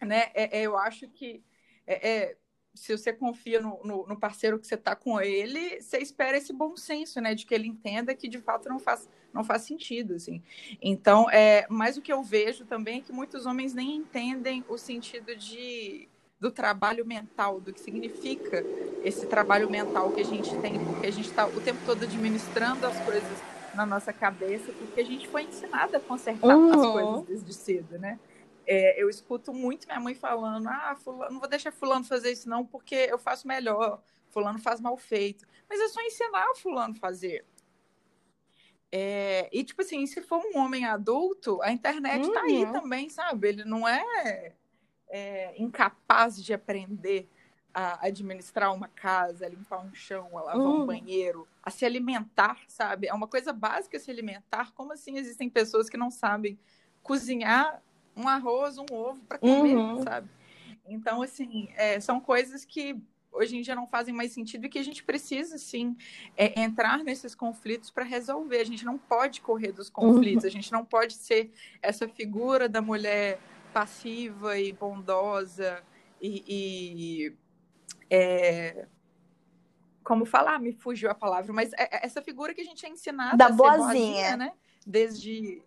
Né? 0.00 0.30
É, 0.34 0.60
é, 0.60 0.62
eu 0.62 0.76
acho 0.76 1.08
que 1.08 1.42
é, 1.86 2.08
é 2.08 2.36
se 2.78 2.96
você 2.96 3.12
confia 3.12 3.60
no, 3.60 3.80
no, 3.84 4.06
no 4.06 4.16
parceiro 4.16 4.58
que 4.58 4.66
você 4.66 4.76
está 4.76 4.94
com 4.94 5.20
ele, 5.20 5.80
você 5.80 5.98
espera 5.98 6.36
esse 6.36 6.52
bom 6.52 6.76
senso, 6.76 7.20
né? 7.20 7.34
De 7.34 7.44
que 7.44 7.54
ele 7.54 7.66
entenda 7.66 8.14
que 8.14 8.28
de 8.28 8.38
fato 8.38 8.68
não 8.68 8.78
faz, 8.78 9.08
não 9.32 9.42
faz 9.42 9.62
sentido, 9.62 10.14
assim. 10.14 10.42
Então, 10.80 11.28
é, 11.30 11.66
mas 11.68 11.96
o 11.96 12.02
que 12.02 12.12
eu 12.12 12.22
vejo 12.22 12.64
também 12.64 12.98
é 12.98 13.02
que 13.02 13.12
muitos 13.12 13.46
homens 13.46 13.74
nem 13.74 13.96
entendem 13.96 14.64
o 14.68 14.78
sentido 14.78 15.34
de 15.34 16.08
do 16.40 16.52
trabalho 16.52 17.04
mental, 17.04 17.60
do 17.60 17.72
que 17.72 17.80
significa 17.80 18.64
esse 19.02 19.26
trabalho 19.26 19.68
mental 19.68 20.12
que 20.12 20.20
a 20.20 20.24
gente 20.24 20.56
tem, 20.58 20.78
porque 20.78 21.08
a 21.08 21.10
gente 21.10 21.28
está 21.28 21.44
o 21.46 21.60
tempo 21.60 21.80
todo 21.84 22.04
administrando 22.04 22.86
as 22.86 22.96
coisas 23.00 23.42
na 23.74 23.86
nossa 23.86 24.12
cabeça, 24.12 24.72
porque 24.72 25.00
a 25.00 25.04
gente 25.04 25.28
foi 25.28 25.44
ensinada 25.44 25.98
a 25.98 26.00
consertar 26.00 26.56
uhum. 26.56 26.72
as 26.72 26.92
coisas 26.92 27.26
desde 27.26 27.54
cedo, 27.54 27.98
né? 27.98 28.18
É, 28.66 29.02
eu 29.02 29.08
escuto 29.08 29.52
muito 29.52 29.86
minha 29.86 30.00
mãe 30.00 30.14
falando: 30.14 30.66
ah, 30.68 30.94
fulano, 31.02 31.32
não 31.32 31.40
vou 31.40 31.48
deixar 31.48 31.72
Fulano 31.72 32.04
fazer 32.04 32.32
isso, 32.32 32.48
não, 32.48 32.66
porque 32.66 32.94
eu 32.94 33.18
faço 33.18 33.48
melhor. 33.48 34.02
Fulano 34.30 34.58
faz 34.58 34.78
mal 34.78 34.96
feito. 34.96 35.46
Mas 35.68 35.80
é 35.80 35.88
só 35.88 36.02
ensinar 36.02 36.50
o 36.50 36.54
Fulano 36.54 36.94
a 36.94 36.98
fazer. 36.98 37.46
É, 38.90 39.48
e, 39.52 39.64
tipo 39.64 39.82
assim, 39.82 40.06
se 40.06 40.20
for 40.22 40.42
um 40.44 40.58
homem 40.58 40.84
adulto, 40.84 41.60
a 41.62 41.72
internet 41.72 42.26
uhum. 42.26 42.32
tá 42.32 42.42
aí 42.42 42.64
uhum. 42.64 42.72
também, 42.72 43.08
sabe? 43.08 43.48
Ele 43.48 43.64
não 43.64 43.86
é, 43.86 44.54
é, 45.08 45.54
incapaz 45.62 46.42
de 46.42 46.52
aprender 46.52 47.28
a 47.72 48.06
administrar 48.06 48.74
uma 48.74 48.88
casa, 48.88 49.46
a 49.46 49.48
limpar 49.48 49.84
um 49.84 49.94
chão, 49.94 50.36
a 50.36 50.42
lavar 50.42 50.66
um 50.66 50.86
banheiro, 50.86 51.46
a 51.62 51.70
se 51.70 51.84
alimentar, 51.84 52.58
sabe? 52.66 53.06
É 53.06 53.14
uma 53.14 53.28
coisa 53.28 53.52
básica 53.52 53.98
se 53.98 54.10
alimentar. 54.10 54.72
Como 54.72 54.92
assim 54.92 55.16
existem 55.16 55.48
pessoas 55.48 55.88
que 55.88 55.96
não 55.96 56.10
sabem 56.10 56.58
cozinhar 57.02 57.82
um 58.16 58.26
arroz, 58.26 58.78
um 58.78 58.86
ovo 58.90 59.22
para 59.24 59.38
comer, 59.38 59.76
uhum. 59.76 60.02
sabe? 60.02 60.28
Então, 60.86 61.22
assim, 61.22 61.68
é, 61.76 62.00
são 62.00 62.18
coisas 62.18 62.64
que 62.64 63.00
hoje 63.30 63.56
em 63.56 63.60
dia 63.60 63.74
não 63.74 63.86
fazem 63.86 64.14
mais 64.14 64.32
sentido 64.32 64.66
e 64.66 64.68
que 64.68 64.78
a 64.78 64.82
gente 64.82 65.04
precisa, 65.04 65.58
sim, 65.58 65.96
é, 66.36 66.60
entrar 66.60 67.04
nesses 67.04 67.34
conflitos 67.34 67.90
para 67.90 68.04
resolver. 68.04 68.58
A 68.58 68.64
gente 68.64 68.84
não 68.84 68.98
pode 68.98 69.40
correr 69.40 69.72
dos 69.72 69.88
conflitos, 69.88 70.44
uhum. 70.44 70.48
a 70.48 70.52
gente 70.52 70.72
não 70.72 70.84
pode 70.84 71.14
ser 71.14 71.52
essa 71.80 72.08
figura 72.08 72.68
da 72.68 72.82
mulher 72.82 73.38
passiva 73.72 74.58
e 74.58 74.72
bondosa 74.72 75.82
e. 76.20 76.42
e 76.48 77.47
é... 78.10 78.86
Como 80.02 80.24
falar? 80.24 80.58
Me 80.58 80.72
fugiu 80.72 81.10
a 81.10 81.14
palavra, 81.14 81.52
mas 81.52 81.72
é, 81.74 81.82
é 81.82 82.06
essa 82.06 82.22
figura 82.22 82.54
que 82.54 82.60
a 82.62 82.64
gente 82.64 82.84
é 82.86 82.88
ensinada 82.88 83.36
da 83.36 83.46
a 83.46 83.50
boazinha. 83.50 83.84
boazinha, 83.84 84.36
né? 84.36 84.52
Desde 84.86 85.62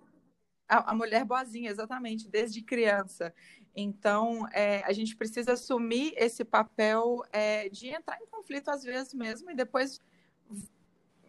a, 0.67 0.91
a 0.91 0.95
mulher 0.95 1.25
boazinha, 1.25 1.69
exatamente, 1.69 2.27
desde 2.27 2.61
criança. 2.61 3.33
Então, 3.75 4.47
é, 4.51 4.83
a 4.83 4.91
gente 4.93 5.15
precisa 5.15 5.53
assumir 5.53 6.13
esse 6.17 6.43
papel 6.43 7.23
é, 7.31 7.69
de 7.69 7.89
entrar 7.89 8.17
em 8.21 8.25
conflito 8.27 8.69
às 8.69 8.83
vezes 8.83 9.13
mesmo 9.13 9.51
e 9.51 9.55
depois 9.55 10.01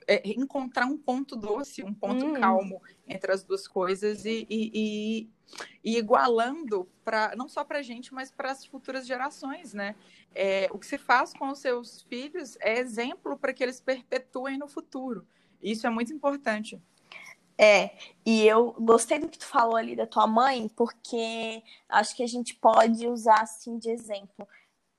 é, 0.06 0.22
encontrar 0.28 0.86
um 0.86 0.96
ponto 0.96 1.36
doce, 1.36 1.82
um 1.82 1.94
ponto 1.94 2.24
hum. 2.24 2.32
calmo 2.34 2.82
entre 3.06 3.32
as 3.32 3.44
duas 3.44 3.66
coisas 3.66 4.24
e, 4.24 4.46
e, 4.48 4.70
e, 4.74 5.30
e 5.84 5.98
igualando 5.98 6.88
para 7.04 7.34
não 7.36 7.48
só 7.48 7.64
para 7.64 7.78
a 7.78 7.82
gente, 7.82 8.12
mas 8.12 8.30
para 8.30 8.50
as 8.50 8.64
futuras 8.64 9.06
gerações, 9.06 9.74
né? 9.74 9.94
É, 10.34 10.68
o 10.72 10.78
que 10.78 10.86
se 10.86 10.98
faz 10.98 11.32
com 11.32 11.50
os 11.50 11.58
seus 11.58 12.02
filhos 12.02 12.56
é 12.60 12.78
exemplo 12.78 13.36
para 13.38 13.52
que 13.52 13.62
eles 13.62 13.80
perpetuem 13.80 14.58
no 14.58 14.68
futuro. 14.68 15.26
Isso 15.62 15.86
é 15.86 15.90
muito 15.90 16.12
importante. 16.12 16.80
É, 17.58 17.90
e 18.24 18.46
eu 18.46 18.72
gostei 18.78 19.18
do 19.18 19.28
que 19.28 19.38
tu 19.38 19.46
falou 19.46 19.76
ali 19.76 19.94
da 19.94 20.06
tua 20.06 20.26
mãe, 20.26 20.68
porque 20.74 21.62
acho 21.88 22.16
que 22.16 22.22
a 22.22 22.26
gente 22.26 22.54
pode 22.56 23.06
usar 23.06 23.40
assim 23.40 23.78
de 23.78 23.90
exemplo. 23.90 24.48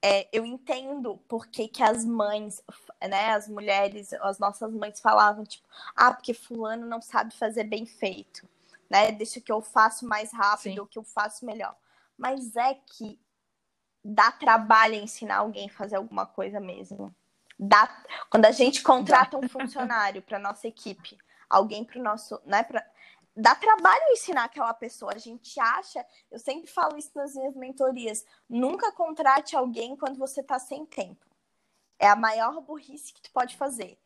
É, 0.05 0.27
eu 0.33 0.45
entendo 0.45 1.15
por 1.29 1.47
que, 1.47 1.71
as 1.81 2.03
mães, 2.03 2.61
né, 3.01 3.29
as 3.29 3.47
mulheres, 3.47 4.11
as 4.15 4.37
nossas 4.37 4.73
mães 4.73 4.99
falavam, 4.99 5.45
tipo, 5.45 5.65
ah, 5.95 6.13
porque 6.13 6.33
fulano 6.33 6.85
não 6.85 7.01
sabe 7.01 7.33
fazer 7.33 7.63
bem 7.63 7.85
feito, 7.85 8.45
né? 8.89 9.13
Deixa 9.13 9.39
que 9.39 9.49
eu 9.49 9.61
faço 9.61 10.05
mais 10.05 10.33
rápido, 10.33 10.81
Sim. 10.81 10.87
que 10.87 10.99
eu 10.99 11.03
faço 11.05 11.45
melhor. 11.45 11.73
Mas 12.17 12.57
é 12.57 12.73
que 12.73 13.17
dá 14.03 14.29
trabalho 14.29 14.95
ensinar 14.95 15.37
alguém 15.37 15.69
a 15.69 15.73
fazer 15.73 15.95
alguma 15.95 16.25
coisa 16.25 16.59
mesmo. 16.59 17.15
Dá... 17.57 17.87
Quando 18.29 18.45
a 18.45 18.51
gente 18.51 18.83
contrata 18.83 19.37
um 19.37 19.47
funcionário 19.47 20.21
para 20.21 20.37
nossa 20.37 20.67
equipe, 20.67 21.17
alguém 21.49 21.85
para 21.85 21.97
o 21.97 22.03
nosso, 22.03 22.41
né, 22.45 22.61
pra... 22.61 22.85
dá 23.35 23.55
trabalho 23.55 24.03
ensinar 24.11 24.45
aquela 24.45 24.73
pessoa. 24.73 25.13
A 25.13 25.17
gente 25.17 25.59
acha, 25.59 26.05
eu 26.31 26.39
sempre 26.39 26.67
falo 26.67 26.97
isso 26.97 27.11
nas 27.15 27.33
minhas 27.35 27.55
mentorias, 27.55 28.25
nunca 28.49 28.91
contrate 28.91 29.55
alguém 29.55 29.95
quando 29.95 30.17
você 30.17 30.41
está 30.41 30.59
sem 30.59 30.85
tempo. 30.85 31.25
É 31.99 32.07
a 32.07 32.15
maior 32.15 32.61
burrice 32.61 33.13
que 33.13 33.21
tu 33.21 33.31
pode 33.31 33.55
fazer. 33.55 33.97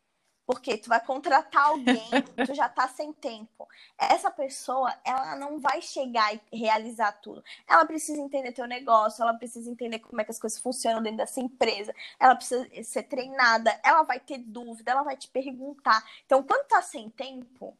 Porque 0.46 0.78
tu 0.78 0.88
vai 0.88 0.98
contratar 1.04 1.66
alguém, 1.66 2.08
tu 2.46 2.54
já 2.54 2.70
tá 2.70 2.88
sem 2.88 3.12
tempo. 3.12 3.68
Essa 3.98 4.30
pessoa, 4.30 4.90
ela 5.04 5.36
não 5.36 5.58
vai 5.58 5.82
chegar 5.82 6.34
e 6.34 6.40
realizar 6.50 7.12
tudo. 7.20 7.44
Ela 7.68 7.84
precisa 7.84 8.18
entender 8.18 8.52
teu 8.52 8.66
negócio, 8.66 9.20
ela 9.20 9.34
precisa 9.34 9.70
entender 9.70 9.98
como 9.98 10.18
é 10.22 10.24
que 10.24 10.30
as 10.30 10.38
coisas 10.38 10.58
funcionam 10.58 11.02
dentro 11.02 11.18
dessa 11.18 11.38
empresa, 11.38 11.94
ela 12.18 12.34
precisa 12.34 12.66
ser 12.82 13.02
treinada, 13.02 13.78
ela 13.84 14.04
vai 14.04 14.18
ter 14.18 14.38
dúvida, 14.38 14.90
ela 14.90 15.02
vai 15.02 15.18
te 15.18 15.28
perguntar. 15.28 16.02
Então, 16.24 16.42
quando 16.42 16.66
tá 16.66 16.80
sem 16.80 17.10
tempo, 17.10 17.76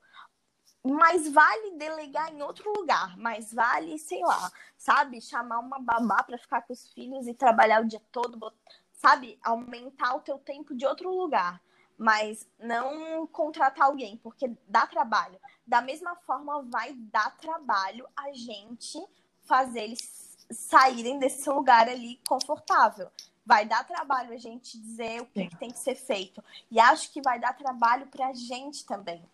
mais 0.93 1.31
vale 1.31 1.73
delegar 1.73 2.33
em 2.33 2.43
outro 2.43 2.73
lugar, 2.73 3.17
mais 3.17 3.53
vale, 3.53 3.99
sei 3.99 4.21
lá, 4.21 4.51
sabe, 4.77 5.21
chamar 5.21 5.59
uma 5.59 5.79
babá 5.79 6.23
para 6.23 6.39
ficar 6.39 6.63
com 6.63 6.73
os 6.73 6.93
filhos 6.93 7.27
e 7.27 7.35
trabalhar 7.35 7.83
o 7.83 7.87
dia 7.87 8.03
todo, 8.11 8.53
sabe, 8.93 9.39
aumentar 9.43 10.15
o 10.15 10.21
teu 10.21 10.39
tempo 10.39 10.75
de 10.75 10.87
outro 10.87 11.11
lugar 11.11 11.61
mas 11.99 12.49
não 12.61 13.27
contratar 13.27 13.87
alguém, 13.87 14.17
porque 14.19 14.49
dá 14.69 14.87
trabalho. 14.87 15.39
Da 15.67 15.83
mesma 15.83 16.15
forma, 16.15 16.63
vai 16.63 16.95
dar 16.95 17.37
trabalho 17.39 18.07
a 18.17 18.33
gente 18.33 19.05
fazer 19.43 19.81
eles 19.81 20.37
saírem 20.49 21.19
desse 21.19 21.51
lugar 21.51 21.89
ali 21.89 22.21
confortável. 22.27 23.11
Vai 23.45 23.67
dar 23.67 23.85
trabalho 23.85 24.33
a 24.33 24.37
gente 24.37 24.79
dizer 24.79 25.23
o 25.23 25.27
que, 25.27 25.49
que 25.49 25.57
tem 25.57 25.71
que 25.71 25.79
ser 25.79 25.97
feito. 25.97 26.43
E 26.71 26.79
acho 26.79 27.13
que 27.13 27.21
vai 27.21 27.41
dar 27.41 27.55
trabalho 27.55 28.07
para 28.07 28.29
a 28.29 28.33
gente 28.33 28.87
também. 28.87 29.25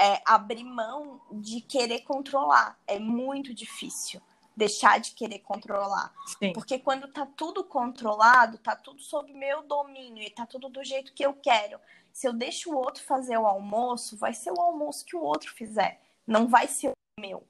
É, 0.00 0.22
abrir 0.24 0.64
mão 0.64 1.20
de 1.30 1.60
querer 1.60 2.00
controlar. 2.00 2.78
É 2.86 2.98
muito 2.98 3.52
difícil 3.52 4.20
deixar 4.56 4.98
de 4.98 5.12
querer 5.12 5.40
controlar. 5.40 6.12
Sim. 6.38 6.52
Porque 6.52 6.78
quando 6.78 7.08
tá 7.08 7.26
tudo 7.26 7.64
controlado, 7.64 8.58
tá 8.58 8.74
tudo 8.76 9.02
sob 9.02 9.32
meu 9.32 9.62
domínio 9.62 10.22
e 10.22 10.30
tá 10.30 10.46
tudo 10.46 10.68
do 10.68 10.82
jeito 10.82 11.12
que 11.12 11.24
eu 11.24 11.34
quero 11.34 11.78
se 12.12 12.26
eu 12.26 12.32
deixo 12.32 12.70
o 12.70 12.76
outro 12.76 13.02
fazer 13.02 13.36
o 13.38 13.46
almoço, 13.46 14.16
vai 14.16 14.34
ser 14.34 14.50
o 14.50 14.60
almoço 14.60 15.04
que 15.04 15.16
o 15.16 15.22
outro 15.22 15.52
fizer. 15.52 16.00
Não 16.26 16.48
vai 16.48 16.66
ser 16.66 16.90
o 16.90 17.20
meu, 17.20 17.46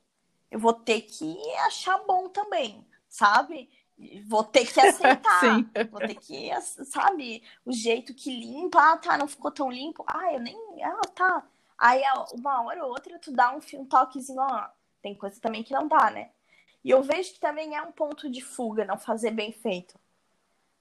eu 0.51 0.59
vou 0.59 0.73
ter 0.73 1.03
que 1.03 1.37
achar 1.61 1.99
bom 2.05 2.29
também, 2.29 2.87
sabe? 3.09 3.69
Vou 4.27 4.43
ter 4.43 4.67
que 4.73 4.81
aceitar. 4.81 5.41
Sim. 5.41 5.69
Vou 5.91 6.01
ter 6.01 6.15
que, 6.15 6.51
sabe, 6.85 7.43
o 7.65 7.73
jeito 7.73 8.15
que 8.15 8.31
limpa, 8.31 8.93
ah, 8.93 8.97
tá, 8.97 9.19
não 9.19 9.29
ficou 9.29 9.51
tão 9.51 9.71
limpo. 9.71 10.05
Ah, 10.07 10.33
eu 10.33 10.41
nem. 10.41 10.57
Ah, 10.83 11.01
tá. 11.15 11.47
Aí 11.81 12.03
uma 12.35 12.63
hora 12.63 12.85
ou 12.85 12.91
outra 12.91 13.19
tu 13.19 13.33
dá 13.33 13.57
um, 13.57 13.61
um 13.81 13.87
toquezinho, 13.87 14.41
ó. 14.41 14.69
Tem 15.01 15.15
coisa 15.15 15.41
também 15.41 15.63
que 15.63 15.73
não 15.73 15.89
dá, 15.89 16.11
né? 16.11 16.31
E 16.85 16.91
eu 16.91 17.03
vejo 17.03 17.33
que 17.33 17.41
também 17.41 17.75
é 17.75 17.83
um 17.83 17.91
ponto 17.91 18.31
de 18.31 18.43
fuga 18.43 18.85
não 18.85 18.99
fazer 18.99 19.31
bem 19.31 19.51
feito. 19.51 19.99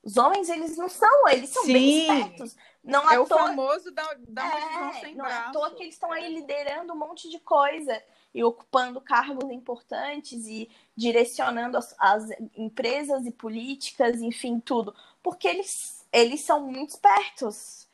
Os 0.04 0.18
homens, 0.18 0.50
eles 0.50 0.78
não 0.78 0.90
são, 0.90 1.28
eles 1.30 1.50
são 1.50 1.64
Sim. 1.64 1.74
bem 1.74 2.02
espertos. 2.02 2.56
Não 2.84 3.10
é 3.10 3.16
à 3.16 3.22
o 3.22 3.28
toa, 3.28 3.48
famoso 3.48 3.92
da, 3.92 4.14
da 4.28 4.46
é, 4.46 4.94
sem 5.02 5.16
não 5.16 5.26
é 5.26 5.34
à 5.34 5.40
braço. 5.40 5.54
toa 5.54 5.76
que 5.76 5.84
eles 5.84 5.96
estão 5.96 6.12
aí 6.12 6.34
liderando 6.34 6.94
um 6.94 6.98
monte 6.98 7.30
de 7.30 7.40
coisa 7.40 8.02
e 8.34 8.44
ocupando 8.44 9.02
cargos 9.02 9.50
importantes 9.52 10.46
e 10.48 10.70
direcionando 10.96 11.78
as, 11.78 11.96
as 12.00 12.30
empresas 12.56 13.26
e 13.26 13.32
políticas, 13.32 14.22
enfim, 14.22 14.60
tudo. 14.60 14.96
Porque 15.22 15.48
eles, 15.48 16.06
eles 16.14 16.42
são 16.42 16.62
muito 16.62 16.92
espertos. 16.92 17.89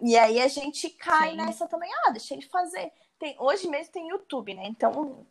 E 0.00 0.16
aí 0.16 0.40
a 0.40 0.48
gente 0.48 0.90
cai 0.90 1.30
Sim. 1.30 1.36
nessa 1.36 1.66
também, 1.66 1.90
ah, 2.04 2.10
deixa 2.10 2.34
ele 2.34 2.42
fazer. 2.42 2.92
Tem, 3.18 3.36
hoje 3.38 3.68
mesmo 3.68 3.92
tem 3.92 4.08
YouTube, 4.08 4.54
né? 4.54 4.66
Então, 4.66 5.26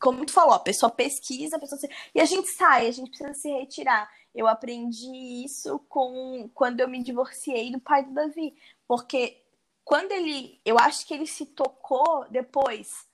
como 0.00 0.24
tu 0.24 0.32
falou, 0.32 0.54
a 0.54 0.58
pessoa 0.58 0.90
pesquisa, 0.90 1.56
a 1.56 1.58
pessoa 1.58 1.78
se... 1.78 1.88
e 2.14 2.20
a 2.20 2.24
gente 2.24 2.48
sai, 2.48 2.88
a 2.88 2.90
gente 2.90 3.10
precisa 3.10 3.34
se 3.34 3.50
retirar. 3.50 4.10
Eu 4.34 4.46
aprendi 4.46 5.44
isso 5.44 5.78
com 5.88 6.48
quando 6.54 6.80
eu 6.80 6.88
me 6.88 7.02
divorciei 7.02 7.70
do 7.70 7.80
pai 7.80 8.04
do 8.04 8.12
Davi, 8.12 8.54
porque 8.88 9.40
quando 9.84 10.12
ele, 10.12 10.60
eu 10.64 10.78
acho 10.78 11.06
que 11.06 11.12
ele 11.12 11.26
se 11.26 11.46
tocou 11.46 12.24
depois, 12.30 13.06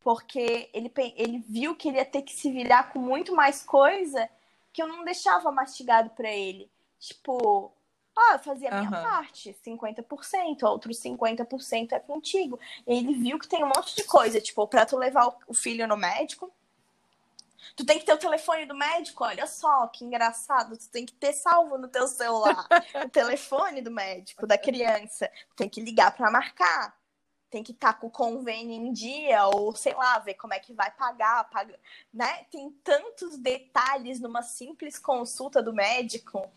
porque 0.00 0.70
ele, 0.72 0.90
ele 1.16 1.38
viu 1.38 1.74
que 1.74 1.88
ele 1.88 1.98
ia 1.98 2.04
ter 2.04 2.22
que 2.22 2.32
se 2.32 2.50
virar 2.50 2.92
com 2.92 2.98
muito 2.98 3.34
mais 3.34 3.62
coisa 3.62 4.28
que 4.72 4.82
eu 4.82 4.88
não 4.88 5.04
deixava 5.04 5.50
mastigado 5.52 6.10
pra 6.10 6.30
ele. 6.32 6.70
Tipo, 6.98 7.72
ah, 8.16 8.34
eu 8.34 8.38
fazia 8.40 8.68
a 8.70 8.74
minha 8.78 8.90
Aham. 8.90 9.02
parte, 9.02 9.56
50%, 9.64 10.62
outros 10.64 10.98
50% 10.98 11.92
é 11.92 11.98
contigo. 11.98 12.58
E 12.86 12.94
ele 12.98 13.14
viu 13.14 13.38
que 13.38 13.48
tem 13.48 13.64
um 13.64 13.68
monte 13.68 13.94
de 13.96 14.04
coisa, 14.04 14.40
tipo, 14.40 14.66
pra 14.66 14.84
tu 14.84 14.96
levar 14.96 15.34
o- 15.46 15.54
filho 15.54 15.86
no 15.86 15.96
médico, 15.96 16.52
tu 17.76 17.84
tem 17.84 17.98
que 17.98 18.04
ter 18.04 18.12
o 18.12 18.18
telefone 18.18 18.66
do 18.66 18.74
médico, 18.74 19.24
olha 19.24 19.46
só, 19.46 19.86
que 19.88 20.04
engraçado, 20.04 20.76
tu 20.76 20.88
tem 20.90 21.06
que 21.06 21.12
ter 21.14 21.32
salvo 21.32 21.78
no 21.78 21.88
teu 21.88 22.06
celular 22.06 22.66
o 23.04 23.08
telefone 23.08 23.80
do 23.80 23.90
médico, 23.90 24.46
da 24.46 24.58
criança, 24.58 25.30
tem 25.56 25.68
que 25.68 25.80
ligar 25.80 26.14
pra 26.14 26.30
marcar. 26.30 26.98
Tem 27.48 27.64
que 27.64 27.72
estar 27.72 27.94
com 27.94 28.06
o 28.06 28.10
convênio 28.10 28.76
em 28.76 28.92
dia, 28.92 29.44
ou 29.48 29.74
sei 29.74 29.92
lá, 29.92 30.20
ver 30.20 30.34
como 30.34 30.54
é 30.54 30.60
que 30.60 30.72
vai 30.72 30.88
pagar, 30.92 31.50
paga, 31.50 31.76
né? 32.14 32.44
Tem 32.44 32.70
tantos 32.84 33.36
detalhes 33.36 34.20
numa 34.20 34.40
simples 34.40 35.00
consulta 35.00 35.60
do 35.60 35.72
médico 35.72 36.48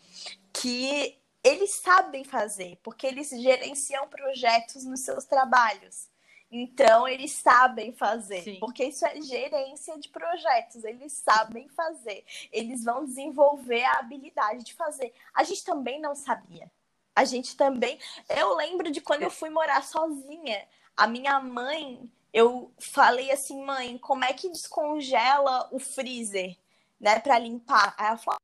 que 0.52 1.18
eles 1.44 1.74
sabem 1.74 2.24
fazer, 2.24 2.78
porque 2.82 3.06
eles 3.06 3.28
gerenciam 3.28 4.08
projetos 4.08 4.84
nos 4.84 5.00
seus 5.00 5.26
trabalhos. 5.26 6.08
Então, 6.50 7.06
eles 7.06 7.32
sabem 7.32 7.92
fazer, 7.92 8.42
Sim. 8.42 8.60
porque 8.60 8.84
isso 8.84 9.04
é 9.04 9.20
gerência 9.20 9.98
de 9.98 10.08
projetos, 10.08 10.84
eles 10.84 11.12
sabem 11.12 11.68
fazer. 11.68 12.24
Eles 12.50 12.84
vão 12.84 13.04
desenvolver 13.04 13.84
a 13.84 13.98
habilidade 13.98 14.64
de 14.64 14.72
fazer. 14.72 15.12
A 15.34 15.42
gente 15.42 15.64
também 15.64 16.00
não 16.00 16.14
sabia. 16.14 16.70
A 17.14 17.24
gente 17.24 17.56
também. 17.56 17.98
Eu 18.28 18.54
lembro 18.54 18.90
de 18.90 19.00
quando 19.00 19.22
eu 19.22 19.30
fui 19.30 19.50
morar 19.50 19.82
sozinha. 19.82 20.66
A 20.96 21.06
minha 21.06 21.40
mãe, 21.40 22.10
eu 22.32 22.72
falei 22.78 23.30
assim, 23.30 23.62
mãe, 23.62 23.98
como 23.98 24.24
é 24.24 24.32
que 24.32 24.48
descongela 24.48 25.68
o 25.72 25.78
freezer, 25.78 26.56
né, 27.00 27.18
para 27.18 27.38
limpar? 27.38 27.94
Aí 27.98 28.06
ela 28.06 28.16
falou, 28.16 28.38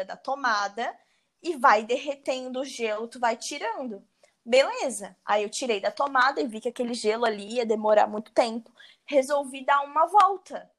"Ah, 0.00 0.04
da 0.04 0.16
tomada 0.16 0.96
e 1.42 1.56
vai 1.56 1.84
derretendo 1.84 2.60
o 2.60 2.64
gelo, 2.64 3.08
tu 3.08 3.18
vai 3.18 3.36
tirando. 3.36 4.06
Beleza. 4.44 5.16
Aí 5.24 5.42
eu 5.42 5.50
tirei 5.50 5.80
da 5.80 5.90
tomada 5.90 6.40
e 6.40 6.46
vi 6.46 6.60
que 6.60 6.68
aquele 6.68 6.94
gelo 6.94 7.24
ali 7.24 7.54
ia 7.56 7.66
demorar 7.66 8.06
muito 8.06 8.32
tempo. 8.32 8.72
Resolvi 9.06 9.64
dar 9.64 9.82
uma 9.82 10.06
volta. 10.06 10.70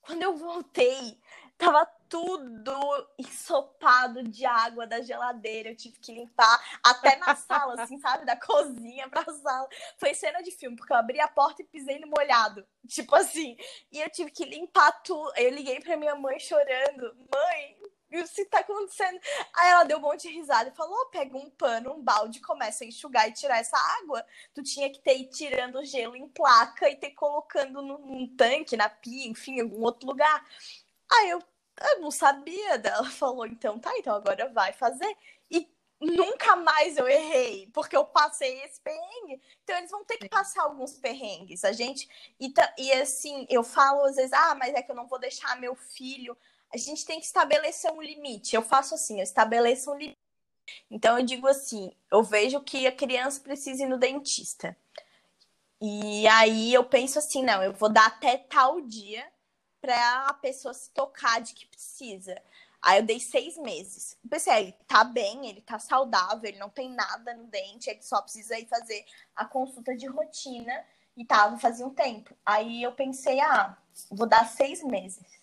Quando 0.00 0.22
eu 0.22 0.36
voltei, 0.36 1.18
tava 1.56 1.86
tudo 2.08 2.72
ensopado 3.18 4.22
de 4.22 4.44
água 4.44 4.86
da 4.86 5.00
geladeira. 5.00 5.70
Eu 5.70 5.76
tive 5.76 5.98
que 5.98 6.12
limpar 6.12 6.60
até 6.84 7.16
na 7.16 7.34
sala, 7.34 7.82
assim, 7.82 7.98
sabe? 8.00 8.26
Da 8.26 8.36
cozinha 8.36 9.08
pra 9.08 9.24
sala. 9.24 9.68
Foi 9.96 10.12
cena 10.14 10.42
de 10.42 10.50
filme, 10.50 10.76
porque 10.76 10.92
eu 10.92 10.96
abri 10.96 11.20
a 11.20 11.28
porta 11.28 11.62
e 11.62 11.66
pisei 11.66 11.98
no 12.00 12.08
molhado. 12.08 12.66
Tipo 12.86 13.14
assim. 13.16 13.56
E 13.90 14.00
eu 14.00 14.10
tive 14.10 14.30
que 14.30 14.44
limpar 14.44 14.92
tudo. 15.02 15.32
Eu 15.36 15.50
liguei 15.50 15.80
pra 15.80 15.96
minha 15.96 16.14
mãe 16.14 16.38
chorando. 16.38 17.14
Mãe, 17.32 17.76
o 18.22 18.28
que 18.28 18.44
tá 18.46 18.60
acontecendo? 18.60 19.20
Aí 19.54 19.70
ela 19.70 19.84
deu 19.84 19.98
um 19.98 20.02
monte 20.02 20.28
de 20.28 20.34
risada 20.34 20.70
e 20.70 20.74
falou: 20.76 20.94
"Ó, 21.02 21.06
pega 21.06 21.36
um 21.36 21.50
pano, 21.50 21.92
um 21.94 22.02
balde, 22.02 22.40
começa 22.40 22.84
a 22.84 22.86
enxugar 22.86 23.28
e 23.28 23.32
tirar 23.32 23.58
essa 23.58 23.76
água. 24.02 24.24
Tu 24.54 24.62
tinha 24.62 24.90
que 24.90 25.00
ter 25.00 25.18
ido 25.20 25.30
tirando 25.30 25.78
o 25.78 25.84
gelo 25.84 26.16
em 26.16 26.28
placa 26.28 26.88
e 26.90 26.96
ter 26.96 27.10
colocando 27.12 27.82
num, 27.82 27.98
num 27.98 28.36
tanque, 28.36 28.76
na 28.76 28.88
pia, 28.88 29.28
enfim, 29.28 29.56
em 29.58 29.62
algum 29.62 29.82
outro 29.82 30.08
lugar. 30.08 30.44
Aí 31.12 31.30
eu, 31.30 31.42
eu 31.92 32.00
não 32.00 32.10
sabia. 32.10 32.78
Daí 32.78 32.92
Ela 32.92 33.04
falou: 33.10 33.46
então 33.46 33.78
tá, 33.78 33.92
então 33.98 34.14
agora 34.14 34.48
vai 34.50 34.72
fazer. 34.72 35.16
E 35.50 35.68
nunca 36.00 36.56
mais 36.56 36.96
eu 36.96 37.08
errei, 37.08 37.68
porque 37.72 37.96
eu 37.96 38.04
passei 38.04 38.62
esse 38.64 38.80
perrengue. 38.80 39.40
Então 39.64 39.76
eles 39.78 39.90
vão 39.90 40.04
ter 40.04 40.18
que 40.18 40.28
passar 40.28 40.62
alguns 40.64 40.98
perrengues. 40.98 41.64
A 41.64 41.72
gente. 41.72 42.08
E, 42.40 42.52
e 42.78 42.92
assim, 42.94 43.46
eu 43.50 43.62
falo 43.64 44.04
às 44.04 44.16
vezes, 44.16 44.32
ah, 44.32 44.54
mas 44.56 44.74
é 44.74 44.82
que 44.82 44.90
eu 44.90 44.96
não 44.96 45.06
vou 45.08 45.18
deixar 45.18 45.58
meu 45.60 45.74
filho. 45.74 46.36
A 46.72 46.78
gente 46.78 47.04
tem 47.04 47.20
que 47.20 47.26
estabelecer 47.26 47.92
um 47.92 48.00
limite. 48.00 48.56
Eu 48.56 48.62
faço 48.62 48.94
assim, 48.94 49.18
eu 49.18 49.22
estabeleço 49.22 49.90
um 49.90 49.96
limite. 49.96 50.18
Então 50.90 51.18
eu 51.18 51.24
digo 51.24 51.46
assim, 51.46 51.92
eu 52.10 52.22
vejo 52.22 52.60
que 52.60 52.86
a 52.86 52.92
criança 52.92 53.40
precisa 53.40 53.82
ir 53.82 53.88
no 53.88 53.98
dentista. 53.98 54.76
E 55.80 56.26
aí 56.28 56.72
eu 56.72 56.84
penso 56.84 57.18
assim, 57.18 57.42
não, 57.42 57.62
eu 57.62 57.72
vou 57.72 57.88
dar 57.88 58.06
até 58.06 58.38
tal 58.38 58.80
dia 58.80 59.26
para 59.80 60.28
a 60.28 60.34
pessoa 60.34 60.72
se 60.72 60.90
tocar 60.90 61.40
de 61.40 61.54
que 61.54 61.66
precisa. 61.66 62.40
Aí 62.80 62.98
eu 62.98 63.02
dei 63.04 63.20
seis 63.20 63.56
meses. 63.58 64.16
Eu 64.24 64.30
pensei, 64.30 64.52
ah, 64.52 64.60
ele 64.60 64.72
tá 64.86 65.04
bem, 65.04 65.48
ele 65.48 65.60
tá 65.60 65.78
saudável, 65.78 66.48
ele 66.48 66.58
não 66.58 66.70
tem 66.70 66.88
nada 66.88 67.34
no 67.34 67.44
dente, 67.44 67.90
ele 67.90 68.02
só 68.02 68.22
precisa 68.22 68.58
ir 68.58 68.66
fazer 68.66 69.04
a 69.34 69.44
consulta 69.44 69.96
de 69.96 70.06
rotina. 70.06 70.84
E 71.16 71.24
tava 71.26 71.58
fazia 71.58 71.86
um 71.86 71.92
tempo. 71.92 72.34
Aí 72.46 72.82
eu 72.82 72.92
pensei, 72.92 73.38
ah, 73.40 73.76
vou 74.10 74.26
dar 74.26 74.48
seis 74.48 74.82
meses. 74.82 75.41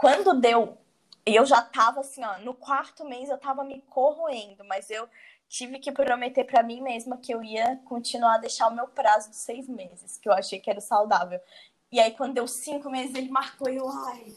Quando 0.00 0.32
deu, 0.32 0.78
e 1.26 1.36
eu 1.36 1.44
já 1.44 1.60
tava 1.60 2.00
assim, 2.00 2.24
ó, 2.24 2.38
no 2.38 2.54
quarto 2.54 3.04
mês 3.04 3.28
eu 3.28 3.36
tava 3.36 3.62
me 3.62 3.82
corroendo, 3.82 4.64
mas 4.64 4.88
eu 4.88 5.06
tive 5.46 5.78
que 5.78 5.92
prometer 5.92 6.44
pra 6.44 6.62
mim 6.62 6.80
mesma 6.80 7.18
que 7.18 7.34
eu 7.34 7.44
ia 7.44 7.76
continuar 7.84 8.36
a 8.36 8.38
deixar 8.38 8.68
o 8.68 8.74
meu 8.74 8.88
prazo 8.88 9.28
de 9.28 9.36
seis 9.36 9.68
meses, 9.68 10.16
que 10.16 10.26
eu 10.26 10.32
achei 10.32 10.58
que 10.58 10.70
era 10.70 10.80
saudável. 10.80 11.38
E 11.92 12.00
aí, 12.00 12.12
quando 12.12 12.32
deu 12.32 12.48
cinco 12.48 12.88
meses, 12.88 13.14
ele 13.14 13.28
marcou 13.28 13.68
e 13.68 13.76
eu, 13.76 13.86
ai, 13.90 14.34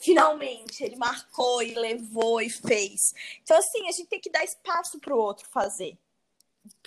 finalmente, 0.00 0.82
ele 0.82 0.96
marcou 0.96 1.62
e 1.62 1.74
levou 1.74 2.40
e 2.40 2.48
fez. 2.48 3.12
Então, 3.42 3.58
assim, 3.58 3.86
a 3.86 3.92
gente 3.92 4.06
tem 4.06 4.20
que 4.20 4.30
dar 4.30 4.42
espaço 4.42 4.98
pro 5.00 5.18
outro 5.18 5.46
fazer, 5.50 5.98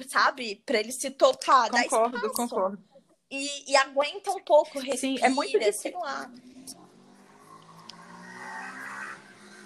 sabe? 0.07 0.55
Pra 0.65 0.79
ele 0.79 0.91
se 0.91 1.11
tocar, 1.11 1.69
Concordo, 1.69 2.17
espaço. 2.17 2.33
concordo. 2.33 2.83
E, 3.29 3.71
e 3.71 3.75
aguenta 3.75 4.31
um 4.31 4.39
pouco, 4.39 4.79
respira, 4.79 4.97
Sim, 4.97 5.19
é 5.19 5.29
muito 5.29 5.51
sei 5.51 5.59
difícil. 5.59 5.99
lá. 5.99 6.31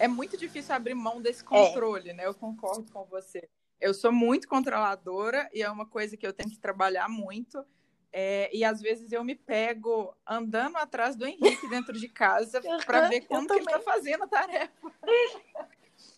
É 0.02 0.08
muito 0.08 0.36
difícil 0.36 0.74
abrir 0.74 0.96
mão 0.96 1.22
desse 1.22 1.44
controle, 1.44 2.12
né? 2.12 2.26
Eu 2.26 2.34
concordo 2.34 2.92
com 2.92 3.06
você. 3.06 3.48
Eu 3.80 3.94
sou 3.94 4.12
muito 4.12 4.48
controladora 4.48 5.48
e 5.54 5.62
é 5.62 5.70
uma 5.70 5.86
coisa 5.86 6.18
que 6.18 6.26
eu 6.26 6.34
tenho 6.34 6.50
que 6.50 6.60
trabalhar 6.60 7.08
muito. 7.08 7.64
É, 8.12 8.50
e 8.52 8.64
às 8.64 8.82
vezes 8.82 9.12
eu 9.12 9.24
me 9.24 9.36
pego 9.36 10.14
andando 10.28 10.78
atrás 10.78 11.16
do 11.16 11.26
Henrique 11.26 11.70
dentro 11.70 11.94
de 11.94 12.10
casa 12.10 12.60
para 12.84 13.08
ver 13.10 13.22
como 13.22 13.48
que 13.48 13.54
ele 13.54 13.66
tá 13.66 13.80
fazendo 13.80 14.24
a 14.24 14.28
tarefa. 14.28 14.92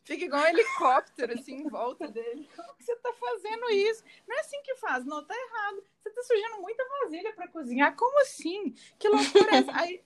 Fica 0.05 0.25
igual 0.25 0.41
um 0.41 0.47
helicóptero 0.47 1.33
assim 1.33 1.55
em 1.55 1.67
volta 1.67 2.07
dele. 2.07 2.49
Como 2.55 2.75
que 2.75 2.83
você 2.85 2.95
tá 2.95 3.13
fazendo 3.19 3.69
isso? 3.69 4.03
Não 4.25 4.35
é 4.35 4.39
assim 4.39 4.61
que 4.63 4.75
faz, 4.75 5.05
não, 5.05 5.25
tá 5.25 5.35
errado. 5.35 5.83
Você 6.01 6.09
tá 6.09 6.23
sujando 6.23 6.61
muita 6.61 6.85
vasilha 6.87 7.33
para 7.33 7.49
cozinhar. 7.49 7.95
Como 7.97 8.21
assim? 8.21 8.73
Que 8.97 9.09
loucura 9.09 9.51
é 9.51 9.57
essa? 9.57 9.71
Aí, 9.73 10.01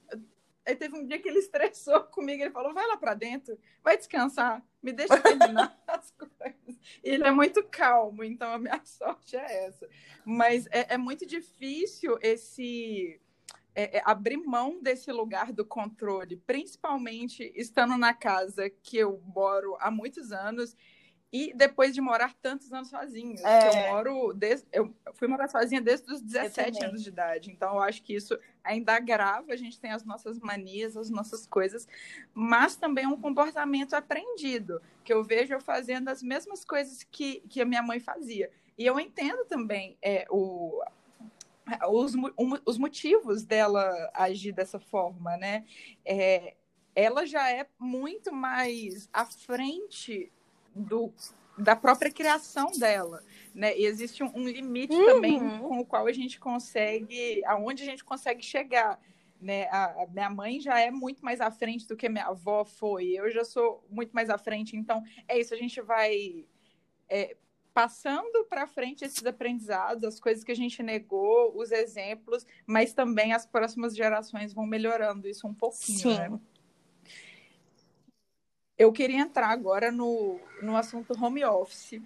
aí 0.68 0.76
teve 0.76 0.96
um 0.96 1.06
dia 1.06 1.18
que 1.18 1.28
ele 1.28 1.38
estressou 1.38 2.00
comigo, 2.12 2.42
ele 2.42 2.50
falou: 2.50 2.74
vai 2.74 2.86
lá 2.86 2.96
para 2.96 3.14
dentro, 3.14 3.58
vai 3.82 3.96
descansar, 3.96 4.62
me 4.82 4.92
deixa 4.92 5.18
terminar 5.20 5.76
as 5.88 6.10
coisas. 6.10 6.78
E 7.02 7.10
ele 7.10 7.24
é 7.24 7.30
muito 7.30 7.64
calmo, 7.64 8.22
então 8.22 8.52
a 8.52 8.58
minha 8.58 8.80
sorte 8.84 9.36
é 9.36 9.66
essa. 9.66 9.88
Mas 10.24 10.66
é, 10.66 10.94
é 10.94 10.98
muito 10.98 11.24
difícil 11.24 12.18
esse 12.20 13.20
é, 13.74 13.98
é, 13.98 14.02
abrir 14.04 14.36
mão 14.36 14.80
desse 14.82 15.10
lugar 15.10 15.52
do 15.52 15.64
controle, 15.64 16.36
principalmente 16.36 17.50
estando 17.54 17.96
na 17.96 18.12
casa 18.12 18.68
que 18.68 18.98
eu 18.98 19.22
moro 19.24 19.76
há 19.80 19.90
muitos 19.90 20.32
anos 20.32 20.76
e 21.32 21.52
depois 21.54 21.92
de 21.94 22.00
morar 22.00 22.34
tantos 22.40 22.72
anos 22.72 22.88
sozinho. 22.88 23.36
É. 23.46 23.68
Eu 23.68 23.92
moro 23.92 24.32
desde, 24.32 24.66
eu 24.72 24.94
fui 25.14 25.28
morar 25.28 25.48
sozinha 25.48 25.80
desde 25.80 26.10
os 26.10 26.22
17 26.22 26.84
anos 26.84 27.02
de 27.02 27.10
idade. 27.10 27.50
Então 27.50 27.74
eu 27.74 27.80
acho 27.80 28.02
que 28.02 28.14
isso 28.14 28.38
ainda 28.64 28.94
agrava, 28.94 29.52
a 29.52 29.56
gente 29.56 29.78
tem 29.78 29.90
as 29.90 30.04
nossas 30.04 30.38
manias, 30.38 30.96
as 30.96 31.10
nossas 31.10 31.46
coisas, 31.46 31.86
mas 32.32 32.76
também 32.76 33.04
é 33.04 33.08
um 33.08 33.20
comportamento 33.20 33.94
aprendido, 33.94 34.80
que 35.04 35.12
eu 35.12 35.22
vejo 35.22 35.54
eu 35.54 35.60
fazendo 35.60 36.08
as 36.08 36.22
mesmas 36.22 36.64
coisas 36.64 37.02
que, 37.02 37.40
que 37.48 37.60
a 37.60 37.64
minha 37.64 37.82
mãe 37.82 38.00
fazia. 38.00 38.50
E 38.76 38.86
eu 38.86 38.98
entendo 38.98 39.44
também 39.44 39.98
é, 40.00 40.26
o, 40.30 40.82
os, 41.90 42.14
os 42.64 42.78
motivos 42.78 43.44
dela 43.44 44.10
agir 44.14 44.52
dessa 44.52 44.78
forma, 44.78 45.36
né? 45.36 45.66
É, 46.04 46.54
ela 46.94 47.26
já 47.26 47.50
é 47.50 47.66
muito 47.78 48.32
mais 48.32 49.08
à 49.12 49.24
frente 49.24 50.32
do, 50.78 51.12
da 51.56 51.74
própria 51.74 52.10
criação 52.10 52.70
dela, 52.78 53.22
né? 53.54 53.76
E 53.76 53.84
existe 53.84 54.22
um, 54.22 54.30
um 54.34 54.48
limite 54.48 54.94
uhum. 54.94 55.06
também 55.06 55.38
com 55.38 55.80
o 55.80 55.84
qual 55.84 56.06
a 56.06 56.12
gente 56.12 56.38
consegue, 56.38 57.44
aonde 57.44 57.82
a 57.82 57.86
gente 57.86 58.04
consegue 58.04 58.42
chegar, 58.42 58.98
né? 59.40 59.66
A, 59.68 60.02
a, 60.02 60.06
minha 60.06 60.30
mãe 60.30 60.60
já 60.60 60.78
é 60.80 60.90
muito 60.90 61.24
mais 61.24 61.40
à 61.40 61.50
frente 61.50 61.86
do 61.86 61.96
que 61.96 62.08
minha 62.08 62.26
avó 62.26 62.64
foi. 62.64 63.12
Eu 63.12 63.30
já 63.30 63.44
sou 63.44 63.84
muito 63.90 64.12
mais 64.12 64.30
à 64.30 64.38
frente. 64.38 64.76
Então 64.76 65.02
é 65.26 65.38
isso. 65.38 65.54
A 65.54 65.56
gente 65.56 65.80
vai 65.80 66.46
é, 67.08 67.36
passando 67.72 68.44
para 68.46 68.66
frente 68.66 69.04
esses 69.04 69.24
aprendizados, 69.24 70.02
as 70.02 70.18
coisas 70.18 70.42
que 70.42 70.50
a 70.50 70.56
gente 70.56 70.82
negou, 70.82 71.56
os 71.56 71.70
exemplos, 71.70 72.44
mas 72.66 72.92
também 72.92 73.32
as 73.32 73.46
próximas 73.46 73.94
gerações 73.94 74.52
vão 74.52 74.66
melhorando 74.66 75.28
isso 75.28 75.46
um 75.46 75.54
pouquinho, 75.54 75.98
Sim. 75.98 76.18
né? 76.18 76.40
Eu 78.78 78.92
queria 78.92 79.18
entrar 79.18 79.48
agora 79.48 79.90
no, 79.90 80.40
no 80.62 80.76
assunto 80.76 81.12
home 81.20 81.44
office. 81.44 82.00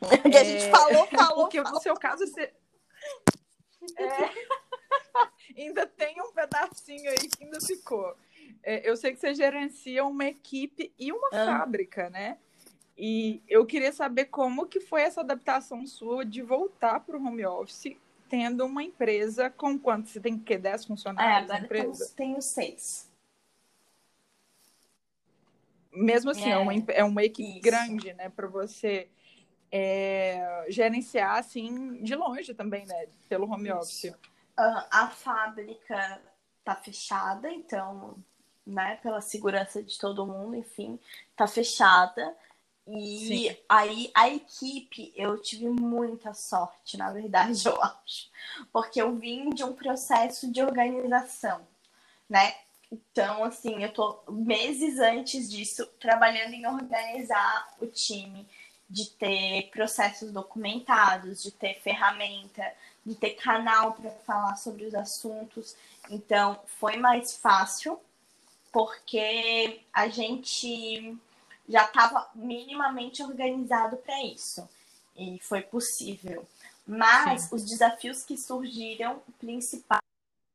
Que 0.30 0.36
é... 0.36 0.40
a 0.40 0.44
gente 0.44 0.70
falou, 0.70 1.06
falou. 1.10 1.44
Porque 1.44 1.58
falou. 1.58 1.74
no 1.74 1.80
seu 1.80 1.94
caso 1.94 2.26
você. 2.26 2.52
É... 3.96 4.30
ainda 5.56 5.86
tem 5.86 6.20
um 6.20 6.32
pedacinho 6.32 7.10
aí 7.10 7.28
que 7.28 7.44
ainda 7.44 7.60
ficou. 7.60 8.16
É, 8.62 8.88
eu 8.88 8.96
sei 8.96 9.12
que 9.12 9.20
você 9.20 9.34
gerencia 9.34 10.04
uma 10.04 10.24
equipe 10.24 10.92
e 10.98 11.12
uma 11.12 11.28
ah. 11.32 11.46
fábrica, 11.46 12.10
né? 12.10 12.38
E 12.96 13.40
eu 13.48 13.64
queria 13.64 13.92
saber 13.92 14.26
como 14.26 14.66
que 14.66 14.80
foi 14.80 15.02
essa 15.02 15.20
adaptação 15.20 15.86
sua 15.86 16.24
de 16.24 16.42
voltar 16.42 17.00
para 17.00 17.16
o 17.16 17.24
home 17.24 17.46
office, 17.46 17.96
tendo 18.28 18.64
uma 18.64 18.82
empresa 18.82 19.50
com 19.50 19.78
quanto? 19.78 20.08
Você 20.08 20.20
tem 20.20 20.36
que 20.36 20.58
10 20.58 20.86
funcionários? 20.86 21.50
É, 21.50 21.54
agora 21.54 21.64
empresa? 21.64 22.12
tenho 22.16 22.42
seis 22.42 23.07
mesmo 25.92 26.30
assim, 26.30 26.50
é, 26.50 26.52
é 26.52 26.58
uma, 26.58 26.72
é 26.74 27.04
uma 27.04 27.24
equipe 27.24 27.50
Isso. 27.50 27.60
grande, 27.62 28.12
né, 28.14 28.28
para 28.28 28.46
você 28.46 29.08
é, 29.70 30.66
gerenciar 30.68 31.38
assim 31.38 32.02
de 32.02 32.14
longe 32.14 32.54
também, 32.54 32.86
né, 32.86 33.06
pelo 33.28 33.50
home 33.50 33.68
Isso. 33.68 33.78
office. 33.78 34.04
Uh, 34.58 34.84
a 34.90 35.08
fábrica 35.08 36.20
tá 36.64 36.74
fechada, 36.74 37.50
então, 37.50 38.16
né, 38.66 38.98
pela 39.02 39.20
segurança 39.20 39.82
de 39.82 39.98
todo 39.98 40.26
mundo, 40.26 40.56
enfim, 40.56 40.98
tá 41.36 41.46
fechada. 41.46 42.36
E 42.86 43.28
Sim. 43.28 43.56
aí 43.68 44.10
a 44.14 44.28
equipe, 44.28 45.12
eu 45.14 45.40
tive 45.40 45.68
muita 45.68 46.32
sorte, 46.32 46.96
na 46.96 47.12
verdade, 47.12 47.64
eu 47.68 47.82
acho. 47.82 48.30
Porque 48.72 49.00
eu 49.00 49.14
vim 49.14 49.50
de 49.50 49.62
um 49.62 49.74
processo 49.74 50.50
de 50.50 50.62
organização, 50.62 51.66
né? 52.28 52.54
Então, 52.90 53.44
assim, 53.44 53.82
eu 53.82 53.92
tô 53.92 54.20
meses 54.30 54.98
antes 54.98 55.50
disso 55.50 55.86
trabalhando 56.00 56.54
em 56.54 56.66
organizar 56.66 57.74
o 57.80 57.86
time, 57.86 58.48
de 58.88 59.10
ter 59.10 59.68
processos 59.70 60.32
documentados, 60.32 61.42
de 61.42 61.50
ter 61.50 61.78
ferramenta, 61.80 62.64
de 63.04 63.14
ter 63.14 63.34
canal 63.34 63.92
para 63.92 64.10
falar 64.10 64.56
sobre 64.56 64.86
os 64.86 64.94
assuntos. 64.94 65.76
Então, 66.08 66.58
foi 66.78 66.96
mais 66.96 67.36
fácil 67.36 68.00
porque 68.72 69.82
a 69.92 70.08
gente 70.08 71.16
já 71.68 71.84
estava 71.84 72.30
minimamente 72.34 73.22
organizado 73.22 73.98
para 73.98 74.22
isso 74.24 74.66
e 75.14 75.38
foi 75.40 75.60
possível. 75.60 76.46
Mas 76.86 77.42
Sim. 77.42 77.54
os 77.54 77.64
desafios 77.64 78.22
que 78.22 78.38
surgiram, 78.38 79.20
principal 79.38 80.00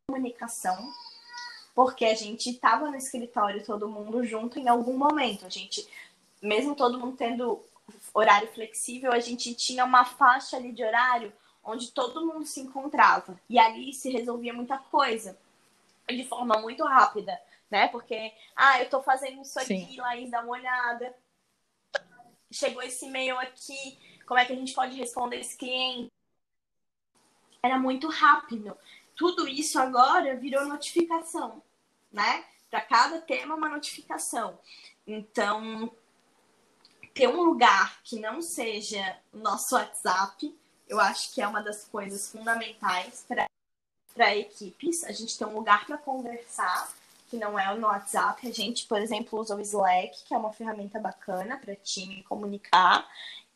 comunicação, 0.07 0.91
porque 1.75 2.05
a 2.05 2.15
gente 2.15 2.51
estava 2.51 2.89
no 2.89 2.95
escritório 2.95 3.65
todo 3.65 3.89
mundo 3.89 4.23
junto 4.23 4.59
em 4.59 4.67
algum 4.67 4.97
momento. 4.97 5.45
A 5.45 5.49
gente, 5.49 5.87
mesmo 6.41 6.75
todo 6.75 6.99
mundo 6.99 7.17
tendo 7.17 7.63
horário 8.13 8.47
flexível, 8.53 9.11
a 9.11 9.19
gente 9.19 9.53
tinha 9.55 9.83
uma 9.83 10.05
faixa 10.05 10.57
ali 10.57 10.71
de 10.71 10.83
horário 10.83 11.33
onde 11.63 11.91
todo 11.91 12.25
mundo 12.25 12.45
se 12.45 12.59
encontrava. 12.59 13.39
E 13.49 13.57
ali 13.57 13.93
se 13.93 14.11
resolvia 14.11 14.53
muita 14.53 14.77
coisa 14.77 15.37
de 16.07 16.25
forma 16.25 16.59
muito 16.59 16.83
rápida, 16.83 17.39
né? 17.71 17.87
Porque, 17.87 18.33
ah, 18.55 18.81
eu 18.81 18.89
tô 18.89 19.01
fazendo 19.01 19.41
isso 19.41 19.57
aqui, 19.57 19.85
Sim. 19.85 19.97
Laís, 20.01 20.29
dá 20.29 20.41
uma 20.41 20.51
olhada. 20.51 21.15
Chegou 22.51 22.83
esse 22.83 23.05
e-mail 23.05 23.39
aqui, 23.39 23.97
como 24.27 24.39
é 24.39 24.45
que 24.45 24.53
a 24.53 24.55
gente 24.55 24.73
pode 24.73 24.95
responder 24.95 25.39
esse 25.39 25.57
cliente? 25.57 26.11
Era 27.63 27.79
muito 27.79 28.09
rápido 28.09 28.77
tudo 29.15 29.47
isso 29.47 29.79
agora 29.79 30.35
virou 30.35 30.65
notificação, 30.65 31.61
né? 32.11 32.43
Para 32.69 32.81
cada 32.81 33.21
tema, 33.21 33.55
uma 33.55 33.69
notificação. 33.69 34.57
Então, 35.05 35.91
ter 37.13 37.27
um 37.27 37.43
lugar 37.43 38.01
que 38.03 38.19
não 38.19 38.41
seja 38.41 39.17
o 39.31 39.37
nosso 39.37 39.75
WhatsApp, 39.75 40.53
eu 40.87 40.99
acho 40.99 41.33
que 41.33 41.41
é 41.41 41.47
uma 41.47 41.61
das 41.61 41.85
coisas 41.85 42.29
fundamentais 42.29 43.25
para 43.27 44.35
equipes. 44.35 45.03
A 45.03 45.11
gente 45.11 45.37
tem 45.37 45.47
um 45.47 45.55
lugar 45.55 45.85
para 45.85 45.97
conversar, 45.97 46.91
que 47.29 47.37
não 47.37 47.57
é 47.57 47.73
no 47.75 47.87
WhatsApp. 47.87 48.47
A 48.47 48.51
gente, 48.51 48.87
por 48.87 48.99
exemplo, 48.99 49.39
usa 49.39 49.55
o 49.55 49.61
Slack, 49.61 50.23
que 50.25 50.33
é 50.33 50.37
uma 50.37 50.53
ferramenta 50.53 50.99
bacana 50.99 51.57
para 51.57 51.75
time 51.75 52.23
comunicar. 52.23 53.07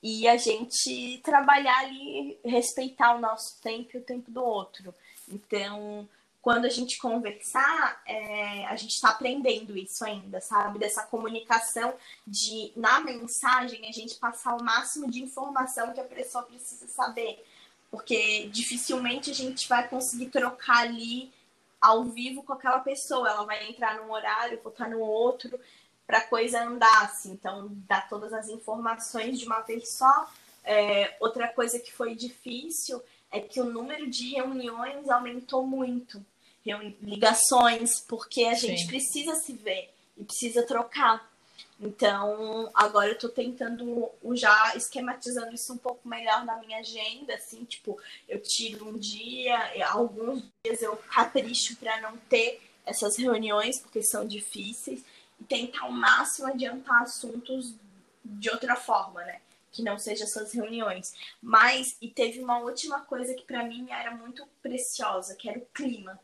E 0.01 0.27
a 0.27 0.37
gente 0.37 1.19
trabalhar 1.23 1.79
ali, 1.79 2.39
respeitar 2.45 3.15
o 3.15 3.19
nosso 3.19 3.59
tempo 3.61 3.89
e 3.95 3.99
o 3.99 4.03
tempo 4.03 4.29
do 4.29 4.43
outro. 4.43 4.93
Então, 5.27 6.07
quando 6.47 6.63
a 6.63 6.69
gente 6.69 6.97
conversar, 6.97 8.01
é, 8.05 8.65
a 8.67 8.75
gente 8.77 8.91
está 8.91 9.09
aprendendo 9.09 9.77
isso 9.77 10.05
ainda, 10.05 10.39
sabe? 10.39 10.79
Dessa 10.79 11.03
comunicação 11.03 11.93
de, 12.25 12.71
na 12.73 13.01
mensagem, 13.01 13.85
a 13.87 13.91
gente 13.91 14.15
passar 14.15 14.55
o 14.55 14.63
máximo 14.63 15.11
de 15.11 15.21
informação 15.21 15.93
que 15.93 15.99
a 15.99 16.05
pessoa 16.05 16.45
precisa 16.45 16.87
saber. 16.87 17.45
Porque 17.91 18.47
dificilmente 18.47 19.29
a 19.29 19.33
gente 19.33 19.67
vai 19.67 19.87
conseguir 19.89 20.27
trocar 20.27 20.83
ali 20.83 21.33
ao 21.81 22.05
vivo 22.05 22.43
com 22.43 22.53
aquela 22.53 22.79
pessoa. 22.79 23.29
Ela 23.29 23.43
vai 23.43 23.69
entrar 23.69 23.97
num 23.97 24.09
horário, 24.09 24.61
voltar 24.63 24.89
no 24.89 24.99
outro, 24.99 25.59
para 26.05 26.19
a 26.19 26.27
coisa 26.27 26.63
andar, 26.63 27.03
assim. 27.03 27.31
Então, 27.31 27.67
dar 27.87 28.07
todas 28.07 28.31
as 28.31 28.47
informações 28.47 29.37
de 29.37 29.45
uma 29.45 29.59
vez 29.59 29.89
só. 29.89 30.31
É, 30.63 31.17
outra 31.19 31.49
coisa 31.49 31.77
que 31.77 31.91
foi 31.93 32.15
difícil 32.15 33.01
é 33.37 33.41
que 33.41 33.59
o 33.59 33.65
número 33.65 34.09
de 34.09 34.29
reuniões 34.29 35.09
aumentou 35.09 35.65
muito. 35.65 36.23
Ligações, 37.01 38.01
porque 38.01 38.43
a 38.43 38.53
gente 38.53 38.81
Sim. 38.81 38.87
precisa 38.87 39.35
se 39.35 39.53
ver 39.53 39.93
e 40.17 40.23
precisa 40.25 40.63
trocar. 40.63 41.31
Então, 41.79 42.69
agora 42.73 43.09
eu 43.09 43.17
tô 43.17 43.29
tentando 43.29 44.09
já 44.33 44.75
esquematizando 44.75 45.53
isso 45.53 45.71
um 45.71 45.77
pouco 45.77 46.07
melhor 46.07 46.43
na 46.43 46.57
minha 46.57 46.79
agenda, 46.79 47.35
assim, 47.35 47.63
tipo, 47.63 47.97
eu 48.27 48.41
tiro 48.41 48.89
um 48.89 48.97
dia, 48.97 49.57
alguns 49.89 50.43
dias 50.65 50.81
eu 50.81 50.97
capricho 50.97 51.77
para 51.77 52.01
não 52.01 52.17
ter 52.17 52.59
essas 52.85 53.15
reuniões, 53.15 53.79
porque 53.79 54.01
são 54.01 54.25
difíceis, 54.25 55.03
e 55.39 55.43
tentar 55.43 55.83
ao 55.83 55.91
máximo 55.91 56.47
adiantar 56.47 57.03
assuntos 57.03 57.75
de 58.25 58.49
outra 58.49 58.75
forma, 58.75 59.23
né? 59.23 59.39
Que 59.77 59.83
não 59.83 59.99
seja 59.99 60.23
essas 60.23 60.51
reuniões. 60.51 61.13
Mas, 61.39 61.95
e 62.01 62.09
teve 62.09 62.39
uma 62.39 62.57
última 62.57 63.01
coisa 63.01 63.35
que 63.35 63.43
para 63.43 63.63
mim 63.63 63.85
era 63.91 64.09
muito 64.09 64.43
preciosa, 64.59 65.35
que 65.35 65.47
era 65.47 65.59
o 65.59 65.67
clima. 65.71 66.19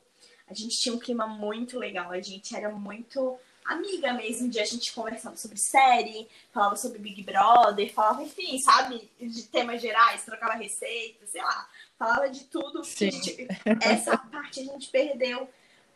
A 0.47 0.56
gente 0.56 0.80
tinha 0.80 0.95
um 0.95 0.99
clima 0.99 1.28
muito 1.28 1.78
legal, 1.78 2.10
a 2.12 2.20
gente 2.20 2.56
era 2.56 2.70
muito 2.70 3.38
amiga 3.64 4.12
mesmo, 4.12 4.49
de 4.49 4.60
a 4.60 4.66
gente 4.66 4.91
conversava 4.91 5.38
sobre 5.38 5.58
série, 5.58 6.28
falava 6.51 6.76
sobre 6.76 6.97
Big 6.97 7.22
Brother, 7.22 7.93
falava, 7.93 8.24
enfim, 8.24 8.58
sabe, 8.58 9.10
de 9.20 9.43
temas 9.43 9.80
gerais, 9.80 10.26
trocava 10.26 10.54
receitas, 10.56 11.30
sei 11.30 11.41
lá, 11.41 11.70
falava 11.97 12.30
de 12.30 12.45
tudo. 12.45 12.84
Gente, 12.84 13.47
essa 13.82 14.18
parte 14.18 14.62
a 14.62 14.64
gente 14.64 14.89
perdeu, 14.89 15.47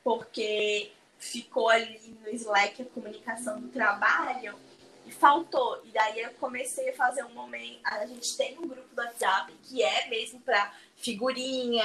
porque 0.04 0.92
ficou 1.18 1.70
ali 1.70 2.16
no 2.22 2.30
Slack 2.30 2.84
a 2.84 2.86
comunicação 2.86 3.60
do 3.60 3.68
trabalho 3.70 4.56
e 5.08 5.12
faltou. 5.12 5.82
E 5.86 5.92
daí 5.92 6.20
eu 6.20 6.32
comecei 6.34 6.90
a 6.90 6.96
fazer 6.96 7.24
um 7.24 7.34
momento. 7.34 7.80
A 7.84 8.06
gente 8.06 8.36
tem 8.36 8.58
um 8.58 8.68
grupo 8.68 8.94
do 8.94 9.02
WhatsApp 9.02 9.52
que 9.64 9.82
é 9.82 10.08
mesmo 10.10 10.40
para 10.42 10.74
figurinha, 10.96 11.84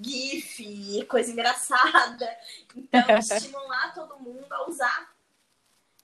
GIF, 0.00 1.04
coisa 1.06 1.30
engraçada. 1.30 2.36
Então, 2.74 3.00
estimular 3.18 3.94
todo 3.94 4.18
mundo 4.18 4.46
a 4.50 4.68
usar 4.68 5.14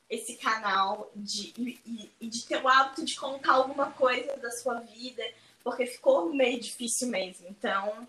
esse 0.08 0.36
canal 0.36 1.10
de, 1.14 1.54
e, 1.56 2.10
e 2.20 2.28
de 2.28 2.44
ter 2.44 2.62
o 2.62 2.68
hábito 2.68 3.04
de 3.04 3.14
contar 3.18 3.52
alguma 3.52 3.92
coisa 3.92 4.36
da 4.38 4.50
sua 4.50 4.80
vida, 4.80 5.22
porque 5.62 5.86
ficou 5.86 6.34
meio 6.34 6.60
difícil 6.60 7.08
mesmo. 7.08 7.46
Então, 7.48 8.06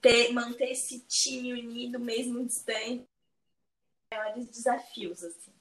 ter, 0.00 0.30
manter 0.32 0.70
esse 0.70 1.00
time 1.00 1.54
unido 1.54 1.98
mesmo 1.98 2.44
distante, 2.44 3.06
maiores 4.12 4.46
desafios, 4.46 5.24
assim. 5.24 5.55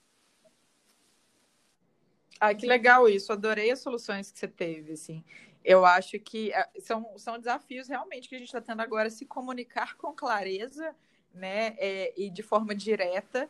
Ah, 2.39 2.53
que 2.53 2.65
legal 2.65 3.07
isso. 3.07 3.31
Adorei 3.31 3.71
as 3.71 3.79
soluções 3.79 4.31
que 4.31 4.39
você 4.39 4.47
teve, 4.47 4.93
assim. 4.93 5.23
Eu 5.63 5.85
acho 5.85 6.19
que 6.19 6.51
é, 6.53 6.69
são, 6.79 7.17
são 7.17 7.39
desafios 7.39 7.87
realmente 7.87 8.29
que 8.29 8.35
a 8.35 8.37
gente 8.37 8.47
está 8.47 8.61
tendo 8.61 8.81
agora 8.81 9.09
se 9.09 9.25
comunicar 9.25 9.95
com 9.95 10.13
clareza, 10.13 10.95
né, 11.33 11.75
é, 11.77 12.13
e 12.15 12.29
de 12.29 12.43
forma 12.43 12.75
direta, 12.75 13.49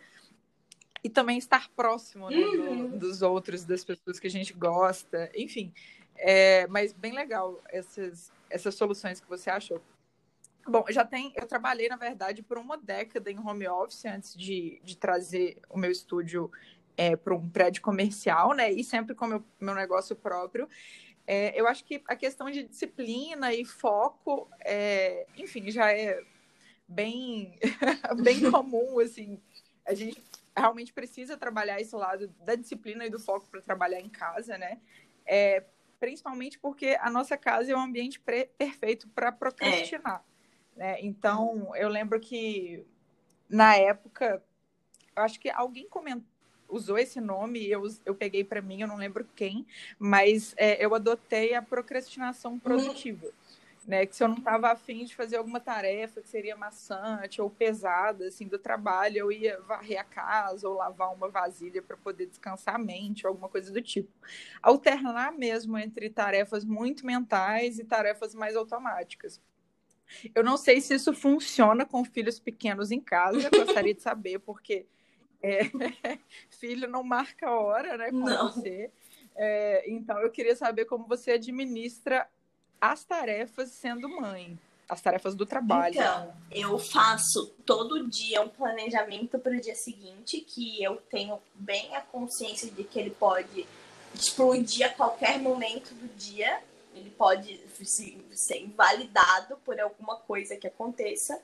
e 1.03 1.09
também 1.09 1.37
estar 1.37 1.69
próximo 1.75 2.29
né, 2.29 2.37
uhum. 2.37 2.87
do, 2.91 2.99
dos 2.99 3.21
outros, 3.21 3.65
das 3.65 3.83
pessoas 3.83 4.19
que 4.19 4.27
a 4.27 4.29
gente 4.29 4.53
gosta, 4.53 5.29
enfim. 5.35 5.73
É, 6.15 6.65
mas 6.67 6.93
bem 6.93 7.13
legal 7.13 7.61
essas, 7.69 8.31
essas 8.49 8.75
soluções 8.75 9.19
que 9.19 9.27
você 9.27 9.49
achou. 9.49 9.81
Bom, 10.67 10.83
já 10.89 11.05
tem. 11.05 11.31
Eu 11.35 11.45
trabalhei, 11.45 11.87
na 11.87 11.95
verdade, 11.95 12.41
por 12.41 12.57
uma 12.57 12.75
década 12.75 13.29
em 13.29 13.37
home 13.37 13.67
office 13.67 14.05
antes 14.05 14.35
de, 14.35 14.81
de 14.83 14.97
trazer 14.97 15.59
o 15.69 15.77
meu 15.77 15.91
estúdio 15.91 16.51
é, 16.97 17.15
para 17.15 17.35
um 17.35 17.49
prédio 17.49 17.81
comercial, 17.81 18.53
né? 18.53 18.71
E 18.71 18.83
sempre 18.83 19.15
com 19.15 19.25
o 19.25 19.29
meu, 19.29 19.43
meu 19.59 19.75
negócio 19.75 20.15
próprio. 20.15 20.67
É, 21.27 21.59
eu 21.59 21.67
acho 21.67 21.83
que 21.83 22.03
a 22.07 22.15
questão 22.15 22.49
de 22.51 22.63
disciplina 22.63 23.53
e 23.53 23.65
foco, 23.65 24.49
é, 24.59 25.25
enfim, 25.37 25.71
já 25.71 25.91
é 25.91 26.21
bem, 26.87 27.59
bem 28.23 28.51
comum, 28.51 28.99
assim. 28.99 29.41
A 29.85 29.93
gente 29.93 30.23
realmente 30.55 30.93
precisa 30.93 31.37
trabalhar 31.37 31.79
esse 31.81 31.95
lado 31.95 32.27
da 32.43 32.55
disciplina 32.55 33.05
e 33.05 33.09
do 33.09 33.19
foco 33.19 33.47
para 33.49 33.61
trabalhar 33.61 33.99
em 33.99 34.09
casa, 34.09 34.57
né? 34.57 34.79
É, 35.25 35.63
principalmente 35.99 36.59
porque 36.59 36.97
a 37.01 37.09
nossa 37.09 37.35
casa 37.37 37.71
é 37.71 37.75
um 37.75 37.81
ambiente 37.81 38.19
perfeito 38.19 39.07
para 39.09 39.31
procrastinar. 39.31 40.23
É. 40.75 40.79
Né? 40.79 40.97
Então, 41.01 41.75
eu 41.75 41.89
lembro 41.89 42.19
que 42.19 42.85
na 43.49 43.75
época, 43.75 44.43
eu 45.15 45.23
acho 45.23 45.39
que 45.39 45.49
alguém 45.49 45.87
comentou 45.89 46.34
usou 46.69 46.97
esse 46.97 47.21
nome, 47.21 47.67
eu, 47.67 47.83
eu 48.05 48.15
peguei 48.15 48.43
para 48.43 48.61
mim, 48.61 48.81
eu 48.81 48.87
não 48.87 48.97
lembro 48.97 49.25
quem, 49.35 49.65
mas 49.97 50.53
é, 50.57 50.83
eu 50.83 50.93
adotei 50.93 51.53
a 51.53 51.61
procrastinação 51.61 52.53
uhum. 52.53 52.59
produtiva. 52.59 53.27
Né, 53.87 54.03
que 54.03 54.15
se 54.15 54.23
eu 54.23 54.27
não 54.27 54.37
estava 54.37 54.71
afim 54.71 55.05
de 55.05 55.15
fazer 55.15 55.37
alguma 55.37 55.59
tarefa 55.59 56.19
que 56.19 56.27
seria 56.27 56.55
maçante 56.55 57.39
ou 57.39 57.51
pesada 57.51 58.29
assim 58.29 58.47
do 58.47 58.57
trabalho, 58.57 59.17
eu 59.19 59.31
ia 59.31 59.61
varrer 59.61 59.99
a 59.99 60.03
casa 60.03 60.67
ou 60.67 60.73
lavar 60.73 61.13
uma 61.13 61.29
vasilha 61.29 61.83
para 61.83 61.95
poder 61.95 62.25
descansar 62.25 62.73
a 62.73 62.79
mente, 62.79 63.27
ou 63.27 63.29
alguma 63.29 63.47
coisa 63.47 63.71
do 63.71 63.79
tipo. 63.83 64.09
Alternar 64.59 65.31
mesmo 65.33 65.77
entre 65.77 66.09
tarefas 66.09 66.65
muito 66.65 67.05
mentais 67.05 67.77
e 67.77 67.83
tarefas 67.83 68.33
mais 68.33 68.55
automáticas. 68.55 69.39
Eu 70.33 70.43
não 70.43 70.57
sei 70.57 70.81
se 70.81 70.95
isso 70.95 71.13
funciona 71.13 71.85
com 71.85 72.03
filhos 72.03 72.39
pequenos 72.39 72.91
em 72.91 72.99
casa, 72.99 73.49
gostaria 73.51 73.93
de 73.93 74.01
saber, 74.01 74.39
porque 74.39 74.87
é, 75.45 76.17
filho 76.49 76.87
não 76.87 77.03
marca 77.03 77.51
hora, 77.51 77.97
né, 77.97 78.09
com 78.09 78.17
não. 78.17 78.51
você. 78.51 78.89
É, 79.35 79.83
então, 79.89 80.19
eu 80.19 80.31
queria 80.31 80.55
saber 80.55 80.85
como 80.85 81.05
você 81.05 81.31
administra 81.31 82.27
as 82.79 83.03
tarefas 83.03 83.71
sendo 83.71 84.07
mãe, 84.09 84.57
as 84.87 85.01
tarefas 85.01 85.35
do 85.35 85.45
trabalho. 85.45 85.95
Então, 85.95 86.33
eu 86.51 86.79
faço 86.79 87.53
todo 87.65 88.07
dia 88.07 88.41
um 88.41 88.49
planejamento 88.49 89.37
para 89.37 89.51
o 89.51 89.59
dia 89.59 89.75
seguinte, 89.75 90.41
que 90.41 90.83
eu 90.83 90.97
tenho 91.09 91.39
bem 91.53 91.95
a 91.95 92.01
consciência 92.01 92.71
de 92.71 92.83
que 92.83 92.99
ele 92.99 93.11
pode 93.11 93.67
explodir 94.13 94.85
a 94.85 94.89
qualquer 94.89 95.39
momento 95.39 95.93
do 95.93 96.07
dia. 96.15 96.61
Ele 96.95 97.11
pode 97.11 97.59
ser 98.31 98.57
invalidado 98.57 99.57
por 99.57 99.79
alguma 99.79 100.15
coisa 100.17 100.55
que 100.55 100.65
aconteça. 100.65 101.39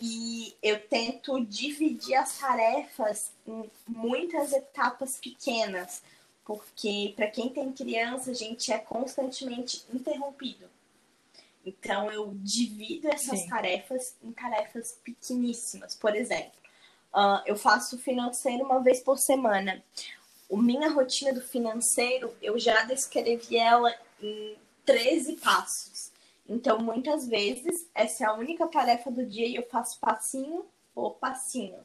E 0.00 0.56
eu 0.62 0.80
tento 0.88 1.44
dividir 1.44 2.14
as 2.14 2.38
tarefas 2.38 3.30
em 3.46 3.70
muitas 3.86 4.52
etapas 4.52 5.18
pequenas, 5.18 6.02
porque 6.44 7.12
para 7.14 7.30
quem 7.30 7.50
tem 7.50 7.70
criança, 7.70 8.30
a 8.30 8.34
gente 8.34 8.72
é 8.72 8.78
constantemente 8.78 9.84
interrompido. 9.92 10.66
Então 11.64 12.10
eu 12.10 12.32
divido 12.36 13.08
essas 13.08 13.40
Sim. 13.40 13.48
tarefas 13.48 14.14
em 14.22 14.32
tarefas 14.32 14.98
pequeníssimas. 15.04 15.94
Por 15.94 16.16
exemplo, 16.16 16.52
uh, 17.14 17.42
eu 17.44 17.56
faço 17.56 17.98
financeiro 17.98 18.64
uma 18.64 18.80
vez 18.80 19.00
por 19.00 19.18
semana. 19.18 19.82
O 20.48 20.56
minha 20.56 20.88
rotina 20.88 21.32
do 21.32 21.42
financeiro, 21.42 22.34
eu 22.40 22.58
já 22.58 22.84
descrevi 22.84 23.56
ela 23.56 23.94
em 24.20 24.56
13 24.90 25.36
passos. 25.36 26.10
Então, 26.48 26.78
muitas 26.78 27.28
vezes, 27.28 27.88
essa 27.94 28.24
é 28.24 28.26
a 28.26 28.32
única 28.32 28.66
tarefa 28.66 29.10
do 29.10 29.24
dia 29.24 29.46
e 29.46 29.54
eu 29.54 29.68
faço 29.70 30.00
passinho 30.00 30.66
por 30.92 31.12
passinho. 31.12 31.78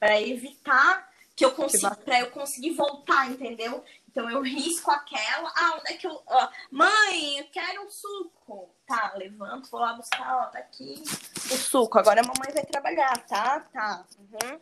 Para 0.00 0.20
evitar 0.20 1.08
que 1.36 1.44
eu 1.44 1.52
consiga, 1.52 1.94
para 1.94 2.20
eu 2.20 2.30
conseguir 2.30 2.72
voltar, 2.72 3.30
entendeu? 3.30 3.84
Então 4.08 4.28
eu 4.28 4.42
risco 4.42 4.90
aquela, 4.90 5.48
ah, 5.54 5.78
onde 5.78 5.92
é 5.92 5.96
que 5.96 6.06
eu, 6.06 6.20
ó, 6.26 6.48
mãe, 6.70 7.38
eu 7.38 7.44
quero 7.52 7.86
um 7.86 7.90
suco. 7.90 8.74
Tá, 8.84 9.14
levanto, 9.14 9.70
vou 9.70 9.80
lá 9.80 9.92
buscar, 9.92 10.36
ó, 10.38 10.46
tá 10.46 10.58
aqui 10.58 11.02
o 11.04 11.56
suco. 11.56 11.98
Agora 11.98 12.20
a 12.20 12.24
mamãe 12.24 12.52
vai 12.52 12.66
trabalhar, 12.66 13.16
tá? 13.26 13.60
Tá. 13.72 14.04
Uhum. 14.18 14.60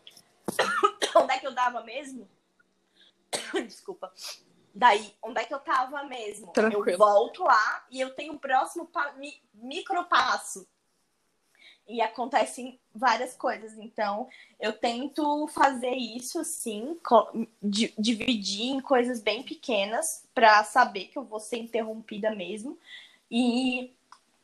onde 1.23 1.33
é 1.33 1.39
que 1.39 1.47
eu 1.47 1.55
dava 1.55 1.83
mesmo? 1.83 2.29
Desculpa. 3.67 4.13
Daí, 4.79 5.13
onde 5.21 5.41
é 5.41 5.45
que 5.45 5.53
eu 5.53 5.59
tava 5.59 6.05
mesmo? 6.05 6.53
Tranquilo. 6.53 6.89
Eu 6.89 6.99
volto 6.99 7.43
lá 7.43 7.85
e 7.91 8.01
eu 8.01 8.15
tenho 8.15 8.35
o 8.35 8.39
próximo 8.39 8.87
pa 8.87 9.13
mi 9.15 9.35
micropasso. 9.53 10.69
E 11.89 12.01
acontecem 12.01 12.79
várias 12.95 13.35
coisas. 13.35 13.77
Então, 13.77 14.29
eu 14.61 14.73
tento 14.73 15.49
fazer 15.49 15.97
isso, 15.97 16.45
sim, 16.45 16.97
dividir 17.61 18.71
em 18.71 18.81
coisas 18.81 19.21
bem 19.21 19.43
pequenas, 19.43 20.25
para 20.33 20.63
saber 20.63 21.07
que 21.07 21.19
eu 21.19 21.25
vou 21.25 21.41
ser 21.41 21.57
interrompida 21.57 22.31
mesmo. 22.31 22.79
E, 23.29 23.93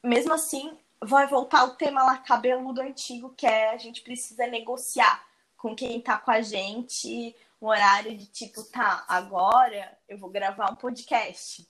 mesmo 0.03 0.32
assim, 0.32 0.76
vai 1.01 1.28
voltar 1.28 1.62
o 1.62 1.76
tema 1.76 2.03
lá 2.03 2.18
cabeludo 2.18 2.80
antigo, 2.80 3.32
que 3.37 3.47
é 3.47 3.70
a 3.70 3.76
gente 3.76 4.01
precisa 4.01 4.49
negociar 4.49 5.24
com 5.57 5.76
quem 5.76 6.01
tá 6.01 6.18
com 6.18 6.32
a 6.32 6.41
gente 6.41 7.37
um 7.65 7.69
horário 7.69 8.15
de 8.15 8.27
tipo, 8.27 8.62
tá, 8.65 9.07
agora 9.09 9.97
eu 10.07 10.19
vou 10.19 10.29
gravar 10.29 10.71
um 10.71 10.77
podcast. 10.77 11.67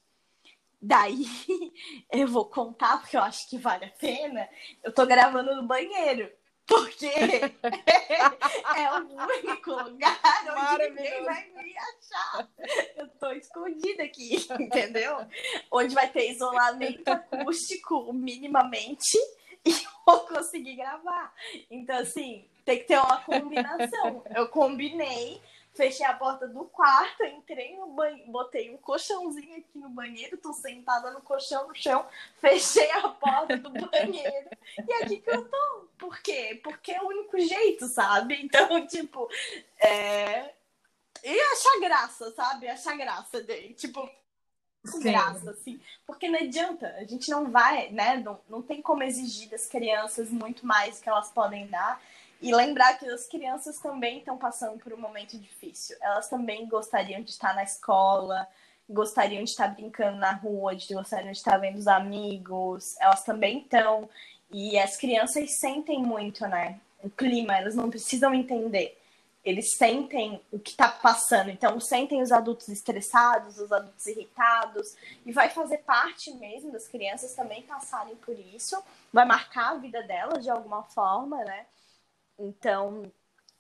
Daí 0.82 1.24
eu 2.11 2.26
vou 2.26 2.47
contar, 2.47 3.01
porque 3.01 3.16
eu 3.16 3.22
acho 3.22 3.49
que 3.49 3.59
vale 3.59 3.84
a 3.84 3.90
pena. 3.90 4.49
Eu 4.82 4.92
tô 4.92 5.07
gravando 5.07 5.55
no 5.55 5.62
banheiro. 5.62 6.30
Porque 6.66 7.07
é 7.12 8.90
o 8.90 9.05
único 9.05 9.70
lugar 9.70 10.18
onde 10.57 10.88
ninguém 10.88 11.22
vai 11.22 11.47
me 11.51 11.74
achar. 11.76 12.49
Eu 12.97 13.09
tô 13.20 13.30
escondida 13.32 14.03
aqui, 14.03 14.36
entendeu? 14.59 15.26
Onde 15.70 15.95
vai 15.95 16.09
ter 16.09 16.30
isolamento 16.30 17.07
acústico 17.07 18.11
minimamente 18.14 19.18
e 19.62 19.72
vou 20.07 20.20
conseguir 20.20 20.76
gravar. 20.76 21.34
Então, 21.70 21.99
assim, 21.99 22.49
tem 22.64 22.78
que 22.78 22.84
ter 22.84 22.99
uma 22.99 23.20
combinação. 23.20 24.24
Eu 24.34 24.49
combinei 24.49 25.40
fechei 25.75 26.07
a 26.07 26.14
porta 26.14 26.47
do 26.47 26.64
quarto, 26.66 27.25
entrei 27.25 27.77
no 27.77 27.89
banheiro, 27.89 28.31
botei 28.31 28.72
um 28.72 28.77
colchãozinho 28.77 29.59
aqui 29.59 29.77
no 29.79 29.89
banheiro, 29.89 30.39
tô 30.39 30.53
sentada 30.53 31.11
no 31.11 31.20
colchão 31.20 31.66
no 31.68 31.75
chão, 31.75 32.07
fechei 32.41 32.91
a 32.93 33.09
porta 33.09 33.57
do 33.57 33.70
banheiro 33.70 34.51
e 34.89 34.93
é 34.93 35.03
aqui 35.03 35.20
que 35.20 35.31
eu 35.31 35.45
tô. 35.49 35.89
Por 35.99 36.20
quê? 36.20 36.61
Porque 36.62 36.93
é 36.93 37.03
o 37.03 37.09
único 37.09 37.39
jeito, 37.39 37.87
sabe? 37.87 38.41
Então, 38.43 38.87
tipo, 38.87 39.29
é. 39.79 40.53
E 41.22 41.41
achar 41.41 41.81
graça, 41.81 42.31
sabe? 42.33 42.68
Achar 42.68 42.97
graça 42.97 43.43
dele. 43.43 43.72
Tipo, 43.75 44.09
Sim. 44.85 45.01
graça, 45.01 45.51
assim. 45.51 45.81
Porque 46.07 46.29
não 46.29 46.39
adianta, 46.39 46.95
a 46.99 47.05
gente 47.05 47.31
não 47.31 47.51
vai, 47.51 47.91
né? 47.91 48.18
Não, 48.18 48.39
não 48.49 48.62
tem 48.62 48.83
como 48.83 49.03
exigir 49.03 49.49
das 49.49 49.66
crianças 49.66 50.31
muito 50.31 50.66
mais 50.66 51.01
que 51.01 51.09
elas 51.09 51.31
podem 51.31 51.66
dar. 51.68 52.01
E 52.41 52.55
lembrar 52.55 52.99
que 52.99 53.07
as 53.09 53.26
crianças 53.26 53.78
também 53.78 54.18
estão 54.18 54.37
passando 54.37 54.78
por 54.78 54.93
um 54.93 55.01
momento 55.01 55.39
difícil. 55.39 55.97
Elas 56.01 56.28
também 56.28 56.66
gostariam 56.66 57.22
de 57.22 57.30
estar 57.30 57.55
na 57.55 57.62
escola, 57.62 58.47
gostariam 58.89 59.43
de 59.43 59.51
estar 59.51 59.68
brincando 59.68 60.18
na 60.18 60.32
rua, 60.32 60.74
de 60.74 60.93
gostariam 60.93 61.32
de 61.32 61.39
estar 61.39 61.57
vendo 61.59 61.78
os 61.78 61.87
amigos. 61.87 62.97
Elas 63.01 63.24
também 63.24 63.59
estão. 63.61 64.09
E 64.51 64.78
as 64.78 64.97
crianças 64.97 65.59
sentem 65.59 66.03
muito, 66.03 66.47
né? 66.47 66.78
O 67.03 67.11
clima, 67.11 67.57
elas 67.57 67.74
não 67.74 67.91
precisam 67.91 68.35
entender. 68.35 68.99
Eles 69.45 69.76
sentem 69.76 70.41
o 70.51 70.59
que 70.59 70.70
está 70.70 70.89
passando. 70.89 71.51
Então, 71.51 71.78
sentem 71.78 72.22
os 72.22 72.32
adultos 72.32 72.68
estressados, 72.68 73.59
os 73.59 73.70
adultos 73.70 74.07
irritados. 74.07 74.97
E 75.26 75.32
vai 75.32 75.51
fazer 75.51 75.78
parte 75.78 76.32
mesmo 76.35 76.72
das 76.72 76.89
crianças 76.89 77.35
também 77.35 77.62
passarem 77.62 78.16
por 78.16 78.39
isso. 78.39 78.82
Vai 79.12 79.26
marcar 79.26 79.72
a 79.72 79.74
vida 79.74 80.03
delas 80.03 80.43
de 80.43 80.51
alguma 80.51 80.82
forma, 80.85 81.45
né? 81.45 81.66
Então, 82.39 83.11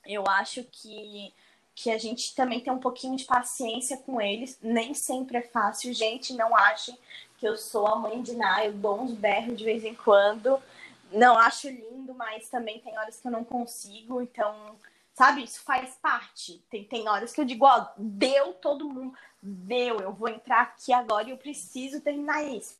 eu 0.06 0.24
acho 0.26 0.64
que 0.64 1.32
que 1.74 1.90
a 1.90 1.98
gente 1.98 2.34
também 2.34 2.60
tem 2.60 2.72
um 2.72 2.78
pouquinho 2.78 3.16
de 3.16 3.24
paciência 3.24 3.96
com 3.96 4.20
eles. 4.20 4.56
Nem 4.62 4.94
sempre 4.94 5.38
é 5.38 5.42
fácil, 5.42 5.92
gente. 5.92 6.32
Não 6.32 6.56
achem 6.56 6.96
que 7.38 7.46
eu 7.46 7.56
sou 7.56 7.86
a 7.86 7.96
mãe 7.96 8.22
de 8.22 8.34
Ná, 8.34 8.64
eu 8.64 8.72
dou 8.72 9.00
uns 9.00 9.12
berros 9.12 9.58
de 9.58 9.64
vez 9.64 9.84
em 9.84 9.94
quando. 9.94 10.62
Não 11.10 11.36
acho 11.36 11.68
lindo, 11.68 12.14
mas 12.14 12.48
também 12.48 12.80
tem 12.80 12.96
horas 12.96 13.20
que 13.20 13.26
eu 13.26 13.32
não 13.32 13.44
consigo. 13.44 14.22
Então, 14.22 14.76
sabe, 15.12 15.42
isso 15.42 15.62
faz 15.62 15.96
parte. 15.96 16.62
Tem, 16.70 16.84
tem 16.84 17.08
horas 17.08 17.32
que 17.32 17.40
eu 17.40 17.44
digo, 17.44 17.66
ó, 17.66 17.88
deu 17.96 18.54
todo 18.54 18.88
mundo, 18.88 19.16
deu, 19.42 20.00
eu 20.00 20.12
vou 20.12 20.28
entrar 20.28 20.62
aqui 20.62 20.92
agora 20.92 21.28
e 21.28 21.32
eu 21.32 21.36
preciso 21.36 22.00
terminar 22.00 22.44
isso. 22.44 22.78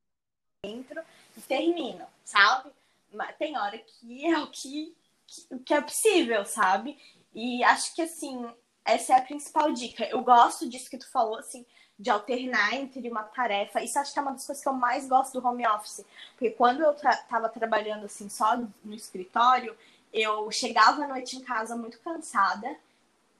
Entro 0.64 1.03
e 1.36 1.40
termino, 1.40 2.07
sabe? 2.24 2.70
Mas 3.12 3.36
tem 3.36 3.59
hora 3.59 3.76
que 3.76 4.24
é 4.24 4.38
o 4.38 4.47
que, 4.47 4.97
que, 5.26 5.58
que 5.58 5.74
é 5.74 5.80
possível, 5.80 6.44
sabe? 6.44 6.98
E 7.34 7.62
acho 7.64 7.94
que 7.94 8.02
assim, 8.02 8.46
essa 8.84 9.14
é 9.14 9.18
a 9.18 9.22
principal 9.22 9.72
dica. 9.72 10.04
Eu 10.04 10.22
gosto 10.22 10.68
disso 10.68 10.90
que 10.90 10.98
tu 10.98 11.10
falou, 11.10 11.38
assim, 11.38 11.64
de 11.98 12.10
alternar 12.10 12.74
entre 12.74 13.08
uma 13.08 13.22
tarefa. 13.22 13.82
Isso 13.82 13.98
acho 13.98 14.12
que 14.12 14.18
é 14.18 14.22
uma 14.22 14.32
das 14.32 14.46
coisas 14.46 14.62
que 14.62 14.68
eu 14.68 14.72
mais 14.72 15.08
gosto 15.08 15.40
do 15.40 15.46
home 15.46 15.66
office. 15.66 16.04
Porque 16.32 16.50
quando 16.50 16.82
eu 16.82 16.92
estava 16.92 17.48
trabalhando 17.48 18.04
assim 18.04 18.28
só 18.28 18.56
no 18.56 18.94
escritório, 18.94 19.76
eu 20.12 20.50
chegava 20.50 21.04
à 21.04 21.08
noite 21.08 21.36
em 21.36 21.40
casa 21.40 21.76
muito 21.76 21.98
cansada 22.00 22.76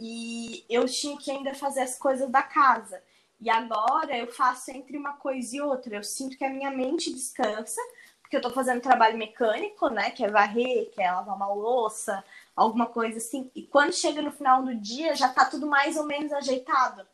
e 0.01 0.65
eu 0.69 0.87
tinha 0.87 1.17
que 1.17 1.31
ainda 1.31 1.55
fazer 1.55 1.81
as 1.81 1.99
coisas 1.99 2.31
da 2.31 2.43
casa. 2.43 3.03
E 3.41 3.51
agora 3.51 4.17
eu 4.17 4.33
faço 4.33 4.71
entre 4.71 4.97
uma 4.97 5.15
coisa 5.15 5.57
e 5.57 5.61
outra. 5.61 5.97
Eu 5.97 6.05
sinto 6.05 6.37
que 6.37 6.45
a 6.45 6.51
minha 6.51 6.71
mente 6.71 7.13
descansa, 7.13 7.81
porque 8.35 8.47
eu 8.47 8.49
estou 8.49 8.53
fazendo 8.53 8.83
trabalho 8.83 9.17
mecânico, 9.17 9.89
né? 9.89 10.11
Que 10.11 10.25
é 10.25 10.29
varrer, 10.29 10.91
que 10.91 11.01
é 11.01 11.11
lavar 11.11 11.37
uma 11.37 11.53
louça, 11.53 12.25
alguma 12.57 12.87
coisa 12.87 13.19
assim. 13.19 13.51
E 13.55 13.63
quando 13.63 13.93
chega 13.93 14.21
no 14.21 14.33
final 14.33 14.65
do 14.65 14.75
dia, 14.75 15.15
já 15.15 15.29
está 15.29 15.45
tudo 15.45 15.67
mais 15.67 15.97
ou 15.97 16.05
menos 16.05 16.33
ajeitado. 16.33 17.07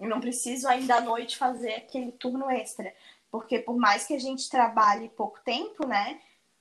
Eu 0.00 0.08
não 0.08 0.20
preciso 0.20 0.66
ainda 0.66 0.96
à 0.96 1.00
noite 1.00 1.36
fazer 1.36 1.74
aquele 1.74 2.12
turno 2.12 2.50
extra. 2.50 2.94
Porque 3.30 3.58
por 3.58 3.76
mais 3.76 4.06
que 4.06 4.14
a 4.14 4.18
gente 4.18 4.48
trabalhe 4.48 5.10
pouco 5.10 5.38
tempo, 5.44 5.86
né? 5.86 6.20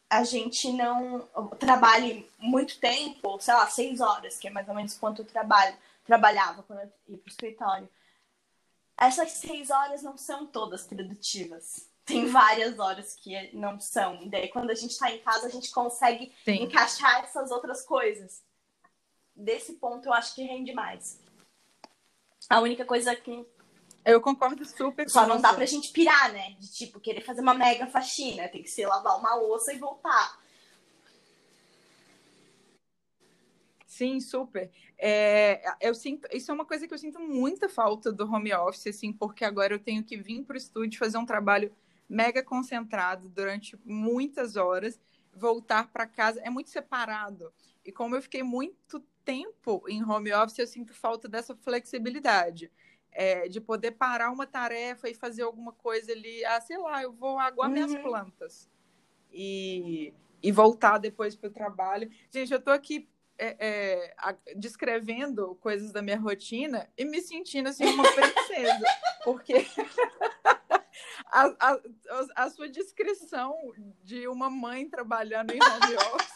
A 0.09 0.23
gente 0.23 0.71
não 0.73 1.21
trabalhe 1.57 2.29
muito 2.37 2.79
tempo, 2.79 3.39
sei 3.39 3.53
lá, 3.53 3.67
seis 3.67 4.01
horas, 4.01 4.37
que 4.37 4.47
é 4.47 4.51
mais 4.51 4.67
ou 4.67 4.75
menos 4.75 4.97
quanto 4.97 5.21
eu 5.21 5.25
trabalho, 5.25 5.75
trabalhava 6.05 6.61
quando 6.63 6.79
eu 6.79 6.91
ia 7.07 7.17
para 7.17 7.27
o 7.27 7.29
escritório. 7.29 7.89
Essas 8.97 9.31
seis 9.31 9.69
horas 9.69 10.03
não 10.03 10.17
são 10.17 10.45
todas 10.45 10.85
produtivas 10.85 11.92
tem 12.05 12.27
várias 12.27 12.79
horas 12.79 13.15
que 13.15 13.55
não 13.55 13.79
são. 13.79 14.21
E 14.21 14.29
daí, 14.29 14.49
quando 14.49 14.71
a 14.71 14.75
gente 14.75 14.91
está 14.91 15.11
em 15.11 15.19
casa, 15.19 15.47
a 15.47 15.49
gente 15.49 15.71
consegue 15.71 16.33
Sim. 16.43 16.63
encaixar 16.63 17.23
essas 17.23 17.51
outras 17.51 17.85
coisas. 17.85 18.43
Desse 19.35 19.73
ponto, 19.73 20.07
eu 20.07 20.13
acho 20.13 20.35
que 20.35 20.43
rende 20.43 20.73
mais. 20.73 21.19
A 22.49 22.59
única 22.59 22.85
coisa 22.85 23.15
que. 23.15 23.45
Eu 24.05 24.19
concordo 24.19 24.65
super 24.65 25.09
Só 25.09 25.25
não 25.25 25.37
você. 25.37 25.41
dá 25.41 25.53
pra 25.53 25.65
gente 25.65 25.91
pirar, 25.91 26.33
né? 26.33 26.55
De 26.59 26.69
tipo, 26.71 26.99
querer 26.99 27.21
fazer 27.21 27.39
uma 27.39 27.53
mega 27.53 27.87
faxina. 27.87 28.49
Tem 28.49 28.61
que 28.61 28.69
ser 28.69 28.85
lavar 28.85 29.17
uma 29.17 29.33
louça 29.35 29.73
e 29.73 29.77
voltar. 29.77 30.43
Sim, 33.87 34.19
super. 34.19 34.69
É, 34.97 35.61
eu 35.79 35.93
sinto, 35.93 36.27
isso 36.33 36.51
é 36.51 36.53
uma 36.53 36.65
coisa 36.65 36.87
que 36.87 36.93
eu 36.93 36.97
sinto 36.97 37.19
muita 37.19 37.69
falta 37.69 38.11
do 38.11 38.25
home 38.25 38.53
office, 38.53 38.87
assim, 38.87 39.13
porque 39.13 39.45
agora 39.45 39.73
eu 39.73 39.79
tenho 39.79 40.03
que 40.03 40.17
vir 40.17 40.43
para 40.43 40.55
o 40.55 40.57
estúdio 40.57 40.99
fazer 40.99 41.17
um 41.17 41.25
trabalho 41.25 41.71
mega 42.09 42.43
concentrado 42.43 43.29
durante 43.29 43.77
muitas 43.83 44.55
horas, 44.55 44.99
voltar 45.33 45.91
para 45.91 46.05
casa 46.05 46.39
é 46.41 46.49
muito 46.49 46.69
separado. 46.69 47.51
E 47.85 47.91
como 47.91 48.15
eu 48.15 48.21
fiquei 48.21 48.43
muito 48.43 48.99
tempo 49.25 49.83
em 49.87 50.03
home 50.03 50.33
office, 50.33 50.59
eu 50.59 50.67
sinto 50.67 50.93
falta 50.93 51.27
dessa 51.27 51.55
flexibilidade. 51.55 52.71
É, 53.15 53.47
de 53.47 53.61
poder 53.61 53.91
parar 53.91 54.31
uma 54.31 54.47
tarefa 54.47 55.07
e 55.07 55.13
fazer 55.13 55.43
alguma 55.43 55.71
coisa 55.71 56.11
ali, 56.11 56.43
ah, 56.45 56.59
sei 56.59 56.79
lá, 56.79 57.03
eu 57.03 57.11
vou 57.11 57.37
aguar 57.37 57.67
uhum. 57.67 57.73
minhas 57.75 57.93
plantas 58.01 58.67
e, 59.31 60.11
e 60.41 60.51
voltar 60.51 60.97
depois 60.97 61.35
para 61.35 61.47
o 61.47 61.53
trabalho. 61.53 62.09
Gente, 62.31 62.51
eu 62.51 62.57
estou 62.57 62.73
aqui 62.73 63.07
é, 63.37 63.55
é, 63.59 64.35
descrevendo 64.55 65.55
coisas 65.55 65.91
da 65.91 66.01
minha 66.01 66.19
rotina 66.19 66.89
e 66.97 67.03
me 67.05 67.21
sentindo 67.21 67.69
assim 67.69 67.85
uma 67.85 68.03
princesa, 68.03 68.85
porque 69.23 69.53
a, 71.27 71.47
a, 71.59 71.79
a, 72.35 72.49
sua 72.49 72.69
descrição 72.69 73.55
de 74.03 74.27
uma 74.27 74.49
mãe 74.49 74.89
trabalhando 74.89 75.51
em 75.51 75.59
home 75.61 75.95
office. 76.13 76.33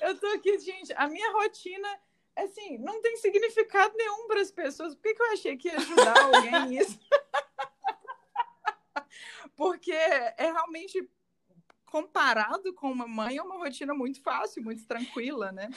eu 0.00 0.18
tô 0.18 0.26
aqui, 0.28 0.58
gente, 0.58 0.92
a 0.94 1.08
minha 1.08 1.32
rotina, 1.32 1.88
assim, 2.36 2.78
não 2.78 3.00
tem 3.00 3.16
significado 3.16 3.94
nenhum 3.96 4.26
para 4.26 4.40
as 4.40 4.50
pessoas. 4.50 4.94
Por 4.94 5.02
que, 5.02 5.14
que 5.14 5.22
eu 5.22 5.32
achei 5.32 5.56
que 5.56 5.68
ia 5.68 5.76
ajudar 5.76 6.18
alguém 6.18 6.66
nisso? 6.68 6.98
Porque 9.56 9.92
é 9.92 10.52
realmente 10.52 11.08
comparado 11.86 12.72
com 12.72 12.90
uma 12.90 13.06
mãe, 13.06 13.36
é 13.36 13.42
uma 13.42 13.58
rotina 13.58 13.92
muito 13.92 14.22
fácil, 14.22 14.62
muito 14.62 14.86
tranquila, 14.86 15.50
né? 15.50 15.68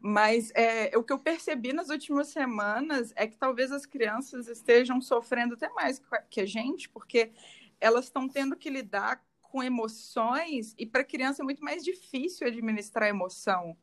Mas 0.00 0.50
é, 0.54 0.96
o 0.96 1.02
que 1.02 1.12
eu 1.12 1.18
percebi 1.18 1.72
nas 1.72 1.88
últimas 1.88 2.28
semanas 2.28 3.12
é 3.16 3.26
que 3.26 3.36
talvez 3.36 3.72
as 3.72 3.86
crianças 3.86 4.48
estejam 4.48 5.00
sofrendo 5.00 5.54
até 5.54 5.68
mais 5.70 6.00
que 6.30 6.40
a 6.40 6.46
gente, 6.46 6.88
porque 6.88 7.32
elas 7.80 8.06
estão 8.06 8.28
tendo 8.28 8.56
que 8.56 8.70
lidar 8.70 9.22
com 9.40 9.62
emoções 9.62 10.74
e 10.76 10.84
para 10.84 11.04
criança 11.04 11.42
é 11.42 11.44
muito 11.44 11.62
mais 11.62 11.84
difícil 11.84 12.46
administrar 12.46 13.08
emoção. 13.08 13.76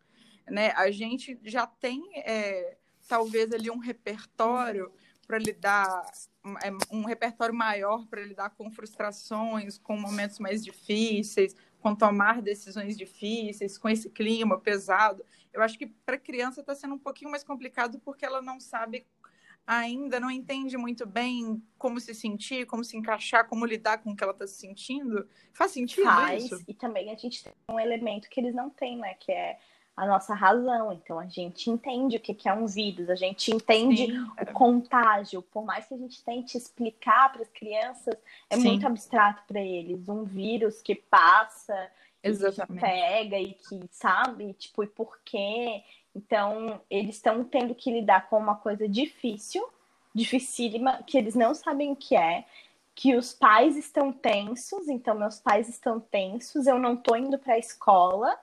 Né? 0.50 0.72
A 0.72 0.92
gente 0.92 1.40
já 1.44 1.66
tem 1.66 2.04
é, 2.16 2.78
talvez 3.08 3.52
ali 3.54 3.70
um 3.70 3.78
repertório 3.78 4.92
para 5.26 5.38
lidar 5.38 6.12
é, 6.62 6.72
um 6.94 7.06
repertório 7.06 7.56
maior 7.56 8.06
para 8.08 8.22
lidar 8.22 8.50
com 8.50 8.70
frustrações, 8.70 9.78
com 9.78 9.96
momentos 9.96 10.40
mais 10.40 10.62
difíceis, 10.62 11.56
com 11.80 11.96
tomar 11.96 12.42
decisões 12.42 12.98
difíceis, 12.98 13.78
com 13.78 13.88
esse 13.88 14.10
clima 14.10 14.60
pesado. 14.60 15.24
Eu 15.54 15.62
acho 15.62 15.78
que 15.78 15.88
para 15.88 16.16
a 16.16 16.20
criança 16.20 16.62
está 16.62 16.74
sendo 16.74 16.96
um 16.96 17.00
pouquinho 17.00 17.32
mais 17.32 17.44
complicado 17.44 18.00
porque 18.00 18.26
ela 18.26 18.42
não 18.42 18.60
sabe 18.60 19.06
ainda, 19.66 20.20
não 20.20 20.32
entende 20.32 20.78
muito 20.78 21.06
bem 21.06 21.62
como 21.78 22.00
se 22.00 22.14
sentir, 22.14 22.66
como 22.66 22.84
se 22.84 22.98
encaixar, 22.98 23.48
como 23.48 23.66
lidar 23.66 24.00
com 24.00 24.12
o 24.12 24.16
que 24.16 24.24
ela 24.24 24.34
está 24.34 24.48
se 24.48 24.56
sentindo. 24.56 25.28
Faz 25.54 25.72
sentido 25.72 26.04
Faz, 26.04 26.46
isso? 26.46 26.64
E 26.68 26.74
também 26.74 27.12
a 27.12 27.16
gente 27.16 27.44
tem 27.44 27.54
um 27.70 27.80
elemento 27.80 28.30
que 28.30 28.40
eles 28.40 28.56
não 28.56 28.70
têm, 28.70 28.98
né? 28.98 29.14
Que 29.16 29.32
é 29.32 29.60
a 29.96 30.06
nossa 30.06 30.34
razão. 30.34 30.92
Então 30.92 31.20
a 31.20 31.28
gente 31.28 31.70
entende 31.70 32.18
o 32.18 32.20
que 32.20 32.48
é 32.48 32.54
um 32.54 32.66
vírus, 32.66 33.10
a 33.10 33.16
gente 33.16 33.54
entende 33.54 34.08
Sim. 34.08 34.28
o 34.42 34.54
contágio. 34.54 35.42
Por 35.42 35.64
mais 35.64 35.86
que 35.86 35.94
a 35.94 35.98
gente 35.98 36.24
tente 36.24 36.58
explicar 36.58 37.32
para 37.32 37.42
as 37.42 37.50
crianças, 37.50 38.16
é 38.50 38.56
Sim. 38.56 38.68
muito 38.70 38.88
abstrato 38.88 39.44
para 39.48 39.62
eles. 39.62 40.10
Um 40.10 40.24
vírus 40.24 40.82
que 40.82 40.96
passa, 40.96 41.90
Exatamente. 42.24 42.82
que 42.82 42.88
pega 42.88 43.40
e 43.40 43.54
que 43.54 43.82
sabe, 43.90 44.54
tipo, 44.54 44.84
e 44.84 44.88
por 44.88 45.20
quê? 45.24 45.84
Então 46.16 46.82
eles 46.90 47.16
estão 47.16 47.44
tendo 47.44 47.74
que 47.74 47.92
lidar 47.92 48.30
com 48.30 48.38
uma 48.38 48.56
coisa 48.56 48.88
difícil, 48.88 49.68
dificílima, 50.14 51.02
que 51.04 51.18
eles 51.18 51.36
não 51.36 51.54
sabem 51.54 51.92
o 51.92 51.96
que 51.96 52.16
é. 52.16 52.46
Que 52.94 53.16
os 53.16 53.34
pais 53.34 53.78
estão 53.78 54.12
tensos, 54.12 54.88
então 54.88 55.16
meus 55.16 55.40
pais 55.40 55.70
estão 55.70 56.00
tensos, 56.00 56.68
eu 56.68 56.78
não 56.78 56.96
tô 56.96 57.16
indo 57.16 57.40
para 57.40 57.54
a 57.54 57.58
escola, 57.58 58.38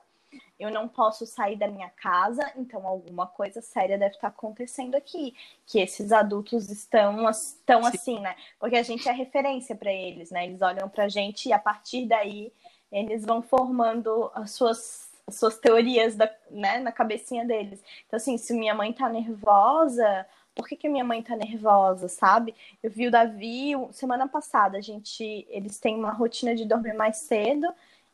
eu 0.59 0.71
não 0.71 0.89
posso 0.89 1.25
sair 1.27 1.57
da 1.57 1.69
minha 1.69 1.91
casa, 1.91 2.51
então 2.57 2.87
alguma 2.87 3.27
coisa 3.27 3.61
séria 3.61 3.99
deve 3.99 4.15
estar 4.15 4.29
acontecendo 4.29 4.95
aqui, 4.95 5.35
que 5.67 5.79
esses 5.79 6.11
adultos 6.11 6.71
estão, 6.71 7.29
estão 7.31 7.87
assim, 7.87 8.19
né? 8.21 8.35
Porque 8.59 8.77
a 8.77 8.83
gente 8.83 9.09
é 9.09 9.13
referência 9.13 9.77
para 9.77 9.93
eles, 9.93 10.31
né? 10.31 10.47
Eles 10.47 10.61
olham 10.61 10.89
para 10.89 11.05
a 11.05 11.09
gente 11.09 11.49
e 11.49 11.53
a 11.53 11.59
partir 11.59 12.07
daí 12.07 12.53
eles 12.91 13.25
vão 13.25 13.43
formando 13.43 14.31
as 14.35 14.53
suas, 14.53 15.11
as 15.27 15.37
suas 15.37 15.59
teorias 15.59 16.17
da, 16.17 16.31
né, 16.51 16.79
na 16.79 16.93
cabecinha 16.93 17.45
deles. 17.45 17.83
Então, 18.07 18.17
assim, 18.17 18.37
se 18.39 18.53
minha 18.55 18.75
mãe 18.75 18.93
tá 18.93 19.09
nervosa, 19.09 20.27
por 20.55 20.67
que, 20.69 20.77
que 20.77 20.89
minha 20.89 21.05
mãe 21.05 21.23
tá 21.23 21.37
nervosa, 21.37 22.09
sabe? 22.09 22.55
Eu 22.83 22.91
vi 22.91 23.07
o 23.07 23.11
Davi 23.11 23.73
semana 23.93 24.27
passada, 24.29 24.79
a 24.79 24.81
gente, 24.81 25.47
eles 25.49 25.79
têm 25.79 25.95
uma 25.97 26.13
rotina 26.13 26.55
de 26.55 26.65
dormir 26.65 26.95
mais 26.95 27.19
cedo 27.19 27.67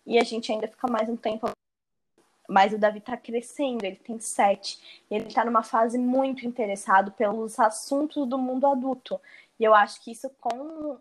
e 0.07 0.19
a 0.19 0.25
gente 0.25 0.53
ainda 0.53 0.69
fica 0.69 0.87
mais 0.87 1.09
um 1.09 1.17
tempo 1.17 1.49
mas 2.49 2.73
o 2.73 2.79
Davi 2.79 2.99
está 2.99 3.17
crescendo, 3.17 3.85
ele 3.85 3.97
tem 3.97 4.19
sete. 4.21 5.03
Ele 5.11 5.29
está 5.29 5.45
numa 5.45 5.63
fase 5.63 5.97
muito 5.97 6.47
interessado 6.47 7.11
pelos 7.13 7.59
assuntos 7.59 8.29
do 8.29 8.37
mundo 8.37 8.67
adulto. 8.67 9.21
E 9.59 9.65
eu 9.65 9.75
acho 9.75 10.03
que 10.03 10.11
isso 10.11 10.31
com 10.41 10.99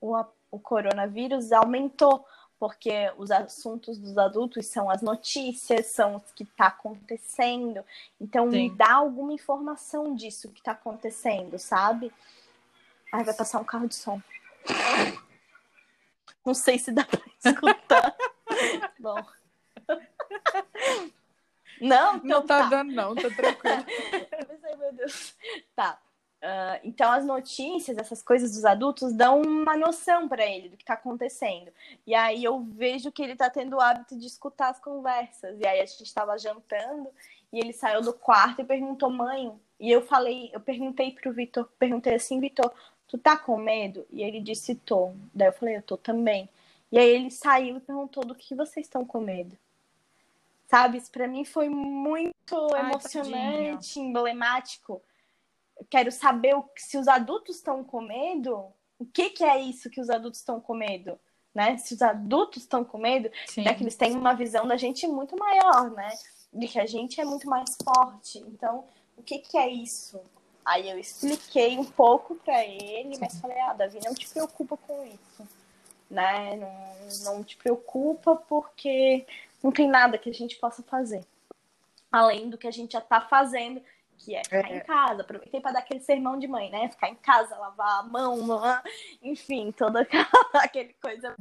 o, 0.00 0.24
o 0.50 0.58
coronavírus 0.60 1.52
aumentou, 1.52 2.24
porque 2.58 3.12
os 3.16 3.30
assuntos 3.30 3.98
dos 3.98 4.16
adultos 4.16 4.66
são 4.66 4.88
as 4.88 5.02
notícias, 5.02 5.86
são 5.86 6.16
o 6.16 6.20
que 6.34 6.44
está 6.44 6.68
acontecendo. 6.68 7.84
Então, 8.20 8.50
Sim. 8.50 8.56
me 8.56 8.70
dá 8.70 8.94
alguma 8.94 9.32
informação 9.32 10.14
disso 10.14 10.50
que 10.50 10.60
está 10.60 10.72
acontecendo, 10.72 11.58
sabe? 11.58 12.12
Ai, 13.12 13.24
vai 13.24 13.34
passar 13.34 13.60
um 13.60 13.64
carro 13.64 13.88
de 13.88 13.94
som. 13.94 14.20
Não 16.44 16.54
sei 16.54 16.78
se 16.78 16.92
dá 16.92 17.04
para 17.04 17.20
escutar. 17.44 18.16
Bom. 18.98 19.24
Não, 21.80 22.16
então 22.16 22.40
não 22.40 22.46
tá, 22.46 22.62
tá, 22.62 22.68
dando, 22.68 22.92
não, 22.92 23.14
tá 23.14 23.30
tranquilo. 23.30 23.84
eu 24.38 24.46
pensei, 24.46 24.76
meu 24.76 24.92
Deus. 24.92 25.36
Tá. 25.74 25.98
Uh, 26.44 26.78
então, 26.84 27.10
as 27.10 27.24
notícias, 27.24 27.96
essas 27.96 28.22
coisas 28.22 28.52
dos 28.52 28.66
adultos, 28.66 29.14
dão 29.14 29.40
uma 29.40 29.74
noção 29.78 30.28
para 30.28 30.44
ele 30.44 30.68
do 30.68 30.76
que 30.76 30.82
está 30.82 30.92
acontecendo. 30.92 31.72
E 32.06 32.14
aí 32.14 32.44
eu 32.44 32.60
vejo 32.60 33.10
que 33.10 33.22
ele 33.22 33.32
está 33.32 33.48
tendo 33.48 33.76
o 33.76 33.80
hábito 33.80 34.14
de 34.14 34.26
escutar 34.26 34.68
as 34.68 34.78
conversas. 34.78 35.58
E 35.58 35.66
aí 35.66 35.80
a 35.80 35.86
gente 35.86 36.02
estava 36.02 36.36
jantando 36.36 37.08
e 37.50 37.58
ele 37.58 37.72
saiu 37.72 38.02
do 38.02 38.12
quarto 38.12 38.60
e 38.60 38.64
perguntou, 38.64 39.08
mãe. 39.08 39.58
E 39.80 39.90
eu 39.90 40.02
falei, 40.02 40.50
eu 40.52 40.60
perguntei 40.60 41.12
pro 41.12 41.32
Vitor, 41.32 41.66
perguntei 41.78 42.14
assim, 42.14 42.38
Vitor, 42.38 42.70
tu 43.08 43.16
tá 43.16 43.38
com 43.38 43.56
medo? 43.56 44.06
E 44.12 44.22
ele 44.22 44.38
disse, 44.38 44.74
tô. 44.74 45.12
Daí 45.32 45.48
eu 45.48 45.52
falei, 45.54 45.78
eu 45.78 45.82
tô 45.82 45.96
também. 45.96 46.46
E 46.92 46.98
aí 46.98 47.08
ele 47.08 47.30
saiu 47.30 47.78
e 47.78 47.80
perguntou 47.80 48.22
do 48.22 48.34
que 48.34 48.54
vocês 48.54 48.84
estão 48.84 49.02
com 49.02 49.18
medo. 49.18 49.56
Sabe, 50.66 50.98
isso 50.98 51.10
pra 51.10 51.26
mim 51.26 51.46
foi 51.46 51.70
muito 51.70 52.74
Ai, 52.74 52.82
emocionante, 52.82 53.94
tadinho. 53.94 54.08
emblemático 54.10 55.00
quero 55.90 56.10
saber 56.10 56.54
o, 56.56 56.64
se 56.76 56.96
os 56.96 57.08
adultos 57.08 57.56
estão 57.56 57.82
com 57.82 58.00
medo, 58.00 58.72
o 58.98 59.06
que, 59.06 59.30
que 59.30 59.44
é 59.44 59.60
isso 59.60 59.90
que 59.90 60.00
os 60.00 60.10
adultos 60.10 60.40
estão 60.40 60.60
com 60.60 60.74
medo? 60.74 61.18
Né? 61.54 61.76
Se 61.78 61.94
os 61.94 62.02
adultos 62.02 62.62
estão 62.62 62.84
com 62.84 62.98
medo, 62.98 63.30
é 63.56 63.74
que 63.74 63.82
eles 63.82 63.96
têm 63.96 64.16
uma 64.16 64.34
visão 64.34 64.66
da 64.66 64.76
gente 64.76 65.06
muito 65.06 65.36
maior, 65.36 65.90
né? 65.90 66.08
De 66.52 66.66
que 66.66 66.80
a 66.80 66.86
gente 66.86 67.20
é 67.20 67.24
muito 67.24 67.48
mais 67.48 67.76
forte. 67.84 68.38
Então, 68.38 68.84
o 69.16 69.22
que, 69.22 69.38
que 69.38 69.56
é 69.56 69.68
isso? 69.68 70.20
Aí 70.64 70.88
eu 70.88 70.98
expliquei 70.98 71.78
um 71.78 71.84
pouco 71.84 72.34
para 72.36 72.64
ele, 72.64 73.18
mas 73.20 73.38
falei, 73.38 73.60
ah, 73.60 73.74
Davi, 73.74 74.00
não 74.04 74.14
te 74.14 74.28
preocupa 74.28 74.76
com 74.76 75.04
isso. 75.04 75.48
Né? 76.10 76.56
Não, 76.56 77.34
não 77.34 77.44
te 77.44 77.56
preocupa 77.56 78.36
porque 78.36 79.26
não 79.62 79.70
tem 79.70 79.88
nada 79.88 80.18
que 80.18 80.30
a 80.30 80.34
gente 80.34 80.56
possa 80.56 80.82
fazer. 80.82 81.24
Além 82.10 82.48
do 82.48 82.56
que 82.56 82.66
a 82.66 82.70
gente 82.70 82.92
já 82.92 83.00
está 83.00 83.20
fazendo 83.20 83.82
que 84.18 84.34
é 84.34 84.42
ficar 84.44 84.70
é. 84.70 84.76
em 84.76 84.80
casa. 84.80 85.22
Aproveitei 85.22 85.60
para 85.60 85.72
dar 85.72 85.78
aquele 85.80 86.00
sermão 86.00 86.38
de 86.38 86.46
mãe, 86.46 86.70
né? 86.70 86.88
Ficar 86.88 87.08
em 87.08 87.14
casa, 87.16 87.56
lavar 87.56 88.00
a 88.00 88.02
mão, 88.02 88.38
enfim, 89.22 89.72
toda 89.72 90.06
aquele 90.54 90.94
coisa 90.94 91.34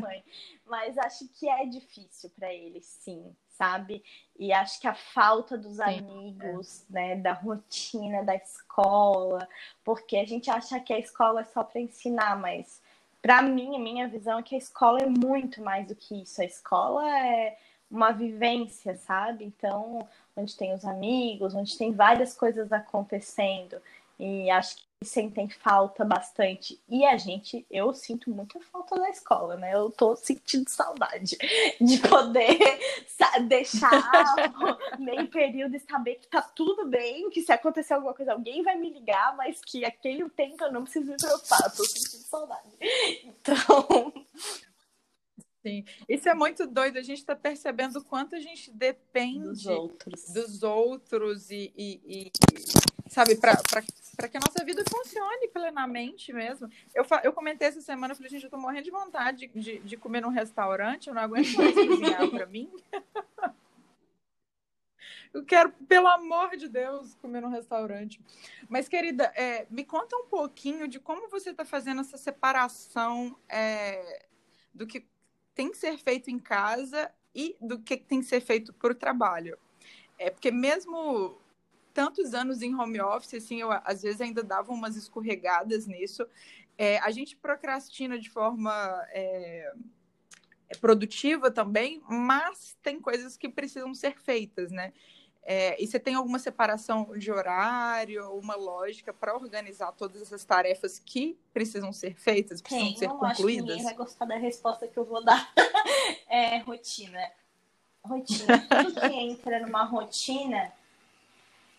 mãe. 0.00 0.24
Mas 0.66 0.96
acho 0.98 1.28
que 1.28 1.48
é 1.48 1.64
difícil 1.66 2.30
para 2.30 2.52
ele, 2.52 2.80
sim, 2.80 3.34
sabe? 3.48 4.02
E 4.38 4.52
acho 4.52 4.80
que 4.80 4.86
a 4.86 4.94
falta 4.94 5.56
dos 5.58 5.76
sim, 5.76 5.82
amigos, 5.82 6.86
é. 6.90 6.92
né, 6.92 7.16
da 7.16 7.32
rotina 7.32 8.24
da 8.24 8.34
escola, 8.34 9.48
porque 9.84 10.16
a 10.16 10.26
gente 10.26 10.50
acha 10.50 10.80
que 10.80 10.92
a 10.92 10.98
escola 10.98 11.40
é 11.40 11.44
só 11.44 11.62
para 11.64 11.80
ensinar, 11.80 12.38
mas 12.38 12.80
para 13.22 13.42
mim, 13.42 13.76
a 13.76 13.78
minha 13.78 14.08
visão 14.08 14.38
é 14.38 14.42
que 14.42 14.54
a 14.54 14.58
escola 14.58 15.00
é 15.00 15.06
muito 15.06 15.62
mais 15.62 15.86
do 15.86 15.94
que 15.94 16.22
isso. 16.22 16.40
A 16.40 16.44
escola 16.44 17.06
é 17.18 17.58
uma 17.90 18.12
vivência, 18.12 18.96
sabe? 18.96 19.44
Então, 19.44 20.08
onde 20.40 20.56
tem 20.56 20.74
os 20.74 20.84
amigos, 20.84 21.54
onde 21.54 21.76
tem 21.76 21.92
várias 21.92 22.34
coisas 22.34 22.72
acontecendo. 22.72 23.76
E 24.18 24.50
acho 24.50 24.76
que 24.76 24.90
sentem 25.02 25.48
falta 25.48 26.04
bastante. 26.04 26.78
E 26.88 27.06
a 27.06 27.16
gente, 27.16 27.64
eu 27.70 27.94
sinto 27.94 28.30
muita 28.30 28.60
falta 28.60 28.98
da 28.98 29.08
escola, 29.08 29.56
né? 29.56 29.74
Eu 29.74 29.90
tô 29.90 30.14
sentindo 30.14 30.68
saudade 30.68 31.38
de 31.80 31.98
poder 32.06 32.58
deixar 33.48 34.34
meio 34.98 35.26
período 35.30 35.74
e 35.74 35.80
saber 35.80 36.16
que 36.16 36.28
tá 36.28 36.42
tudo 36.42 36.86
bem, 36.86 37.30
que 37.30 37.42
se 37.42 37.50
acontecer 37.50 37.94
alguma 37.94 38.12
coisa, 38.12 38.32
alguém 38.32 38.62
vai 38.62 38.76
me 38.76 38.90
ligar, 38.90 39.34
mas 39.36 39.60
que 39.64 39.84
aquele 39.84 40.28
tempo 40.30 40.62
eu 40.64 40.72
não 40.72 40.82
preciso 40.82 41.10
me 41.10 41.16
preocupar. 41.16 41.74
Tô 41.74 41.84
sentindo 41.84 42.24
saudade. 42.24 42.68
Então. 43.24 44.12
Sim, 45.62 45.84
isso 46.08 46.28
é 46.28 46.34
muito 46.34 46.66
doido. 46.66 46.98
A 46.98 47.02
gente 47.02 47.18
está 47.18 47.36
percebendo 47.36 47.98
o 47.98 48.04
quanto 48.04 48.34
a 48.34 48.40
gente 48.40 48.70
depende 48.72 49.40
dos 49.40 49.66
outros, 49.66 50.32
dos 50.32 50.62
outros 50.62 51.50
e, 51.50 51.72
e, 51.76 52.00
e 52.08 52.32
sabe, 53.10 53.36
para 53.36 54.28
que 54.28 54.36
a 54.36 54.40
nossa 54.40 54.64
vida 54.64 54.82
funcione 54.88 55.48
plenamente 55.48 56.32
mesmo. 56.32 56.68
Eu, 56.94 57.04
eu 57.22 57.32
comentei 57.32 57.68
essa 57.68 57.82
semana, 57.82 58.12
eu 58.12 58.16
falei, 58.16 58.30
gente, 58.30 58.44
eu 58.44 58.50
tô 58.50 58.56
morrendo 58.56 58.84
de 58.84 58.90
vontade 58.90 59.48
de, 59.48 59.60
de, 59.60 59.78
de 59.80 59.96
comer 59.96 60.22
num 60.22 60.30
restaurante, 60.30 61.08
eu 61.08 61.14
não 61.14 61.22
aguento 61.22 61.52
mais 61.56 61.74
cozinhar 61.74 62.30
para 62.30 62.46
mim. 62.46 62.70
Eu 65.32 65.44
quero, 65.44 65.70
pelo 65.86 66.08
amor 66.08 66.56
de 66.56 66.68
Deus, 66.68 67.14
comer 67.14 67.40
num 67.40 67.50
restaurante. 67.50 68.20
Mas, 68.68 68.88
querida, 68.88 69.32
é, 69.36 69.64
me 69.70 69.84
conta 69.84 70.16
um 70.16 70.26
pouquinho 70.26 70.88
de 70.88 70.98
como 70.98 71.28
você 71.28 71.50
está 71.50 71.64
fazendo 71.64 72.00
essa 72.00 72.16
separação 72.16 73.36
é, 73.48 74.26
do 74.74 74.88
que 74.88 75.06
tem 75.60 75.70
que 75.70 75.76
ser 75.76 75.98
feito 75.98 76.30
em 76.30 76.38
casa 76.38 77.12
e 77.34 77.54
do 77.60 77.78
que 77.78 77.98
tem 77.98 78.20
que 78.20 78.26
ser 78.26 78.40
feito 78.40 78.72
para 78.72 78.92
o 78.92 78.94
trabalho. 78.94 79.58
É 80.18 80.30
porque 80.30 80.50
mesmo 80.50 81.38
tantos 81.92 82.32
anos 82.32 82.62
em 82.62 82.74
home 82.74 82.98
office, 82.98 83.34
assim, 83.34 83.60
eu 83.60 83.70
às 83.70 84.00
vezes 84.00 84.22
ainda 84.22 84.42
dava 84.42 84.72
umas 84.72 84.96
escorregadas 84.96 85.86
nisso. 85.86 86.26
É, 86.78 86.98
a 87.00 87.10
gente 87.10 87.36
procrastina 87.36 88.18
de 88.18 88.30
forma 88.30 88.72
é, 89.10 89.70
é 90.70 90.76
produtiva 90.78 91.50
também, 91.50 92.02
mas 92.08 92.74
tem 92.82 92.98
coisas 92.98 93.36
que 93.36 93.46
precisam 93.46 93.94
ser 93.94 94.18
feitas, 94.18 94.72
né? 94.72 94.94
É, 95.42 95.82
e 95.82 95.86
você 95.86 95.98
tem 95.98 96.14
alguma 96.14 96.38
separação 96.38 97.16
de 97.16 97.30
horário, 97.32 98.30
uma 98.34 98.54
lógica 98.54 99.12
para 99.12 99.34
organizar 99.34 99.90
todas 99.92 100.20
essas 100.20 100.44
tarefas 100.44 100.98
que 100.98 101.38
precisam 101.52 101.92
ser 101.92 102.14
feitas, 102.14 102.60
precisam 102.60 102.88
tem, 102.88 102.96
ser 102.96 103.08
concluídas? 103.08 103.30
Acho 103.30 103.46
que 103.46 103.56
ninguém 103.62 103.84
vai 103.84 103.94
gostar 103.94 104.24
da 104.26 104.36
resposta 104.36 104.86
que 104.86 104.98
eu 104.98 105.04
vou 105.04 105.24
dar. 105.24 105.52
é 106.28 106.58
rotina. 106.58 107.30
Rotina. 108.04 108.58
Tudo 108.68 109.00
que 109.00 109.14
entra 109.14 109.60
numa 109.60 109.84
rotina 109.84 110.72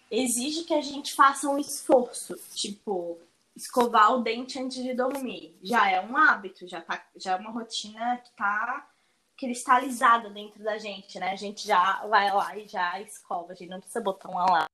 exige 0.09 0.63
que 0.63 0.73
a 0.73 0.81
gente 0.81 1.13
faça 1.13 1.47
um 1.47 1.57
esforço. 1.57 2.35
Tipo, 2.53 3.19
escovar 3.55 4.13
o 4.13 4.21
dente 4.21 4.59
antes 4.59 4.83
de 4.83 4.93
dormir. 4.93 5.57
Já 5.61 5.89
é 5.89 6.01
um 6.01 6.17
hábito, 6.17 6.67
já, 6.67 6.81
tá, 6.81 7.05
já 7.15 7.33
é 7.33 7.35
uma 7.35 7.51
rotina 7.51 8.17
que 8.17 8.29
está 8.29 8.90
cristalizada 9.41 10.29
dentro 10.29 10.63
da 10.63 10.77
gente, 10.77 11.19
né? 11.19 11.31
A 11.31 11.35
gente 11.35 11.67
já 11.67 12.05
vai 12.05 12.31
lá 12.31 12.55
e 12.55 12.67
já 12.67 13.01
escova, 13.01 13.53
a 13.53 13.55
gente 13.55 13.71
não 13.71 13.79
precisa 13.79 13.99
botar 13.99 14.29
um 14.29 14.37
alarme 14.37 14.69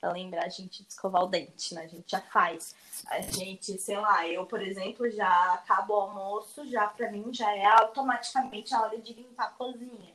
para 0.00 0.10
lembrar 0.10 0.46
a 0.46 0.48
gente 0.48 0.82
de 0.82 0.88
escovar 0.90 1.22
o 1.22 1.28
dente, 1.28 1.72
né? 1.72 1.84
A 1.84 1.86
gente 1.86 2.10
já 2.10 2.20
faz. 2.20 2.74
A 3.06 3.20
gente, 3.20 3.78
sei 3.78 3.98
lá, 3.98 4.26
eu, 4.26 4.44
por 4.46 4.60
exemplo, 4.60 5.08
já 5.12 5.54
acabo 5.54 5.94
o 5.94 6.00
almoço, 6.00 6.68
já 6.68 6.88
para 6.88 7.10
mim 7.12 7.32
já 7.32 7.54
é 7.56 7.64
automaticamente 7.66 8.74
a 8.74 8.82
hora 8.82 8.98
de 8.98 9.14
limpar 9.14 9.46
a 9.46 9.50
cozinha, 9.50 10.12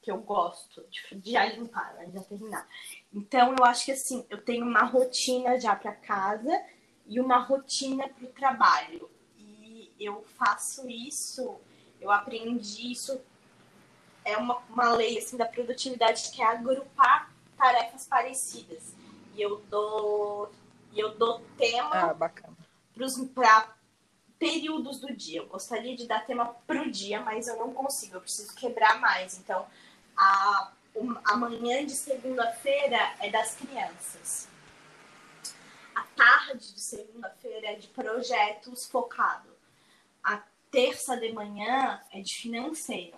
que 0.00 0.10
eu 0.10 0.22
gosto 0.22 0.82
de, 0.88 1.20
de 1.20 1.32
já 1.32 1.44
limpar, 1.44 1.92
né? 1.94 2.10
já 2.10 2.22
terminar. 2.22 2.66
Então, 3.12 3.54
eu 3.54 3.64
acho 3.66 3.84
que 3.84 3.92
assim, 3.92 4.24
eu 4.30 4.42
tenho 4.42 4.64
uma 4.64 4.84
rotina 4.84 5.60
já 5.60 5.76
para 5.76 5.92
casa 5.92 6.64
e 7.06 7.20
uma 7.20 7.36
rotina 7.36 8.08
para 8.08 8.24
o 8.24 8.32
trabalho. 8.32 9.10
E 9.36 9.92
eu 10.00 10.22
faço 10.22 10.88
isso 10.88 11.60
eu 12.02 12.10
aprendi 12.10 12.92
isso. 12.92 13.20
É 14.24 14.36
uma, 14.36 14.58
uma 14.68 14.92
lei 14.92 15.18
assim, 15.18 15.36
da 15.36 15.46
produtividade 15.46 16.30
que 16.30 16.42
é 16.42 16.46
agrupar 16.46 17.32
tarefas 17.56 18.06
parecidas. 18.06 18.94
E 19.34 19.40
eu 19.40 19.60
dou, 19.70 20.52
eu 20.94 21.14
dou 21.16 21.40
tema 21.56 22.10
ah, 22.10 22.30
para 23.34 23.74
períodos 24.38 25.00
do 25.00 25.14
dia. 25.14 25.40
Eu 25.40 25.46
gostaria 25.46 25.96
de 25.96 26.06
dar 26.06 26.26
tema 26.26 26.46
para 26.66 26.82
o 26.82 26.90
dia, 26.90 27.20
mas 27.20 27.46
eu 27.46 27.56
não 27.56 27.72
consigo. 27.72 28.16
Eu 28.16 28.20
preciso 28.20 28.54
quebrar 28.54 29.00
mais. 29.00 29.38
Então, 29.38 29.66
a, 30.16 30.72
a 31.24 31.36
manhã 31.36 31.86
de 31.86 31.92
segunda-feira 31.92 33.14
é 33.20 33.30
das 33.30 33.54
crianças. 33.54 34.48
A 35.94 36.02
tarde 36.16 36.74
de 36.74 36.80
segunda-feira 36.80 37.68
é 37.68 37.74
de 37.76 37.86
projetos 37.88 38.86
focado. 38.86 39.50
A 40.22 40.42
terça 40.72 41.16
de 41.18 41.30
manhã 41.30 42.02
é 42.10 42.20
de 42.20 42.34
financeiro, 42.34 43.16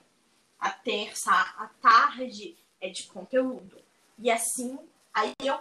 a 0.58 0.70
terça 0.70 1.30
à 1.30 1.70
tarde 1.80 2.58
é 2.80 2.90
de 2.90 3.04
conteúdo. 3.04 3.80
E 4.18 4.30
assim, 4.30 4.76
aí 5.14 5.32
eu 5.42 5.58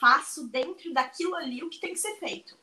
faço 0.00 0.48
dentro 0.48 0.92
daquilo 0.92 1.34
ali 1.36 1.62
o 1.62 1.68
que 1.68 1.78
tem 1.78 1.92
que 1.92 2.00
ser 2.00 2.16
feito. 2.16 2.56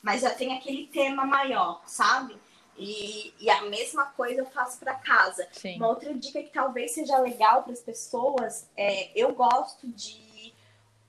Mas 0.00 0.22
já 0.22 0.32
tem 0.32 0.56
aquele 0.56 0.86
tema 0.86 1.26
maior, 1.26 1.82
sabe? 1.86 2.38
E, 2.76 3.34
e 3.38 3.50
a 3.50 3.62
mesma 3.62 4.06
coisa 4.06 4.40
eu 4.40 4.46
faço 4.46 4.78
para 4.78 4.94
casa. 4.94 5.46
Sim. 5.52 5.76
Uma 5.76 5.88
outra 5.88 6.14
dica 6.14 6.42
que 6.42 6.50
talvez 6.50 6.92
seja 6.92 7.18
legal 7.18 7.64
para 7.64 7.72
as 7.72 7.80
pessoas 7.80 8.68
é 8.76 9.10
eu 9.14 9.34
gosto 9.34 9.86
de 9.88 10.54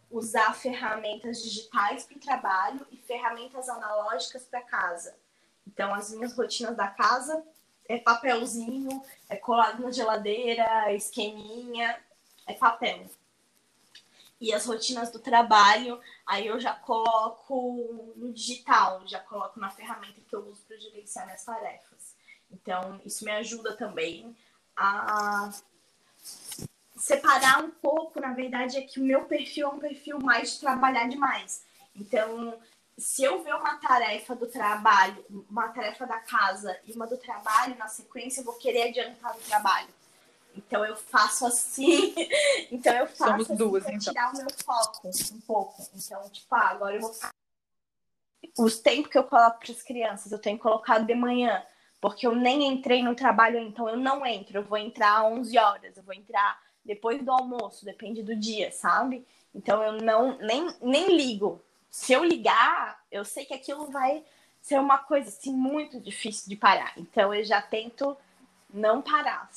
usar 0.10 0.54
ferramentas 0.54 1.42
digitais 1.42 2.04
para 2.04 2.18
o 2.18 2.20
trabalho 2.20 2.86
e 2.92 2.98
ferramentas 2.98 3.70
analógicas 3.70 4.44
para 4.44 4.62
casa. 4.62 5.16
Então, 5.68 5.94
as 5.94 6.12
minhas 6.12 6.36
rotinas 6.36 6.76
da 6.76 6.88
casa 6.88 7.44
é 7.88 7.98
papelzinho, 7.98 9.04
é 9.30 9.36
colado 9.36 9.82
na 9.82 9.92
geladeira, 9.92 10.94
esqueminha, 10.94 12.00
é 12.48 12.54
papel. 12.54 13.06
E 14.40 14.54
as 14.54 14.66
rotinas 14.66 15.12
do 15.12 15.20
trabalho, 15.20 16.00
aí 16.26 16.48
eu 16.48 16.60
já 16.60 16.74
coloco 16.74 18.14
no 18.16 18.34
digital, 18.34 19.08
já 19.08 19.20
coloco 19.20 19.60
na 19.60 19.70
ferramenta 19.70 20.20
que 20.28 20.36
eu 20.36 20.48
uso 20.48 20.64
para 20.68 20.78
gerenciar 20.78 21.26
minhas 21.26 21.44
tarefas. 21.44 22.16
Então, 22.50 23.00
isso 23.06 23.24
me 23.24 23.32
ajuda 23.32 23.76
também 23.78 24.36
a 24.76 25.52
separar 26.96 27.64
um 27.64 27.72
pouco, 27.72 28.20
na 28.20 28.34
verdade, 28.34 28.78
é 28.78 28.82
que 28.82 29.00
o 29.00 29.04
meu 29.04 29.26
perfil 29.26 29.68
é 29.68 29.70
um 29.70 29.80
perfil 29.80 30.20
mais 30.20 30.54
de 30.54 30.60
trabalhar 30.60 31.08
demais. 31.08 31.64
Então, 31.96 32.60
se 33.02 33.24
eu 33.24 33.44
ver 33.44 33.56
uma 33.56 33.78
tarefa 33.78 34.36
do 34.36 34.46
trabalho, 34.46 35.26
uma 35.50 35.70
tarefa 35.70 36.06
da 36.06 36.20
casa 36.20 36.78
e 36.86 36.94
uma 36.94 37.08
do 37.08 37.18
trabalho 37.18 37.76
na 37.78 37.88
sequência, 37.88 38.42
eu 38.42 38.46
vou 38.46 38.54
querer 38.54 38.90
adiantar 38.90 39.36
o 39.36 39.40
trabalho. 39.40 39.90
Então 40.56 40.86
eu 40.86 40.96
faço 40.96 41.46
assim. 41.46 42.14
então 42.72 42.94
eu 42.94 43.08
faço 43.08 43.32
Somos 43.32 43.50
assim 43.50 43.56
duas, 43.56 43.84
pra 43.84 43.94
então. 43.94 44.14
tirar 44.14 44.34
o 44.34 44.38
meu 44.38 44.48
foco 44.64 45.08
um 45.08 45.42
pouco. 45.42 45.82
Então, 45.96 46.30
tipo, 46.30 46.54
ah, 46.54 46.70
agora 46.70 46.96
eu 46.96 47.02
vou 47.02 47.12
os 48.58 48.80
tempos 48.80 49.12
que 49.12 49.18
eu 49.18 49.24
coloco 49.24 49.60
para 49.60 49.72
as 49.72 49.82
crianças, 49.82 50.32
eu 50.32 50.40
tenho 50.40 50.60
colocado 50.60 51.06
de 51.06 51.16
manhã, 51.16 51.64
porque 52.00 52.28
eu 52.28 52.36
nem 52.36 52.68
entrei 52.68 53.02
no 53.02 53.16
trabalho, 53.16 53.60
então 53.60 53.88
eu 53.88 53.98
não 53.98 54.26
entro. 54.26 54.58
Eu 54.58 54.64
vou 54.64 54.78
entrar 54.78 55.22
às 55.22 55.32
11 55.32 55.58
horas, 55.58 55.98
eu 55.98 56.04
vou 56.04 56.14
entrar 56.14 56.60
depois 56.84 57.24
do 57.24 57.32
almoço, 57.32 57.86
depende 57.86 58.22
do 58.22 58.36
dia, 58.36 58.72
sabe? 58.72 59.26
Então 59.54 59.82
eu 59.84 59.94
não 59.94 60.38
nem, 60.40 60.68
nem 60.82 61.16
ligo. 61.16 61.64
Se 61.92 62.14
eu 62.14 62.24
ligar, 62.24 63.04
eu 63.12 63.26
sei 63.26 63.44
que 63.44 63.54
aquilo 63.54 63.92
vai 63.92 64.24
ser 64.62 64.80
uma 64.80 64.98
coisa 64.98 65.28
assim 65.28 65.54
muito 65.54 66.00
difícil 66.00 66.48
de 66.48 66.56
parar. 66.56 66.94
Então 66.98 67.34
eu 67.34 67.44
já 67.44 67.62
tento 67.62 68.18
não 68.74 69.02
parar, 69.02 69.50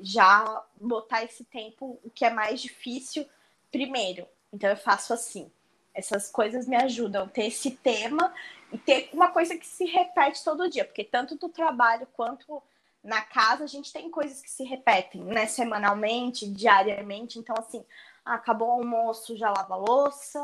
já 0.00 0.64
botar 0.80 1.22
esse 1.22 1.44
tempo 1.44 2.00
o 2.02 2.08
que 2.08 2.24
é 2.24 2.30
mais 2.30 2.62
difícil 2.62 3.28
primeiro. 3.70 4.26
Então 4.50 4.70
eu 4.70 4.76
faço 4.76 5.12
assim. 5.12 5.52
Essas 5.94 6.30
coisas 6.30 6.66
me 6.66 6.76
ajudam 6.76 7.24
a 7.24 7.28
ter 7.28 7.48
esse 7.48 7.72
tema 7.72 8.32
e 8.72 8.78
ter 8.78 9.10
uma 9.12 9.30
coisa 9.30 9.58
que 9.58 9.66
se 9.66 9.84
repete 9.84 10.42
todo 10.42 10.70
dia, 10.70 10.86
porque 10.86 11.04
tanto 11.04 11.36
do 11.36 11.50
trabalho 11.50 12.08
quanto 12.14 12.62
na 13.04 13.20
casa 13.20 13.64
a 13.64 13.66
gente 13.66 13.92
tem 13.92 14.10
coisas 14.10 14.40
que 14.40 14.50
se 14.50 14.64
repetem, 14.64 15.22
né? 15.22 15.46
Semanalmente, 15.46 16.48
diariamente. 16.48 17.38
Então, 17.38 17.54
assim, 17.58 17.84
acabou 18.24 18.68
o 18.68 18.72
almoço, 18.72 19.36
já 19.36 19.50
lava 19.50 19.74
a 19.74 19.76
louça. 19.76 20.40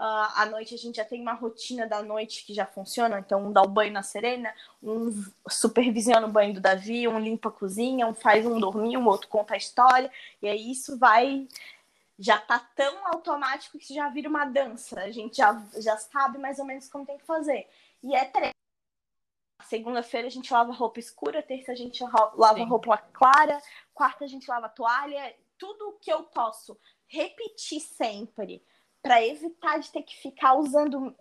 Uh, 0.00 0.32
à 0.34 0.46
noite 0.46 0.74
a 0.74 0.78
gente 0.78 0.96
já 0.96 1.04
tem 1.04 1.20
uma 1.20 1.34
rotina 1.34 1.86
da 1.86 2.02
noite 2.02 2.46
que 2.46 2.54
já 2.54 2.64
funciona. 2.64 3.18
Então, 3.18 3.44
um 3.44 3.52
dá 3.52 3.60
o 3.60 3.68
banho 3.68 3.92
na 3.92 4.02
Serena, 4.02 4.50
um 4.82 5.12
supervisiona 5.46 6.26
o 6.26 6.30
banho 6.30 6.54
do 6.54 6.60
Davi, 6.60 7.06
um 7.06 7.20
limpa 7.20 7.50
a 7.50 7.52
cozinha, 7.52 8.06
um 8.06 8.14
faz 8.14 8.46
um 8.46 8.58
dormir, 8.58 8.96
um 8.96 9.06
outro 9.06 9.28
conta 9.28 9.52
a 9.52 9.58
história. 9.58 10.10
E 10.40 10.48
aí 10.48 10.72
isso 10.72 10.98
vai 10.98 11.46
já 12.18 12.38
tá 12.38 12.58
tão 12.74 13.06
automático 13.08 13.78
que 13.78 13.92
já 13.92 14.08
vira 14.08 14.26
uma 14.26 14.46
dança. 14.46 15.02
A 15.02 15.10
gente 15.10 15.36
já, 15.36 15.62
já 15.76 15.98
sabe 15.98 16.38
mais 16.38 16.58
ou 16.58 16.64
menos 16.64 16.88
como 16.88 17.04
tem 17.04 17.18
que 17.18 17.26
fazer. 17.26 17.68
E 18.02 18.16
é 18.16 18.24
treino. 18.24 18.54
Segunda-feira 19.64 20.28
a 20.28 20.30
gente 20.30 20.50
lava 20.50 20.72
roupa 20.72 20.98
escura, 20.98 21.42
terça 21.42 21.72
a 21.72 21.74
gente 21.74 22.02
lava 22.02 22.56
Sim. 22.56 22.64
roupa 22.64 22.96
clara, 23.12 23.60
quarta 23.92 24.24
a 24.24 24.28
gente 24.28 24.48
lava 24.48 24.66
toalha. 24.70 25.36
Tudo 25.58 25.98
que 26.00 26.10
eu 26.10 26.22
posso 26.22 26.78
repetir 27.06 27.80
sempre 27.80 28.64
para 29.02 29.24
evitar 29.24 29.78
de 29.78 29.90
ter 29.90 30.02
que 30.02 30.16
ficar 30.16 30.54
usando 30.54 31.14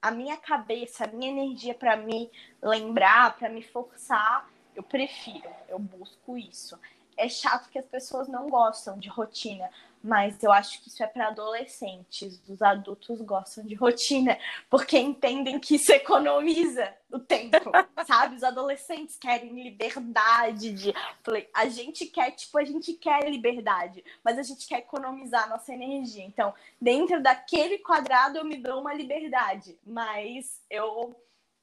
a 0.00 0.10
minha 0.10 0.36
cabeça, 0.36 1.04
a 1.04 1.06
minha 1.06 1.30
energia 1.30 1.74
para 1.74 1.96
me 1.96 2.30
lembrar, 2.60 3.36
para 3.36 3.48
me 3.48 3.62
forçar, 3.62 4.48
eu 4.74 4.82
prefiro, 4.82 5.48
eu 5.68 5.78
busco 5.78 6.36
isso. 6.36 6.78
É 7.16 7.28
chato 7.28 7.70
que 7.70 7.78
as 7.78 7.86
pessoas 7.86 8.26
não 8.26 8.48
gostam 8.48 8.98
de 8.98 9.08
rotina, 9.08 9.70
mas 10.02 10.42
eu 10.42 10.50
acho 10.50 10.82
que 10.82 10.88
isso 10.88 11.02
é 11.02 11.06
para 11.06 11.28
adolescentes. 11.28 12.42
Os 12.48 12.60
adultos 12.60 13.20
gostam 13.20 13.64
de 13.64 13.74
rotina, 13.74 14.36
porque 14.68 14.98
entendem 14.98 15.60
que 15.60 15.76
isso 15.76 15.92
economiza 15.92 16.92
o 17.10 17.20
tempo, 17.20 17.70
sabe? 18.06 18.36
Os 18.36 18.42
adolescentes 18.42 19.16
querem 19.16 19.62
liberdade 19.62 20.72
de. 20.72 20.92
Falei, 21.22 21.48
a 21.54 21.68
gente 21.68 22.06
quer, 22.06 22.32
tipo, 22.32 22.58
a 22.58 22.64
gente 22.64 22.94
quer 22.94 23.28
liberdade, 23.30 24.04
mas 24.24 24.38
a 24.38 24.42
gente 24.42 24.66
quer 24.66 24.80
economizar 24.80 25.48
nossa 25.48 25.72
energia. 25.72 26.24
Então, 26.24 26.52
dentro 26.80 27.22
daquele 27.22 27.78
quadrado 27.78 28.38
eu 28.38 28.44
me 28.44 28.56
dou 28.56 28.80
uma 28.80 28.92
liberdade, 28.92 29.78
mas 29.86 30.60
eu. 30.68 31.14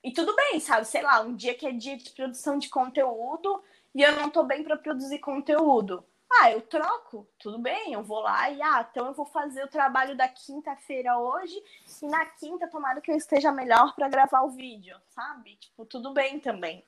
E 0.02 0.12
tudo 0.14 0.34
bem, 0.34 0.62
sabe? 0.62 0.88
Sei 0.88 1.02
lá, 1.02 1.20
um 1.22 1.36
dia 1.36 1.54
que 1.54 1.68
é 1.68 1.74
dia 1.74 1.98
de 1.98 2.12
produção 2.12 2.58
de 2.58 2.70
conteúdo 2.70 3.62
e 3.94 4.02
eu 4.02 4.16
não 4.16 4.30
tô 4.30 4.44
bem 4.44 4.64
para 4.64 4.78
produzir 4.78 5.20
conteúdo 5.20 6.06
ah, 6.32 6.52
eu 6.52 6.62
troco, 6.62 7.28
tudo 7.40 7.58
bem, 7.58 7.94
eu 7.94 8.04
vou 8.04 8.20
lá 8.20 8.50
e 8.52 8.62
ah, 8.62 8.88
então 8.90 9.08
eu 9.08 9.14
vou 9.14 9.26
fazer 9.26 9.64
o 9.64 9.68
trabalho 9.70 10.16
da 10.16 10.28
quinta-feira 10.28 11.18
hoje 11.18 11.62
e 12.02 12.06
na 12.06 12.26
quinta 12.26 12.68
tomara 12.68 13.02
que 13.02 13.12
eu 13.12 13.16
esteja 13.16 13.52
melhor 13.52 13.96
para 13.96 14.08
gravar 14.08 14.42
o 14.44 14.52
vídeo, 14.52 14.96
sabe? 15.10 15.56
Tipo, 15.56 15.86
tudo 15.86 16.14
bem 16.14 16.40
também. 16.40 16.86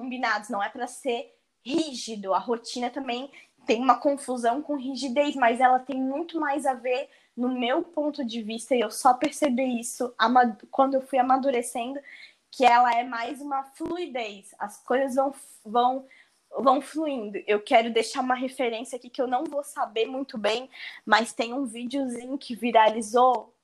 Combinados, 0.00 0.48
não 0.48 0.62
é 0.62 0.70
para 0.70 0.86
ser 0.86 1.36
rígido. 1.64 2.32
A 2.32 2.38
rotina 2.38 2.90
também 2.90 3.30
tem 3.66 3.80
uma 3.80 3.98
confusão 3.98 4.62
com 4.62 4.74
rigidez, 4.76 5.36
mas 5.36 5.60
ela 5.60 5.78
tem 5.78 6.00
muito 6.00 6.40
mais 6.40 6.66
a 6.66 6.74
ver 6.74 7.10
no 7.36 7.48
meu 7.48 7.82
ponto 7.82 8.24
de 8.24 8.42
vista 8.42 8.74
e 8.74 8.80
eu 8.80 8.90
só 8.90 9.14
percebi 9.14 9.80
isso 9.80 10.14
quando 10.70 10.94
eu 10.94 11.02
fui 11.02 11.18
amadurecendo 11.18 12.00
que 12.50 12.64
ela 12.64 12.92
é 12.92 13.04
mais 13.04 13.40
uma 13.40 13.64
fluidez. 13.64 14.54
As 14.58 14.82
coisas 14.82 15.14
vão 15.14 15.34
vão 15.64 16.06
vão 16.58 16.80
fluindo. 16.80 17.42
Eu 17.46 17.60
quero 17.60 17.92
deixar 17.92 18.20
uma 18.20 18.34
referência 18.34 18.96
aqui 18.96 19.08
que 19.08 19.20
eu 19.20 19.26
não 19.26 19.44
vou 19.44 19.62
saber 19.62 20.06
muito 20.06 20.36
bem, 20.36 20.68
mas 21.04 21.32
tem 21.32 21.52
um 21.52 21.64
videozinho 21.64 22.36
que 22.38 22.54
viralizou. 22.54 23.54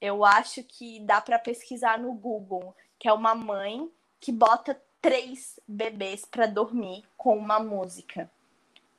Eu 0.00 0.24
acho 0.24 0.62
que 0.64 1.00
dá 1.00 1.20
para 1.20 1.38
pesquisar 1.38 1.98
no 1.98 2.12
Google, 2.12 2.74
que 2.98 3.08
é 3.08 3.12
uma 3.12 3.34
mãe 3.34 3.90
que 4.20 4.32
bota 4.32 4.80
três 5.00 5.60
bebês 5.68 6.24
para 6.24 6.46
dormir 6.46 7.04
com 7.16 7.36
uma 7.36 7.60
música. 7.60 8.30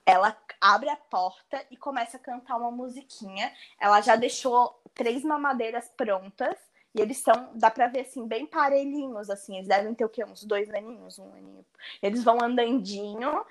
Ela 0.05 0.38
abre 0.61 0.89
a 0.89 0.95
porta 0.95 1.65
e 1.71 1.77
começa 1.77 2.17
a 2.17 2.19
cantar 2.19 2.57
uma 2.57 2.69
musiquinha. 2.69 3.51
Ela 3.79 4.01
já 4.01 4.15
deixou 4.15 4.79
três 4.93 5.23
mamadeiras 5.23 5.89
prontas 5.89 6.57
e 6.96 7.02
eles 7.02 7.18
são, 7.18 7.50
dá 7.54 7.70
pra 7.70 7.88
ver 7.88 8.02
assim, 8.02 8.26
bem 8.26 8.46
parelhinhos, 8.46 9.30
assim. 9.30 9.58
Eles 9.58 9.68
devem 9.68 9.93
ter 9.93 10.06
o 10.06 10.10
quê? 10.10 10.24
Uns 10.24 10.46
dois 10.46 10.74
aninhos, 10.74 11.20
um 11.20 11.34
aninho. 11.34 11.66
Eles 12.02 12.24
vão 12.24 12.41
andandinho, 12.41 13.46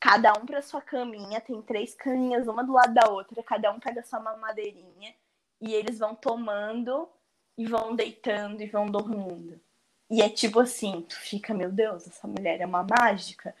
cada 0.00 0.32
um 0.32 0.46
pra 0.46 0.62
sua 0.62 0.80
caminha. 0.80 1.38
Tem 1.42 1.60
três 1.60 1.94
caminhas, 1.94 2.48
uma 2.48 2.64
do 2.64 2.72
lado 2.72 2.94
da 2.94 3.10
outra. 3.10 3.42
Cada 3.42 3.70
um 3.70 3.78
pega 3.78 4.02
sua 4.02 4.18
mamadeirinha. 4.18 5.14
E 5.60 5.74
eles 5.74 5.98
vão 5.98 6.14
tomando 6.14 7.06
e 7.58 7.66
vão 7.66 7.94
deitando 7.94 8.62
e 8.62 8.66
vão 8.66 8.86
dormindo. 8.86 9.60
E 10.10 10.22
é 10.22 10.30
tipo 10.30 10.60
assim, 10.60 11.02
tu 11.02 11.16
fica, 11.16 11.52
meu 11.52 11.70
Deus, 11.70 12.06
essa 12.06 12.26
mulher 12.26 12.62
é 12.62 12.66
uma 12.66 12.82
mágica. 12.82 13.54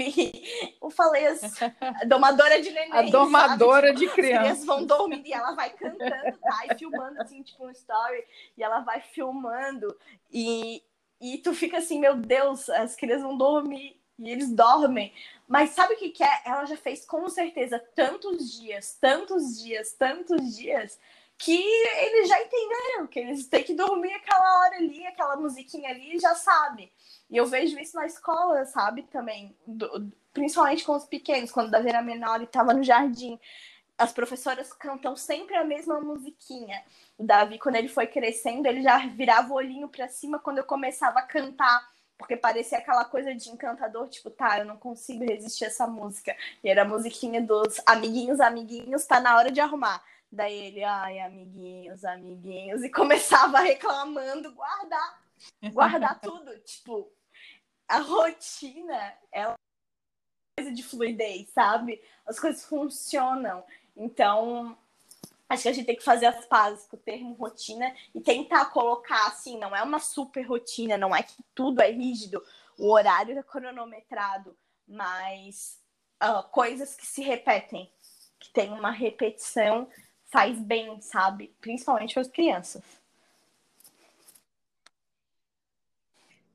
eu 0.80 0.90
falei 0.90 1.26
assim, 1.26 1.48
a 1.80 2.04
domadora 2.04 2.62
de 2.62 2.70
neném. 2.70 2.92
A 2.92 3.02
domadora 3.02 3.88
sabe? 3.88 3.98
de 3.98 4.08
criança. 4.10 4.36
As 4.36 4.42
crianças 4.42 4.64
vão 4.64 4.86
dormindo 4.86 5.26
e 5.26 5.32
ela 5.32 5.52
vai 5.52 5.70
cantando, 5.70 6.38
tá? 6.38 6.66
E 6.70 6.78
filmando, 6.78 7.20
assim, 7.20 7.42
tipo, 7.42 7.66
um 7.66 7.70
story. 7.70 8.24
E 8.56 8.62
ela 8.62 8.80
vai 8.80 9.00
filmando. 9.00 9.96
E, 10.30 10.84
e 11.20 11.38
tu 11.38 11.52
fica 11.52 11.78
assim, 11.78 11.98
meu 11.98 12.14
Deus, 12.14 12.70
as 12.70 12.94
crianças 12.94 13.22
vão 13.22 13.36
dormir. 13.36 14.00
E 14.20 14.30
eles 14.30 14.52
dormem. 14.52 15.12
Mas 15.48 15.70
sabe 15.70 15.94
o 15.94 15.96
que, 15.96 16.10
que 16.10 16.22
é? 16.22 16.42
Ela 16.44 16.64
já 16.64 16.76
fez 16.76 17.04
com 17.04 17.28
certeza 17.28 17.78
tantos 17.96 18.52
dias, 18.52 18.96
tantos 19.00 19.60
dias, 19.60 19.92
tantos 19.92 20.56
dias, 20.56 20.98
que 21.38 21.56
eles 21.56 22.28
já 22.28 22.42
entenderam 22.42 23.06
que 23.06 23.20
eles 23.20 23.46
têm 23.46 23.62
que 23.62 23.72
dormir 23.72 24.12
aquela 24.12 24.58
hora 24.58 24.76
ali, 24.76 25.06
aquela 25.06 25.36
musiquinha 25.36 25.90
ali, 25.90 26.18
já 26.18 26.34
sabe. 26.34 26.92
E 27.30 27.36
eu 27.36 27.46
vejo 27.46 27.78
isso 27.78 27.96
na 27.96 28.06
escola, 28.06 28.64
sabe, 28.64 29.04
também, 29.04 29.56
do, 29.64 30.10
principalmente 30.32 30.84
com 30.84 30.96
os 30.96 31.04
pequenos, 31.04 31.52
quando 31.52 31.70
Davi 31.70 31.90
era 31.90 32.02
menor 32.02 32.40
e 32.40 32.44
estava 32.44 32.74
no 32.74 32.82
jardim. 32.82 33.38
As 33.96 34.12
professoras 34.12 34.72
cantam 34.72 35.14
sempre 35.14 35.54
a 35.54 35.64
mesma 35.64 36.00
musiquinha. 36.00 36.82
O 37.16 37.22
Davi, 37.22 37.58
quando 37.58 37.76
ele 37.76 37.88
foi 37.88 38.08
crescendo, 38.08 38.66
ele 38.66 38.82
já 38.82 38.98
virava 39.06 39.52
o 39.52 39.56
olhinho 39.56 39.88
para 39.88 40.08
cima 40.08 40.40
quando 40.40 40.58
eu 40.58 40.64
começava 40.64 41.20
a 41.20 41.22
cantar, 41.22 41.88
porque 42.16 42.36
parecia 42.36 42.78
aquela 42.78 43.04
coisa 43.04 43.32
de 43.32 43.48
encantador, 43.48 44.08
tipo, 44.08 44.28
tá, 44.28 44.58
eu 44.58 44.64
não 44.64 44.76
consigo 44.76 45.24
resistir 45.24 45.66
a 45.66 45.68
essa 45.68 45.86
música. 45.86 46.36
E 46.64 46.68
era 46.68 46.82
a 46.82 46.84
musiquinha 46.84 47.40
dos 47.40 47.80
amiguinhos, 47.86 48.40
amiguinhos, 48.40 49.06
tá 49.06 49.20
na 49.20 49.36
hora 49.36 49.52
de 49.52 49.60
arrumar. 49.60 50.02
Daí 50.30 50.66
ele, 50.66 50.84
ai, 50.84 51.20
amiguinhos, 51.20 52.04
amiguinhos, 52.04 52.82
e 52.82 52.90
começava 52.92 53.60
reclamando, 53.60 54.52
guardar, 54.54 55.22
guardar 55.72 56.20
tudo. 56.20 56.58
Tipo, 56.60 57.10
a 57.88 57.98
rotina, 57.98 59.14
ela 59.32 59.54
é 59.54 60.62
coisa 60.62 60.74
de 60.74 60.82
fluidez, 60.82 61.48
sabe? 61.50 62.02
As 62.26 62.38
coisas 62.38 62.64
funcionam. 62.64 63.64
Então, 63.96 64.76
acho 65.48 65.62
que 65.62 65.68
a 65.68 65.72
gente 65.72 65.86
tem 65.86 65.96
que 65.96 66.04
fazer 66.04 66.26
as 66.26 66.44
pazes 66.44 66.86
com 66.86 66.96
o 66.96 67.00
termo 67.00 67.32
rotina 67.34 67.94
e 68.14 68.20
tentar 68.20 68.66
colocar 68.66 69.28
assim, 69.28 69.58
não 69.58 69.74
é 69.74 69.82
uma 69.82 69.98
super 69.98 70.42
rotina, 70.42 70.98
não 70.98 71.16
é 71.16 71.22
que 71.22 71.42
tudo 71.54 71.80
é 71.80 71.90
rígido, 71.90 72.44
o 72.76 72.92
horário 72.92 73.36
é 73.38 73.42
cronometrado, 73.42 74.56
mas 74.86 75.80
uh, 76.22 76.42
coisas 76.50 76.94
que 76.94 77.06
se 77.06 77.22
repetem, 77.22 77.90
que 78.38 78.52
tem 78.52 78.70
uma 78.72 78.90
repetição, 78.90 79.88
faz 80.28 80.58
bem, 80.60 81.00
sabe? 81.00 81.52
Principalmente 81.60 82.14
para 82.14 82.22
as 82.22 82.28
crianças. 82.28 82.82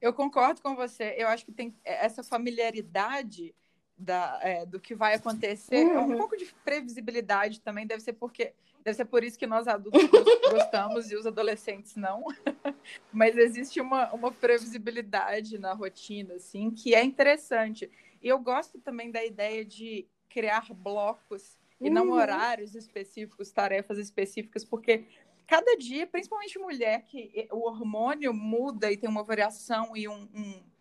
Eu 0.01 0.13
concordo 0.13 0.61
com 0.61 0.75
você. 0.75 1.15
Eu 1.17 1.27
acho 1.27 1.45
que 1.45 1.51
tem 1.51 1.75
essa 1.83 2.23
familiaridade 2.23 3.55
da, 3.97 4.39
é, 4.41 4.65
do 4.65 4.79
que 4.79 4.93
vai 4.93 5.15
acontecer. 5.15 5.85
Uhum. 5.85 6.13
Um 6.13 6.17
pouco 6.17 6.37
de 6.37 6.45
previsibilidade 6.63 7.61
também 7.61 7.87
deve 7.87 8.01
ser 8.01 8.13
porque 8.13 8.53
deve 8.83 8.97
ser 8.97 9.05
por 9.05 9.23
isso 9.23 9.39
que 9.39 9.47
nós 9.47 9.65
adultos 9.65 10.01
gostamos 10.51 11.09
e 11.09 11.15
os 11.15 11.25
adolescentes 11.25 11.95
não. 11.95 12.25
Mas 13.11 13.37
existe 13.37 13.79
uma, 13.79 14.11
uma 14.13 14.31
previsibilidade 14.31 15.57
na 15.57 15.73
rotina, 15.73 16.35
assim, 16.35 16.69
que 16.69 16.93
é 16.93 17.03
interessante. 17.03 17.89
E 18.21 18.27
eu 18.27 18.37
gosto 18.39 18.79
também 18.79 19.09
da 19.09 19.23
ideia 19.23 19.63
de 19.63 20.05
criar 20.27 20.67
blocos 20.73 21.57
e 21.83 21.89
não 21.89 22.07
uhum. 22.07 22.13
horários 22.13 22.75
específicos, 22.75 23.51
tarefas 23.51 23.97
específicas, 23.97 24.63
porque 24.63 25.05
cada 25.45 25.75
dia, 25.77 26.07
principalmente 26.07 26.57
mulher, 26.57 27.03
que 27.03 27.47
o 27.51 27.67
hormônio 27.67 28.33
muda 28.33 28.91
e 28.91 28.97
tem 28.97 29.09
uma 29.09 29.23
variação 29.23 29.95
e 29.95 30.07
um, 30.07 30.27
um 30.33 30.73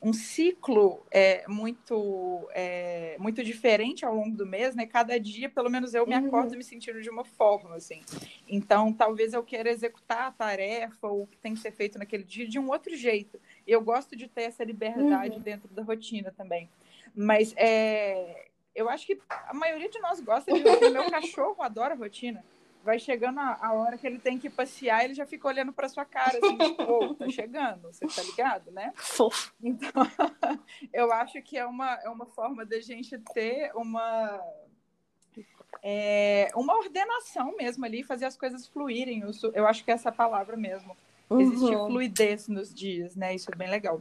um 0.00 0.12
ciclo 0.12 1.04
é, 1.10 1.44
muito 1.48 2.48
é, 2.54 3.16
muito 3.18 3.42
diferente 3.42 4.04
ao 4.04 4.14
longo 4.14 4.36
do 4.36 4.46
mês, 4.46 4.74
né? 4.74 4.86
Cada 4.86 5.18
dia, 5.18 5.48
pelo 5.48 5.68
menos 5.68 5.92
eu 5.92 6.06
me 6.06 6.14
uhum. 6.14 6.26
acordo 6.26 6.56
me 6.56 6.62
sentindo 6.62 7.02
de 7.02 7.10
uma 7.10 7.24
forma, 7.24 7.74
assim. 7.74 8.02
Então, 8.46 8.92
talvez 8.92 9.32
eu 9.32 9.42
queira 9.42 9.70
executar 9.70 10.28
a 10.28 10.30
tarefa 10.30 11.08
ou 11.08 11.22
o 11.22 11.26
que 11.26 11.36
tem 11.38 11.54
que 11.54 11.60
ser 11.60 11.72
feito 11.72 11.98
naquele 11.98 12.22
dia 12.22 12.46
de 12.46 12.58
um 12.58 12.70
outro 12.70 12.94
jeito. 12.96 13.40
E 13.66 13.72
eu 13.72 13.80
gosto 13.80 14.14
de 14.14 14.28
ter 14.28 14.42
essa 14.42 14.62
liberdade 14.62 15.36
uhum. 15.36 15.42
dentro 15.42 15.68
da 15.68 15.82
rotina 15.82 16.32
também. 16.36 16.68
Mas 17.14 17.52
é, 17.56 18.46
eu 18.78 18.88
acho 18.88 19.06
que 19.06 19.18
a 19.28 19.54
maioria 19.54 19.88
de 19.88 19.98
nós 20.00 20.20
gosta 20.20 20.52
de 20.52 20.62
rotina. 20.62 20.90
Meu 20.90 21.10
cachorro 21.10 21.62
adora 21.62 21.94
rotina 21.94 22.44
vai 22.84 22.98
chegando 22.98 23.38
a, 23.38 23.58
a, 23.60 23.72
hora 23.72 23.98
que 23.98 24.06
ele 24.06 24.18
tem 24.18 24.38
que 24.38 24.48
passear, 24.48 25.04
ele 25.04 25.12
já 25.12 25.26
fica 25.26 25.46
olhando 25.46 25.72
para 25.72 25.88
sua 25.88 26.04
cara, 26.04 26.38
assim, 26.38 26.56
tipo, 26.56 26.82
oh, 26.84 27.14
tá 27.14 27.28
chegando, 27.28 27.82
você 27.82 28.06
tá 28.06 28.22
ligado, 28.22 28.70
né? 28.70 28.92
Fofo. 28.94 29.52
Então, 29.62 29.90
eu 30.92 31.12
acho 31.12 31.42
que 31.42 31.58
é 31.58 31.66
uma, 31.66 31.94
é 32.02 32.08
uma 32.08 32.24
forma 32.24 32.64
da 32.64 32.80
gente 32.80 33.18
ter 33.34 33.72
uma, 33.74 34.40
é, 35.82 36.50
uma 36.54 36.74
ordenação 36.78 37.54
mesmo 37.56 37.84
ali, 37.84 38.02
fazer 38.02 38.24
as 38.24 38.36
coisas 38.36 38.66
fluírem. 38.66 39.20
Eu, 39.20 39.32
eu 39.52 39.66
acho 39.66 39.84
que 39.84 39.90
é 39.90 39.94
essa 39.94 40.12
palavra 40.12 40.56
mesmo. 40.56 40.96
Uhum. 41.28 41.40
Existe 41.40 41.74
fluidez 41.74 42.48
nos 42.48 42.72
dias, 42.72 43.14
né? 43.14 43.34
Isso 43.34 43.50
é 43.52 43.56
bem 43.56 43.68
legal. 43.68 44.00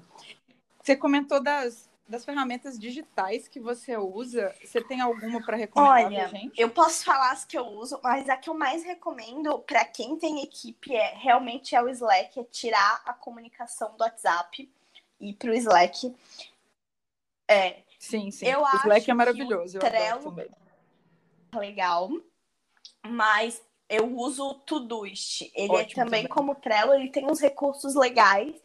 Você 0.81 0.95
comentou 0.95 1.43
das, 1.43 1.86
das 2.07 2.23
ferramentas 2.23 2.79
digitais 2.79 3.47
que 3.47 3.59
você 3.59 3.97
usa, 3.97 4.55
você 4.63 4.81
tem 4.81 5.01
alguma 5.01 5.43
para 5.43 5.57
recomendar 5.57 6.05
Olha, 6.05 6.29
pra 6.29 6.39
gente? 6.39 6.59
Eu 6.59 6.69
posso 6.69 7.03
falar 7.03 7.31
as 7.31 7.43
que 7.43 7.57
eu 7.57 7.65
uso, 7.65 7.99
mas 8.03 8.29
a 8.29 8.37
que 8.37 8.49
eu 8.49 8.53
mais 8.53 8.83
recomendo 8.83 9.59
para 9.59 9.83
quem 9.85 10.17
tem 10.17 10.41
equipe 10.41 10.95
é 10.95 11.15
realmente 11.15 11.75
é 11.75 11.81
o 11.81 11.89
Slack, 11.89 12.39
é 12.39 12.43
tirar 12.45 13.01
a 13.05 13.13
comunicação 13.13 13.95
do 13.95 14.01
WhatsApp 14.01 14.71
e 15.19 15.33
para 15.33 15.51
o 15.51 15.53
Slack. 15.53 16.15
É, 17.49 17.81
sim, 17.99 18.31
sim. 18.31 18.47
Eu 18.47 18.61
o 18.61 18.75
Slack 18.77 19.09
é 19.09 19.13
maravilhoso. 19.13 19.79
Trello 19.79 20.35
legal, 21.53 22.09
mas 23.05 23.61
eu 23.89 24.05
uso 24.15 24.45
o 24.45 24.53
Todoist. 24.53 25.49
Ele 25.55 25.71
é 25.71 25.75
Ótimo, 25.75 26.01
é 26.01 26.05
também, 26.05 26.23
também 26.23 26.27
como 26.27 26.55
Trello, 26.55 26.93
ele 26.93 27.09
tem 27.09 27.25
uns 27.25 27.39
recursos 27.39 27.95
legais 27.95 28.55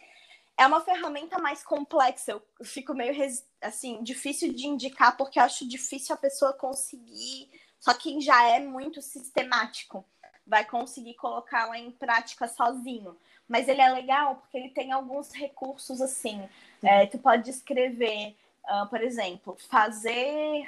é 0.56 0.66
uma 0.66 0.80
ferramenta 0.80 1.38
mais 1.38 1.62
complexa. 1.62 2.32
Eu 2.32 2.42
fico 2.64 2.94
meio 2.94 3.14
assim, 3.60 4.02
difícil 4.02 4.52
de 4.52 4.66
indicar 4.66 5.16
porque 5.16 5.38
eu 5.38 5.42
acho 5.42 5.68
difícil 5.68 6.14
a 6.14 6.18
pessoa 6.18 6.52
conseguir. 6.52 7.50
Só 7.78 7.94
quem 7.94 8.20
já 8.20 8.48
é 8.48 8.60
muito 8.60 9.02
sistemático 9.02 10.04
vai 10.46 10.64
conseguir 10.64 11.14
colocá-la 11.14 11.78
em 11.78 11.90
prática 11.90 12.46
sozinho. 12.46 13.16
Mas 13.48 13.68
ele 13.68 13.80
é 13.80 13.88
legal 13.90 14.36
porque 14.36 14.56
ele 14.56 14.70
tem 14.70 14.92
alguns 14.92 15.32
recursos 15.32 16.00
assim. 16.00 16.48
É, 16.82 17.06
tu 17.06 17.18
pode 17.18 17.50
escrever, 17.50 18.36
uh, 18.64 18.86
por 18.88 19.02
exemplo, 19.02 19.56
fazer 19.68 20.64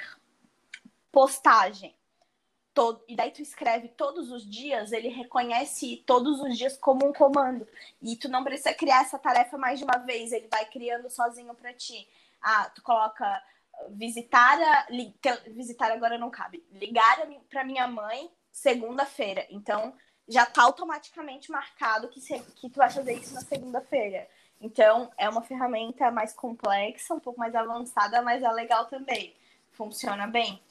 postagem 1.11 1.95
todo, 2.75 3.01
e 3.07 3.15
daí 3.15 3.31
tu 3.31 3.41
escreve 3.41 3.87
todos 3.87 4.29
os 4.29 4.47
dias, 4.47 4.91
ele 4.91 5.07
reconhece 5.07 6.03
todos 6.05 6.41
os 6.41 6.57
dias 6.57 6.77
como 6.77 7.07
um 7.07 7.13
comando. 7.13 7.65
E 8.01 8.17
tu 8.17 8.27
não 8.27 8.43
precisa 8.43 8.73
criar 8.73 9.01
essa 9.01 9.17
tarefa 9.17 9.57
mais 9.57 9.79
de 9.79 9.85
uma 9.85 9.97
vez, 9.97 10.33
ele 10.33 10.47
vai 10.51 10.65
criando 10.65 11.09
sozinho 11.09 11.55
para 11.55 11.73
ti. 11.73 12.07
Ah, 12.41 12.69
tu 12.75 12.83
coloca 12.83 13.41
visitar 13.91 14.61
a, 14.61 14.87
li, 14.89 15.15
visitar 15.47 15.89
agora 15.91 16.17
não 16.17 16.29
cabe. 16.29 16.63
Ligar 16.73 17.25
para 17.49 17.63
minha 17.63 17.87
mãe 17.87 18.29
segunda-feira. 18.51 19.47
Então 19.49 19.93
já 20.27 20.45
tá 20.45 20.63
automaticamente 20.63 21.51
marcado 21.51 22.09
que, 22.09 22.19
se, 22.19 22.37
que 22.55 22.69
tu 22.69 22.77
vai 22.77 22.89
fazer 22.89 23.13
isso 23.13 23.33
na 23.33 23.41
segunda-feira. 23.41 24.27
Então 24.59 25.11
é 25.17 25.29
uma 25.29 25.41
ferramenta 25.41 26.11
mais 26.11 26.33
complexa, 26.33 27.13
um 27.13 27.19
pouco 27.19 27.39
mais 27.39 27.55
avançada, 27.55 28.21
mas 28.21 28.43
é 28.43 28.51
legal 28.51 28.85
também. 28.85 29.33
Funciona 29.71 30.27
bem. 30.27 30.61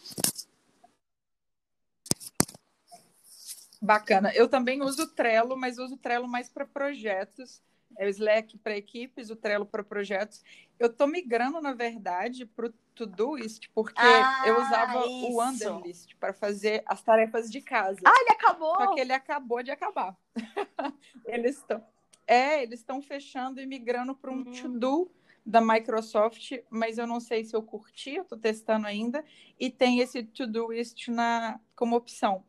Bacana. 3.84 4.32
Eu 4.34 4.48
também 4.48 4.80
uso 4.80 5.02
o 5.02 5.06
Trello, 5.06 5.56
mas 5.56 5.78
uso 5.78 5.94
o 5.94 5.98
Trello 5.98 6.26
mais 6.26 6.48
para 6.48 6.64
projetos. 6.64 7.62
É 7.98 8.06
o 8.06 8.08
Slack 8.08 8.56
para 8.58 8.76
equipes, 8.76 9.30
o 9.30 9.36
Trello 9.36 9.66
para 9.66 9.84
projetos. 9.84 10.42
Eu 10.78 10.88
estou 10.88 11.06
migrando, 11.06 11.60
na 11.60 11.74
verdade, 11.74 12.46
para 12.46 12.66
o 12.66 12.72
Todoist, 12.94 13.68
porque 13.74 14.00
ah, 14.00 14.42
eu 14.46 14.60
usava 14.60 15.06
isso. 15.06 15.30
o 15.30 15.44
Underlist 15.44 16.16
para 16.16 16.32
fazer 16.32 16.82
as 16.86 17.02
tarefas 17.02 17.50
de 17.50 17.60
casa. 17.60 18.00
Ah, 18.04 18.20
ele 18.20 18.30
acabou? 18.30 18.74
Só 18.74 18.94
que 18.94 19.00
ele 19.00 19.12
acabou 19.12 19.62
de 19.62 19.70
acabar. 19.70 20.16
eles 21.26 21.58
estão. 21.58 21.84
É, 22.26 22.62
eles 22.62 22.80
estão 22.80 23.02
fechando 23.02 23.60
e 23.60 23.66
migrando 23.66 24.14
para 24.14 24.30
um 24.30 24.38
uhum. 24.38 24.52
To-Do 24.52 25.10
da 25.44 25.60
Microsoft, 25.60 26.52
mas 26.70 26.96
eu 26.96 27.06
não 27.06 27.20
sei 27.20 27.44
se 27.44 27.54
eu 27.54 27.62
curti, 27.62 28.14
eu 28.14 28.22
estou 28.22 28.38
testando 28.38 28.86
ainda, 28.86 29.22
e 29.60 29.70
tem 29.70 30.00
esse 30.00 30.22
Todoist 30.22 31.08
na 31.08 31.60
como 31.76 31.94
opção. 31.94 32.42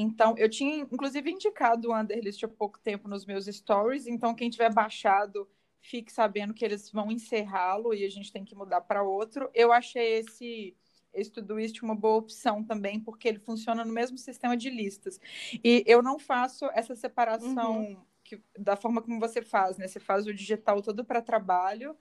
Então, 0.00 0.34
eu 0.38 0.48
tinha, 0.48 0.78
inclusive, 0.78 1.30
indicado 1.30 1.90
o 1.90 1.98
Underlist 1.98 2.42
há 2.42 2.48
pouco 2.48 2.78
tempo 2.78 3.06
nos 3.08 3.26
meus 3.26 3.46
stories. 3.46 4.06
Então, 4.06 4.34
quem 4.34 4.48
tiver 4.48 4.72
baixado, 4.72 5.48
fique 5.80 6.12
sabendo 6.12 6.54
que 6.54 6.64
eles 6.64 6.90
vão 6.90 7.10
encerrá-lo 7.10 7.92
e 7.92 8.04
a 8.04 8.08
gente 8.08 8.32
tem 8.32 8.44
que 8.44 8.54
mudar 8.54 8.80
para 8.80 9.02
outro. 9.02 9.50
Eu 9.54 9.72
achei 9.72 10.18
esse, 10.18 10.76
esse 11.12 11.30
Todoist 11.30 11.82
uma 11.82 11.94
boa 11.94 12.16
opção 12.16 12.64
também, 12.64 12.98
porque 12.98 13.28
ele 13.28 13.38
funciona 13.38 13.84
no 13.84 13.92
mesmo 13.92 14.16
sistema 14.16 14.56
de 14.56 14.70
listas. 14.70 15.20
E 15.62 15.84
eu 15.86 16.02
não 16.02 16.18
faço 16.18 16.66
essa 16.72 16.94
separação 16.96 17.80
uhum. 17.80 18.02
que, 18.24 18.42
da 18.58 18.76
forma 18.76 19.02
como 19.02 19.20
você 19.20 19.42
faz, 19.42 19.76
né? 19.76 19.86
Você 19.86 20.00
faz 20.00 20.26
o 20.26 20.34
digital 20.34 20.80
todo 20.80 21.04
para 21.04 21.20
trabalho 21.20 21.96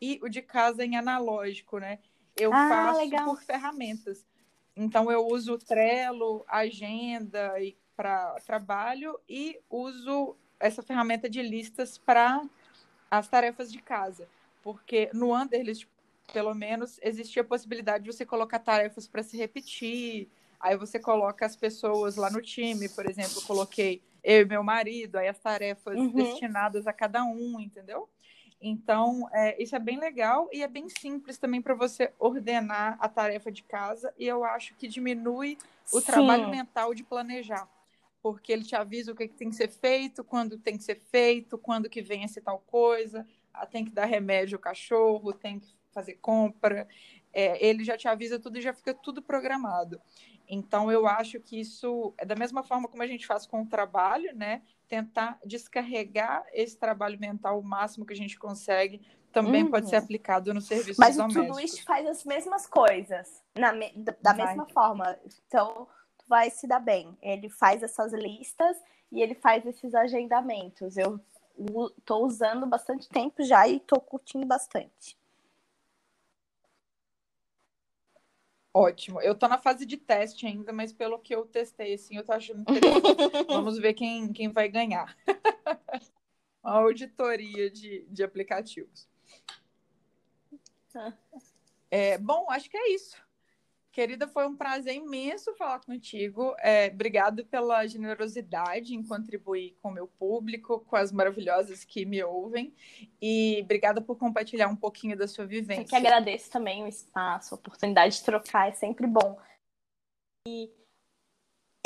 e 0.00 0.18
o 0.22 0.28
de 0.28 0.42
casa 0.42 0.84
em 0.84 0.96
analógico, 0.96 1.78
né? 1.78 2.00
Eu 2.36 2.52
ah, 2.52 2.68
faço 2.68 3.00
legal. 3.00 3.26
por 3.26 3.40
ferramentas. 3.42 4.26
Então, 4.76 5.10
eu 5.10 5.26
uso 5.26 5.58
Trello, 5.58 6.44
Agenda 6.48 7.54
para 7.96 8.34
trabalho 8.44 9.18
e 9.28 9.60
uso 9.70 10.36
essa 10.58 10.82
ferramenta 10.82 11.28
de 11.28 11.42
listas 11.42 11.96
para 11.96 12.42
as 13.10 13.28
tarefas 13.28 13.70
de 13.70 13.80
casa. 13.80 14.28
Porque 14.62 15.10
no 15.12 15.34
Underlist, 15.34 15.86
pelo 16.32 16.54
menos, 16.54 16.98
existia 17.02 17.42
a 17.42 17.44
possibilidade 17.44 18.04
de 18.04 18.12
você 18.12 18.26
colocar 18.26 18.58
tarefas 18.58 19.06
para 19.06 19.22
se 19.22 19.36
repetir. 19.36 20.28
Aí 20.58 20.76
você 20.76 20.98
coloca 20.98 21.44
as 21.44 21.54
pessoas 21.54 22.16
lá 22.16 22.30
no 22.30 22.40
time, 22.40 22.88
por 22.88 23.08
exemplo, 23.08 23.34
eu 23.36 23.42
coloquei 23.42 24.02
eu 24.22 24.40
e 24.40 24.44
meu 24.46 24.64
marido, 24.64 25.16
aí 25.16 25.28
as 25.28 25.38
tarefas 25.38 25.98
uhum. 25.98 26.12
destinadas 26.12 26.86
a 26.86 26.92
cada 26.92 27.22
um, 27.24 27.60
entendeu? 27.60 28.08
Então, 28.66 29.28
é, 29.30 29.62
isso 29.62 29.76
é 29.76 29.78
bem 29.78 29.98
legal 29.98 30.48
e 30.50 30.62
é 30.62 30.66
bem 30.66 30.88
simples 30.88 31.36
também 31.36 31.60
para 31.60 31.74
você 31.74 32.10
ordenar 32.18 32.96
a 32.98 33.06
tarefa 33.10 33.52
de 33.52 33.62
casa. 33.62 34.12
E 34.18 34.26
eu 34.26 34.42
acho 34.42 34.74
que 34.76 34.88
diminui 34.88 35.58
o 35.92 36.00
Sim. 36.00 36.06
trabalho 36.06 36.48
mental 36.48 36.94
de 36.94 37.04
planejar. 37.04 37.68
Porque 38.22 38.50
ele 38.50 38.64
te 38.64 38.74
avisa 38.74 39.12
o 39.12 39.14
que, 39.14 39.28
que, 39.28 39.34
tem 39.34 39.50
que 39.50 39.56
ser 39.56 39.68
feito, 39.68 40.24
quando 40.24 40.58
tem 40.58 40.78
que 40.78 40.82
ser 40.82 40.98
feito, 41.10 41.58
quando 41.58 41.90
que 41.90 42.00
vem 42.00 42.24
esse 42.24 42.40
tal 42.40 42.58
coisa. 42.58 43.26
Ah, 43.52 43.66
tem 43.66 43.84
que 43.84 43.90
dar 43.90 44.06
remédio 44.06 44.56
ao 44.56 44.62
cachorro, 44.62 45.34
tem 45.34 45.60
que 45.60 45.68
fazer 45.92 46.14
compra. 46.14 46.88
É, 47.34 47.64
ele 47.66 47.84
já 47.84 47.96
te 47.96 48.06
avisa 48.06 48.38
tudo 48.38 48.58
e 48.58 48.62
já 48.62 48.72
fica 48.72 48.94
tudo 48.94 49.20
programado. 49.20 50.00
Então, 50.48 50.92
eu 50.92 51.06
acho 51.06 51.40
que 51.40 51.58
isso 51.58 52.14
é 52.18 52.24
da 52.24 52.36
mesma 52.36 52.62
forma 52.62 52.88
como 52.88 53.02
a 53.02 53.06
gente 53.06 53.26
faz 53.26 53.46
com 53.46 53.62
o 53.62 53.66
trabalho, 53.66 54.34
né? 54.36 54.62
tentar 54.88 55.38
descarregar 55.44 56.44
esse 56.52 56.76
trabalho 56.76 57.18
mental 57.18 57.58
o 57.58 57.62
máximo 57.62 58.04
que 58.04 58.12
a 58.12 58.16
gente 58.16 58.38
consegue, 58.38 59.00
também 59.32 59.64
uhum. 59.64 59.70
pode 59.70 59.88
ser 59.88 59.96
aplicado 59.96 60.54
no 60.54 60.60
serviço 60.60 61.00
Mas 61.00 61.16
domésticos. 61.16 61.48
Mas 61.48 61.50
o 61.50 61.54
Todoist 61.54 61.84
faz 61.84 62.06
as 62.06 62.24
mesmas 62.24 62.66
coisas, 62.66 63.42
na 63.56 63.72
me... 63.72 63.92
da 63.96 64.32
vai. 64.32 64.46
mesma 64.46 64.66
forma. 64.68 65.18
Então, 65.46 65.88
tu 66.16 66.24
vai 66.28 66.50
se 66.50 66.66
dar 66.68 66.78
bem. 66.78 67.16
Ele 67.20 67.48
faz 67.48 67.82
essas 67.82 68.12
listas 68.12 68.76
e 69.10 69.20
ele 69.20 69.34
faz 69.34 69.66
esses 69.66 69.94
agendamentos. 69.94 70.96
Eu 70.96 71.18
estou 71.98 72.24
usando 72.24 72.66
bastante 72.66 73.08
tempo 73.08 73.42
já 73.42 73.66
e 73.66 73.78
estou 73.78 74.00
curtindo 74.00 74.46
bastante. 74.46 75.18
Ótimo. 78.76 79.20
Eu 79.20 79.36
tô 79.36 79.46
na 79.46 79.56
fase 79.56 79.86
de 79.86 79.96
teste 79.96 80.46
ainda, 80.46 80.72
mas 80.72 80.92
pelo 80.92 81.20
que 81.20 81.32
eu 81.32 81.46
testei, 81.46 81.94
assim, 81.94 82.16
eu 82.16 82.24
tô 82.24 82.32
achando. 82.32 82.64
Vamos 83.46 83.78
ver 83.78 83.94
quem, 83.94 84.32
quem 84.32 84.50
vai 84.50 84.68
ganhar. 84.68 85.16
A 86.60 86.78
auditoria 86.78 87.70
de, 87.70 88.04
de 88.10 88.24
aplicativos. 88.24 89.06
É, 91.90 92.18
bom, 92.18 92.50
acho 92.50 92.68
que 92.68 92.76
é 92.76 92.94
isso. 92.94 93.23
Querida, 93.94 94.26
foi 94.26 94.44
um 94.44 94.56
prazer 94.56 94.96
imenso 94.96 95.54
falar 95.54 95.78
contigo. 95.78 96.52
É, 96.58 96.88
obrigado 96.88 97.46
pela 97.46 97.86
generosidade 97.86 98.92
em 98.92 99.04
contribuir 99.04 99.78
com 99.80 99.88
o 99.88 99.92
meu 99.92 100.08
público, 100.08 100.80
com 100.80 100.96
as 100.96 101.12
maravilhosas 101.12 101.84
que 101.84 102.04
me 102.04 102.20
ouvem. 102.24 102.74
E 103.22 103.60
obrigada 103.62 104.00
por 104.00 104.18
compartilhar 104.18 104.66
um 104.66 104.74
pouquinho 104.74 105.16
da 105.16 105.28
sua 105.28 105.46
vivência. 105.46 105.82
Eu 105.82 105.86
que 105.86 105.94
agradeço 105.94 106.50
também 106.50 106.82
o 106.82 106.88
espaço, 106.88 107.54
a 107.54 107.56
oportunidade 107.56 108.16
de 108.16 108.24
trocar, 108.24 108.68
é 108.68 108.72
sempre 108.72 109.06
bom. 109.06 109.38
E, 110.48 110.68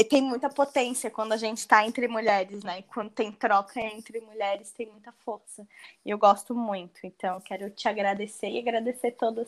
e 0.01 0.03
tem 0.03 0.23
muita 0.23 0.49
potência 0.49 1.11
quando 1.11 1.35
a 1.35 1.37
gente 1.37 1.59
está 1.59 1.87
entre 1.87 2.09
mulheres, 2.09 2.65
né? 2.65 2.81
Quando 2.85 3.11
tem 3.11 3.31
troca 3.31 3.83
entre 3.83 4.19
mulheres, 4.23 4.73
tem 4.73 4.87
muita 4.87 5.13
força. 5.13 5.69
E 6.07 6.09
eu 6.09 6.17
gosto 6.17 6.55
muito. 6.55 7.01
Então, 7.05 7.35
eu 7.35 7.43
quero 7.43 7.69
te 7.69 7.87
agradecer 7.87 8.49
e 8.49 8.59
agradecer 8.59 9.11
todas 9.11 9.47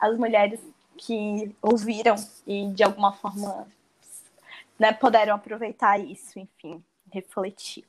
as 0.00 0.18
mulheres 0.18 0.58
que 0.96 1.54
ouviram 1.60 2.16
e 2.46 2.68
de 2.72 2.82
alguma 2.82 3.12
forma 3.12 3.66
né, 4.78 4.92
puderam 4.92 5.34
aproveitar 5.34 5.98
isso, 5.98 6.38
enfim, 6.38 6.82
refletir. 7.10 7.84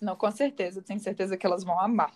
Não, 0.00 0.16
com 0.16 0.30
certeza, 0.30 0.82
tenho 0.82 1.00
certeza 1.00 1.36
que 1.36 1.46
elas 1.46 1.64
vão 1.64 1.78
amar. 1.80 2.12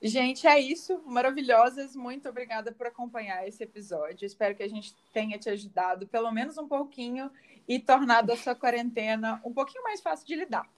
Gente, 0.00 0.46
é 0.46 0.58
isso. 0.60 1.02
Maravilhosas. 1.06 1.96
Muito 1.96 2.28
obrigada 2.28 2.70
por 2.70 2.86
acompanhar 2.86 3.46
esse 3.48 3.62
episódio. 3.62 4.26
Espero 4.26 4.54
que 4.54 4.62
a 4.62 4.68
gente 4.68 4.94
tenha 5.12 5.38
te 5.38 5.48
ajudado 5.48 6.06
pelo 6.06 6.30
menos 6.30 6.58
um 6.58 6.68
pouquinho 6.68 7.30
e 7.66 7.78
tornado 7.78 8.32
a 8.32 8.36
sua 8.36 8.54
quarentena 8.54 9.40
um 9.44 9.52
pouquinho 9.52 9.82
mais 9.82 10.00
fácil 10.00 10.26
de 10.26 10.36
lidar. 10.36 10.68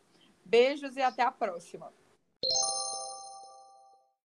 Beijos 0.44 0.96
e 0.96 1.02
até 1.02 1.22
a 1.22 1.32
próxima. 1.32 1.92